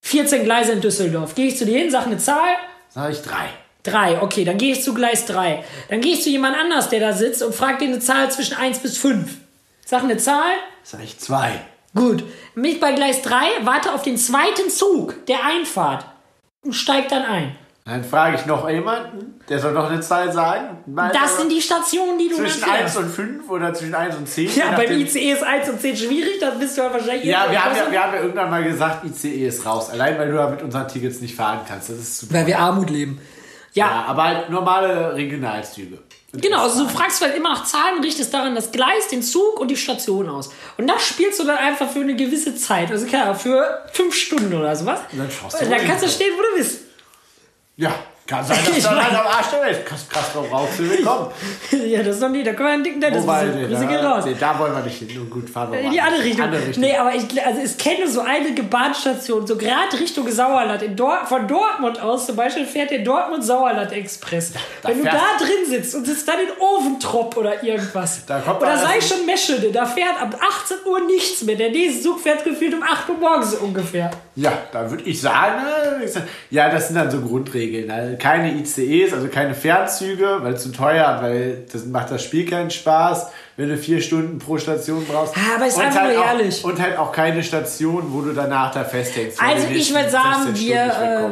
14 0.00 0.44
Gleise 0.44 0.72
in 0.72 0.80
Düsseldorf. 0.80 1.34
Gehe 1.34 1.48
ich 1.48 1.58
zu 1.58 1.66
dir 1.66 1.78
hin, 1.78 1.90
sag 1.90 2.06
eine 2.06 2.16
Zahl. 2.16 2.54
Sag 2.88 3.12
ich 3.12 3.20
drei. 3.20 3.48
Drei, 3.82 4.22
okay, 4.22 4.46
dann 4.46 4.56
gehe 4.56 4.72
ich 4.72 4.82
zu 4.82 4.94
Gleis 4.94 5.26
3. 5.26 5.62
Dann 5.90 6.00
gehe 6.00 6.14
ich 6.14 6.22
zu 6.22 6.30
jemand 6.30 6.56
anders, 6.56 6.88
der 6.88 7.00
da 7.00 7.12
sitzt 7.12 7.42
und 7.42 7.54
frag 7.54 7.80
den 7.80 7.90
eine 7.90 7.98
Zahl 8.00 8.30
zwischen 8.30 8.56
1 8.56 8.78
bis 8.78 8.96
5. 8.96 9.30
Sag 9.84 10.04
eine 10.04 10.16
Zahl. 10.16 10.54
Sag 10.82 11.04
ich 11.04 11.18
zwei. 11.18 11.60
Gut. 11.94 12.24
Mich 12.54 12.80
bei 12.80 12.92
Gleis 12.92 13.22
3, 13.22 13.34
warte 13.62 13.92
auf 13.92 14.02
den 14.02 14.16
zweiten 14.16 14.68
Zug 14.70 15.26
der 15.26 15.44
Einfahrt 15.44 16.04
und 16.62 16.72
steig 16.72 17.08
dann 17.08 17.22
ein. 17.24 17.56
Dann 17.86 18.02
frage 18.02 18.36
ich 18.36 18.46
noch 18.46 18.66
jemanden, 18.70 19.38
der 19.46 19.58
soll 19.58 19.72
noch 19.72 19.90
eine 19.90 20.00
Zahl 20.00 20.32
sagen. 20.32 20.78
Das 21.12 21.36
sind 21.36 21.52
die 21.52 21.60
Stationen, 21.60 22.18
die 22.18 22.30
du 22.30 22.36
Zwischen 22.36 22.62
dann 22.62 22.70
1 22.70 22.78
fährst. 22.80 22.96
und 22.96 23.10
5 23.10 23.50
oder 23.50 23.74
zwischen 23.74 23.94
1 23.94 24.16
und 24.16 24.26
10. 24.26 24.54
Ja, 24.56 24.70
beim 24.74 24.90
ICE 24.90 25.32
ist 25.32 25.42
1 25.42 25.68
und 25.68 25.80
10 25.82 25.94
schwierig, 25.94 26.38
das 26.40 26.58
bist 26.58 26.78
du 26.78 26.82
halt 26.82 26.94
wahrscheinlich... 26.94 27.26
Ja, 27.26 27.44
wir 27.50 27.62
haben 27.62 27.76
ja, 27.76 27.92
wir 27.92 28.02
haben 28.02 28.14
ja 28.14 28.20
irgendwann 28.22 28.48
mal 28.48 28.64
gesagt, 28.64 29.04
ICE 29.04 29.46
ist 29.46 29.66
raus. 29.66 29.90
Allein 29.90 30.18
weil 30.18 30.30
du 30.30 30.34
da 30.34 30.48
mit 30.48 30.62
unseren 30.62 30.88
Tickets 30.88 31.20
nicht 31.20 31.36
fahren 31.36 31.60
kannst. 31.68 31.90
Das 31.90 31.98
ist 31.98 32.20
super. 32.20 32.32
Weil 32.34 32.46
wir 32.46 32.58
Armut 32.58 32.88
leben. 32.88 33.20
Ja, 33.74 33.86
Ja, 33.86 34.04
aber 34.08 34.24
halt 34.24 34.48
normale 34.48 35.14
Regionalzüge. 35.14 35.98
Genau, 36.40 36.62
also 36.62 36.84
du 36.84 36.88
fragst 36.90 37.20
halt 37.20 37.36
immer 37.36 37.50
nach 37.50 37.64
Zahlen, 37.64 38.02
richtest 38.02 38.32
daran 38.34 38.54
das 38.54 38.72
Gleis, 38.72 39.08
den 39.08 39.22
Zug 39.22 39.60
und 39.60 39.68
die 39.68 39.76
Station 39.76 40.28
aus. 40.28 40.50
Und 40.76 40.86
das 40.86 41.06
spielst 41.06 41.38
du 41.38 41.44
dann 41.44 41.58
einfach 41.58 41.90
für 41.90 42.00
eine 42.00 42.16
gewisse 42.16 42.56
Zeit. 42.56 42.90
Also 42.90 43.06
klar, 43.06 43.34
für 43.34 43.84
fünf 43.92 44.14
Stunden 44.14 44.52
oder 44.52 44.74
sowas. 44.74 45.00
Und 45.12 45.18
dann 45.18 45.30
schaust 45.30 45.60
du 45.60 45.64
Und 45.64 45.70
dann 45.70 45.86
kannst 45.86 46.04
du 46.04 46.08
stehen, 46.08 46.32
wo 46.36 46.42
du 46.42 46.58
bist. 46.62 46.80
Ja, 47.76 47.94
kann 48.26 48.42
sein, 48.44 48.56
dass 48.64 48.82
du 48.82 48.88
mein- 48.94 49.04
halt 49.04 49.14
am 49.20 49.26
Arsch 49.26 49.48
der 49.52 49.60
Welt 49.62 49.84
krass 49.84 50.06
drauf 50.32 50.50
raus 50.50 50.68
willkommen. 50.78 51.28
ja, 51.86 52.02
das 52.02 52.14
ist 52.14 52.22
doch 52.22 52.30
nicht, 52.30 52.46
da 52.46 52.52
können 52.54 52.68
wir 52.68 52.72
einen 52.74 52.84
dicken 52.84 53.00
Dennis 53.00 53.22
Wobei, 53.22 53.44
nee, 53.44 53.66
Grüße 53.66 53.86
gehen 53.86 54.02
da, 54.02 54.12
raus. 54.12 54.24
nee, 54.24 54.34
da 54.40 54.58
wollen 54.58 54.72
wir 54.74 54.82
nicht 54.82 54.98
hin. 54.98 55.08
Nun 55.14 55.28
gut, 55.28 55.50
fahren 55.50 55.70
wir 55.72 55.78
In 55.80 55.86
mal. 55.86 55.92
die 55.92 56.00
andere 56.00 56.22
Richtung. 56.24 56.44
Andere 56.44 56.66
Richtung. 56.66 56.82
Nee, 56.84 56.96
aber 56.96 57.14
ich, 57.14 57.46
also 57.46 57.60
ich 57.62 57.76
kenne 57.76 58.08
so 58.08 58.20
einige 58.22 58.62
Bahnstationen, 58.62 59.46
so 59.46 59.56
gerade 59.56 60.00
Richtung 60.00 60.30
Sauerland. 60.30 60.82
In 60.82 60.96
Dor 60.96 61.18
von 61.26 61.46
Dortmund 61.46 62.00
aus 62.00 62.24
zum 62.26 62.36
Beispiel 62.36 62.64
fährt 62.64 62.90
der 62.90 63.00
Dortmund-Sauerland-Express. 63.00 64.52
da 64.82 64.88
Wenn 64.88 64.98
du 64.98 65.04
da 65.04 65.20
drin 65.38 65.66
sitzt 65.68 65.94
und 65.94 66.06
sitzt 66.06 66.26
dann 66.26 66.36
in 66.40 66.48
Oventrop 66.58 67.36
oder 67.36 67.62
irgendwas. 67.62 68.24
Da 68.26 68.40
kommt 68.40 68.62
oder 68.62 68.78
sei 68.78 69.00
schon 69.00 69.26
Meschede, 69.26 69.70
da 69.70 69.84
fährt 69.84 70.20
ab 70.20 70.34
18 70.62 70.78
Uhr 70.86 71.00
nichts 71.06 71.42
mehr. 71.42 71.56
Der 71.56 71.70
nächste 71.70 72.02
Zug 72.02 72.20
fährt 72.20 72.42
gefühlt 72.44 72.74
um 72.74 72.82
8 72.82 73.08
Uhr 73.10 73.16
morgens 73.18 73.54
ungefähr. 73.54 74.10
Ja, 74.36 74.52
da 74.72 74.90
würde 74.90 75.02
ich 75.04 75.20
sagen, 75.20 75.62
äh, 76.02 76.08
ja, 76.50 76.68
das 76.70 76.88
sind 76.88 76.96
dann 76.96 77.10
so 77.10 77.20
Grundregeln. 77.20 78.13
Keine 78.18 78.52
ICEs, 78.54 79.12
also 79.12 79.28
keine 79.28 79.54
Fernzüge, 79.54 80.38
weil 80.42 80.56
zu 80.58 80.70
teuer, 80.72 81.18
weil 81.20 81.64
das 81.72 81.86
macht 81.86 82.10
das 82.10 82.22
Spiel 82.22 82.48
keinen 82.48 82.70
Spaß, 82.70 83.28
wenn 83.56 83.68
du 83.68 83.76
vier 83.76 84.00
Stunden 84.00 84.38
pro 84.38 84.58
Station 84.58 85.04
brauchst. 85.06 85.34
Aber 85.54 85.66
ist 85.66 85.76
Und 85.76 85.84
einfach 85.84 86.00
halt 86.00 86.14
nur 86.14 86.24
auch, 86.24 86.28
ehrlich. 86.28 86.64
Und 86.64 86.80
halt 86.80 86.98
auch 86.98 87.12
keine 87.12 87.42
Station, 87.42 88.04
wo 88.12 88.20
du 88.22 88.32
danach 88.32 88.72
da 88.72 88.84
festhängst. 88.84 89.40
Also 89.40 89.66
ich 89.68 89.94
würde 89.94 90.10
sagen, 90.10 90.46
16 90.46 90.66
wir, 90.66 90.76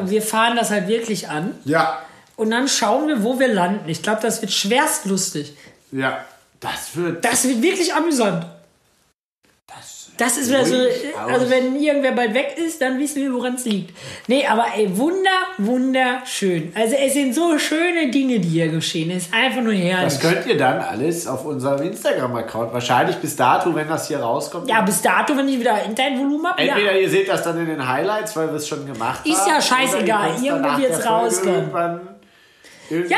äh, 0.04 0.10
wir 0.10 0.22
fahren 0.22 0.56
das 0.56 0.70
halt 0.70 0.88
wirklich 0.88 1.28
an. 1.28 1.54
ja, 1.64 1.98
Und 2.36 2.50
dann 2.50 2.68
schauen 2.68 3.08
wir, 3.08 3.22
wo 3.22 3.38
wir 3.38 3.48
landen. 3.48 3.88
Ich 3.88 4.02
glaube, 4.02 4.20
das 4.22 4.40
wird 4.40 4.52
schwerst 4.52 5.06
lustig. 5.06 5.56
ja, 5.90 6.24
das 6.60 6.94
wird. 6.94 7.24
Das 7.24 7.46
wird 7.46 7.60
wirklich 7.60 7.92
amüsant. 7.92 8.46
Das 10.18 10.36
ist 10.36 10.50
wieder 10.50 10.64
so, 10.64 10.76
also 11.26 11.48
wenn 11.48 11.74
irgendwer 11.80 12.12
bald 12.12 12.34
weg 12.34 12.54
ist, 12.56 12.82
dann 12.82 12.98
wissen 12.98 13.22
wir, 13.22 13.32
woran 13.32 13.54
es 13.54 13.64
liegt. 13.64 13.96
Nee, 14.28 14.46
aber 14.46 14.66
ey, 14.76 14.96
wunder, 14.96 15.30
wunderschön. 15.56 16.70
Also 16.74 16.96
es 16.96 17.14
sind 17.14 17.34
so 17.34 17.58
schöne 17.58 18.10
Dinge, 18.10 18.38
die 18.38 18.48
hier 18.48 18.68
geschehen. 18.68 19.10
Es 19.10 19.24
ist 19.24 19.34
einfach 19.34 19.62
nur 19.62 19.72
herrlich. 19.72 20.12
Das 20.12 20.20
könnt 20.20 20.46
ihr 20.46 20.56
dann 20.58 20.80
alles 20.80 21.26
auf 21.26 21.46
unserem 21.46 21.82
Instagram-Account, 21.82 22.72
wahrscheinlich 22.74 23.16
bis 23.16 23.36
dato, 23.36 23.74
wenn 23.74 23.88
das 23.88 24.08
hier 24.08 24.20
rauskommt. 24.20 24.68
Ja, 24.68 24.82
bis 24.82 25.00
dato, 25.00 25.36
wenn 25.36 25.48
ich 25.48 25.58
wieder 25.58 25.82
Internetvolumen 25.82 26.46
habe, 26.46 26.62
ja. 26.62 26.74
Entweder 26.74 27.00
ihr 27.00 27.08
seht 27.08 27.28
das 27.28 27.42
dann 27.42 27.58
in 27.58 27.66
den 27.66 27.88
Highlights, 27.88 28.36
weil 28.36 28.48
wir 28.48 28.56
es 28.56 28.68
schon 28.68 28.86
gemacht 28.86 29.26
Ist 29.26 29.40
haben. 29.40 29.48
ja 29.48 29.54
oder 29.54 29.62
scheißegal, 29.62 30.30
irgendwo 30.42 30.80
der 30.80 30.90
Folge 30.90 31.08
rauskommen. 31.08 31.54
Irgendwann, 31.56 32.00
Ja, 33.08 33.16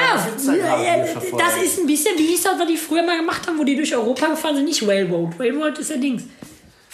äh, 0.55 1.05
das 1.36 1.57
ist 1.62 1.80
ein 1.80 1.86
bisschen, 1.86 2.16
wie 2.16 2.26
hieß 2.26 2.45
das, 2.45 2.59
was 2.59 2.66
die 2.68 2.76
früher 2.76 3.03
mal 3.03 3.16
gemacht 3.16 3.47
haben, 3.49 3.59
wo 3.59 3.64
die 3.64 3.74
durch 3.74 3.95
Europa 3.95 4.26
gefahren 4.26 4.57
sind? 4.57 4.66
Nicht 4.66 4.86
Railroad. 4.86 5.32
Railroad 5.40 5.78
ist 5.78 5.90
ja 5.90 5.97
Dings. 5.97 6.22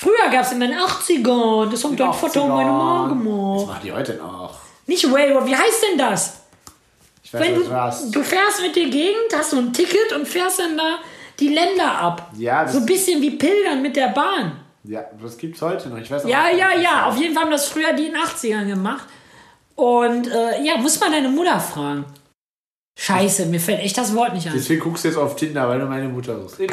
Früher 0.01 0.31
gab 0.33 0.43
es 0.47 0.53
in 0.53 0.61
den 0.61 0.73
80ern, 0.73 1.71
das 1.71 1.85
haben 1.85 1.95
dein 1.97 2.13
Vater 2.13 2.43
und 2.45 2.49
meine 2.51 2.71
Mama 2.71 3.09
Das 3.09 3.19
gemacht. 3.19 3.67
machen 3.67 3.81
die 3.85 3.93
heute 3.93 4.15
noch. 4.15 4.55
Nicht 4.87 5.05
Railroad, 5.13 5.47
wie 5.47 5.55
heißt 5.55 5.83
denn 5.91 5.99
das? 5.99 6.41
Ich 7.23 7.35
weiß 7.35 7.43
Wenn 7.43 7.55
nicht, 7.59 7.67
du, 7.67 7.71
was. 7.71 8.11
du 8.11 8.23
fährst 8.23 8.63
mit 8.63 8.75
der 8.77 8.87
Gegend, 8.87 9.29
hast 9.37 9.51
so 9.51 9.59
ein 9.59 9.73
Ticket 9.75 10.13
und 10.15 10.27
fährst 10.27 10.59
dann 10.59 10.77
da 10.79 10.97
die 11.39 11.49
Länder 11.49 11.91
ab. 11.99 12.31
Ja, 12.39 12.65
das- 12.65 12.73
so 12.73 12.79
ein 12.79 12.87
bisschen 12.87 13.21
wie 13.21 13.33
Pilgern 13.33 13.83
mit 13.83 13.95
der 13.95 14.09
Bahn. 14.09 14.53
Ja, 14.85 15.05
das 15.23 15.37
gibt's 15.37 15.61
heute 15.61 15.91
noch. 15.91 15.99
Ich 15.99 16.11
weiß 16.11 16.25
auch 16.25 16.29
Ja, 16.29 16.45
nicht, 16.49 16.59
ja, 16.59 16.69
das 16.75 16.83
ja. 16.83 17.07
Auf 17.07 17.17
jeden 17.19 17.35
Fall 17.35 17.45
haben 17.45 17.51
das 17.51 17.69
früher 17.69 17.93
die 17.93 18.07
in 18.07 18.15
den 18.15 18.23
80ern 18.23 18.67
gemacht. 18.67 19.05
Und 19.75 20.27
äh, 20.29 20.63
ja, 20.63 20.79
muss 20.79 20.99
man 20.99 21.13
deine 21.13 21.29
Mutter 21.29 21.61
fragen. 21.61 22.07
Scheiße, 23.03 23.47
mir 23.47 23.59
fällt 23.61 23.81
echt 23.81 23.97
das 23.97 24.15
Wort 24.15 24.35
nicht 24.35 24.47
ein. 24.47 24.53
Deswegen 24.55 24.81
guckst 24.83 25.05
du 25.05 25.09
jetzt 25.09 25.17
auf 25.17 25.35
Tinder, 25.35 25.67
weil 25.67 25.81
du 25.81 25.87
meine 25.87 26.07
Mutter 26.09 26.39
suchst. 26.39 26.59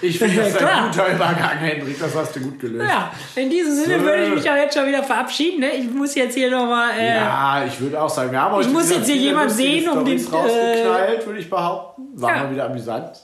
Ich 0.00 0.18
finde, 0.18 0.36
das 0.42 0.54
Klar. 0.54 0.84
ein 0.84 0.90
guter 0.90 1.08
Übergang, 1.14 1.58
Hendrik. 1.58 1.98
Das 1.98 2.14
hast 2.14 2.36
du 2.36 2.40
gut 2.40 2.60
gelöst. 2.60 2.88
Ja, 2.88 3.10
in 3.36 3.48
diesem 3.50 3.74
Sinne 3.74 3.98
So. 3.98 4.04
würde 4.04 4.24
ich 4.26 4.34
mich 4.34 4.50
auch 4.50 4.54
jetzt 4.56 4.76
schon 4.76 4.86
wieder 4.86 5.02
verabschieden. 5.02 5.60
Ne? 5.60 5.70
Ich 5.72 5.90
muss 5.90 6.14
jetzt 6.14 6.34
hier 6.34 6.50
nochmal. 6.50 6.90
Äh, 6.98 7.16
Ja, 7.16 7.64
ich 7.66 7.80
würde 7.80 8.00
auch 8.02 8.08
sagen, 8.08 8.30
wir 8.30 8.40
haben 8.40 8.54
heute 8.54 8.68
muss 8.68 8.86
wieder 8.88 8.98
jetzt 8.98 9.06
hier 9.06 9.14
viele 9.16 9.28
jemand 9.28 9.46
lustige 9.50 9.68
sehen, 9.80 9.88
um 9.88 10.04
den, 10.04 10.18
Storys 10.18 10.50
rausgeknallt, 10.52 11.26
würde 11.26 11.38
ich 11.40 11.50
behaupten. 11.50 12.02
War 12.14 12.30
Ja. 12.36 12.42
mal 12.44 12.50
wieder 12.52 12.64
amüsant. 12.66 13.16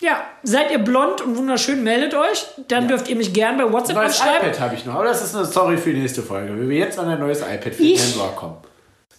Ja, 0.00 0.22
seid 0.42 0.70
ihr 0.72 0.78
blond 0.78 1.20
und 1.20 1.36
wunderschön, 1.36 1.82
meldet 1.84 2.14
euch. 2.14 2.46
Dann 2.68 2.88
dürft 2.88 3.08
ihr 3.08 3.16
mich 3.16 3.32
gern 3.32 3.56
bei 3.56 3.70
WhatsApp 3.70 3.96
Neues 3.96 4.20
anschreiben. 4.20 4.48
iPad 4.48 4.60
habe 4.60 4.74
ich 4.74 4.84
noch, 4.86 4.94
aber 4.94 5.04
das 5.04 5.22
ist 5.22 5.34
eine 5.36 5.44
Story 5.46 5.76
für 5.76 5.92
die 5.92 6.00
nächste 6.00 6.22
Folge. 6.22 6.48
Wenn 6.58 6.68
wir 6.68 6.78
jetzt 6.78 6.98
an 6.98 7.08
ein 7.08 7.20
neues 7.20 7.40
iPad 7.40 7.74
für 7.74 7.82
den 7.82 7.92
Ich- 7.92 8.02
Händler 8.02 8.32
kommen. 8.34 8.56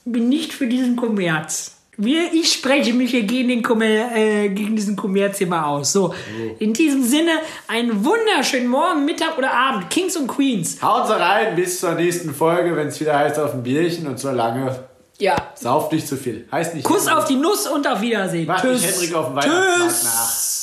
Bin 0.06 0.28
nicht 0.30 0.54
für 0.54 0.68
diesen 0.68 0.96
Kommerz. 0.96 1.72
Wir, 1.98 2.34
ich 2.34 2.52
spreche 2.52 2.94
mich 2.94 3.12
hier 3.12 3.24
gegen, 3.24 3.50
den 3.50 3.64
Kommer, 3.64 3.86
äh, 3.86 4.50
gegen 4.50 4.76
diesen 4.76 4.96
Kommerz 4.96 5.38
hier 5.38 5.48
mal 5.48 5.64
aus. 5.64 5.92
So, 5.92 6.14
in 6.60 6.74
diesem 6.74 7.04
Sinne, 7.04 7.32
einen 7.68 8.04
wunderschönen 8.04 8.68
Morgen, 8.68 9.06
Mittag 9.06 9.38
oder 9.38 9.54
Abend. 9.54 9.90
Kings 9.90 10.18
und 10.18 10.28
Queens. 10.28 10.78
Sie 11.08 11.20
rein, 11.20 11.56
bis 11.56 11.80
zur 11.80 11.94
nächsten 11.94 12.34
Folge, 12.34 12.76
wenn 12.76 12.88
es 12.88 13.00
wieder 13.00 13.18
heißt 13.18 13.40
auf 13.40 13.54
ein 13.54 13.64
Bierchen 13.64 14.08
und 14.08 14.20
so 14.20 14.32
lange. 14.32 14.78
Ja. 15.18 15.36
Sauft 15.56 15.94
nicht 15.94 16.08
zu 16.08 16.18
viel. 16.18 16.48
Heißt 16.52 16.76
nicht. 16.76 16.84
Kuss 16.84 17.08
auf 17.08 17.26
die 17.26 17.36
Nuss 17.36 17.68
und 17.68 17.88
auf 17.88 18.02
Wiedersehen. 18.02 18.48
Macht 18.48 18.66
nicht 18.66 18.86
Hendrik 18.86 19.16
auf 19.16 19.28
dem 19.28 19.36
Weihnachtsmarkt 19.36 20.04
nach. 20.04 20.55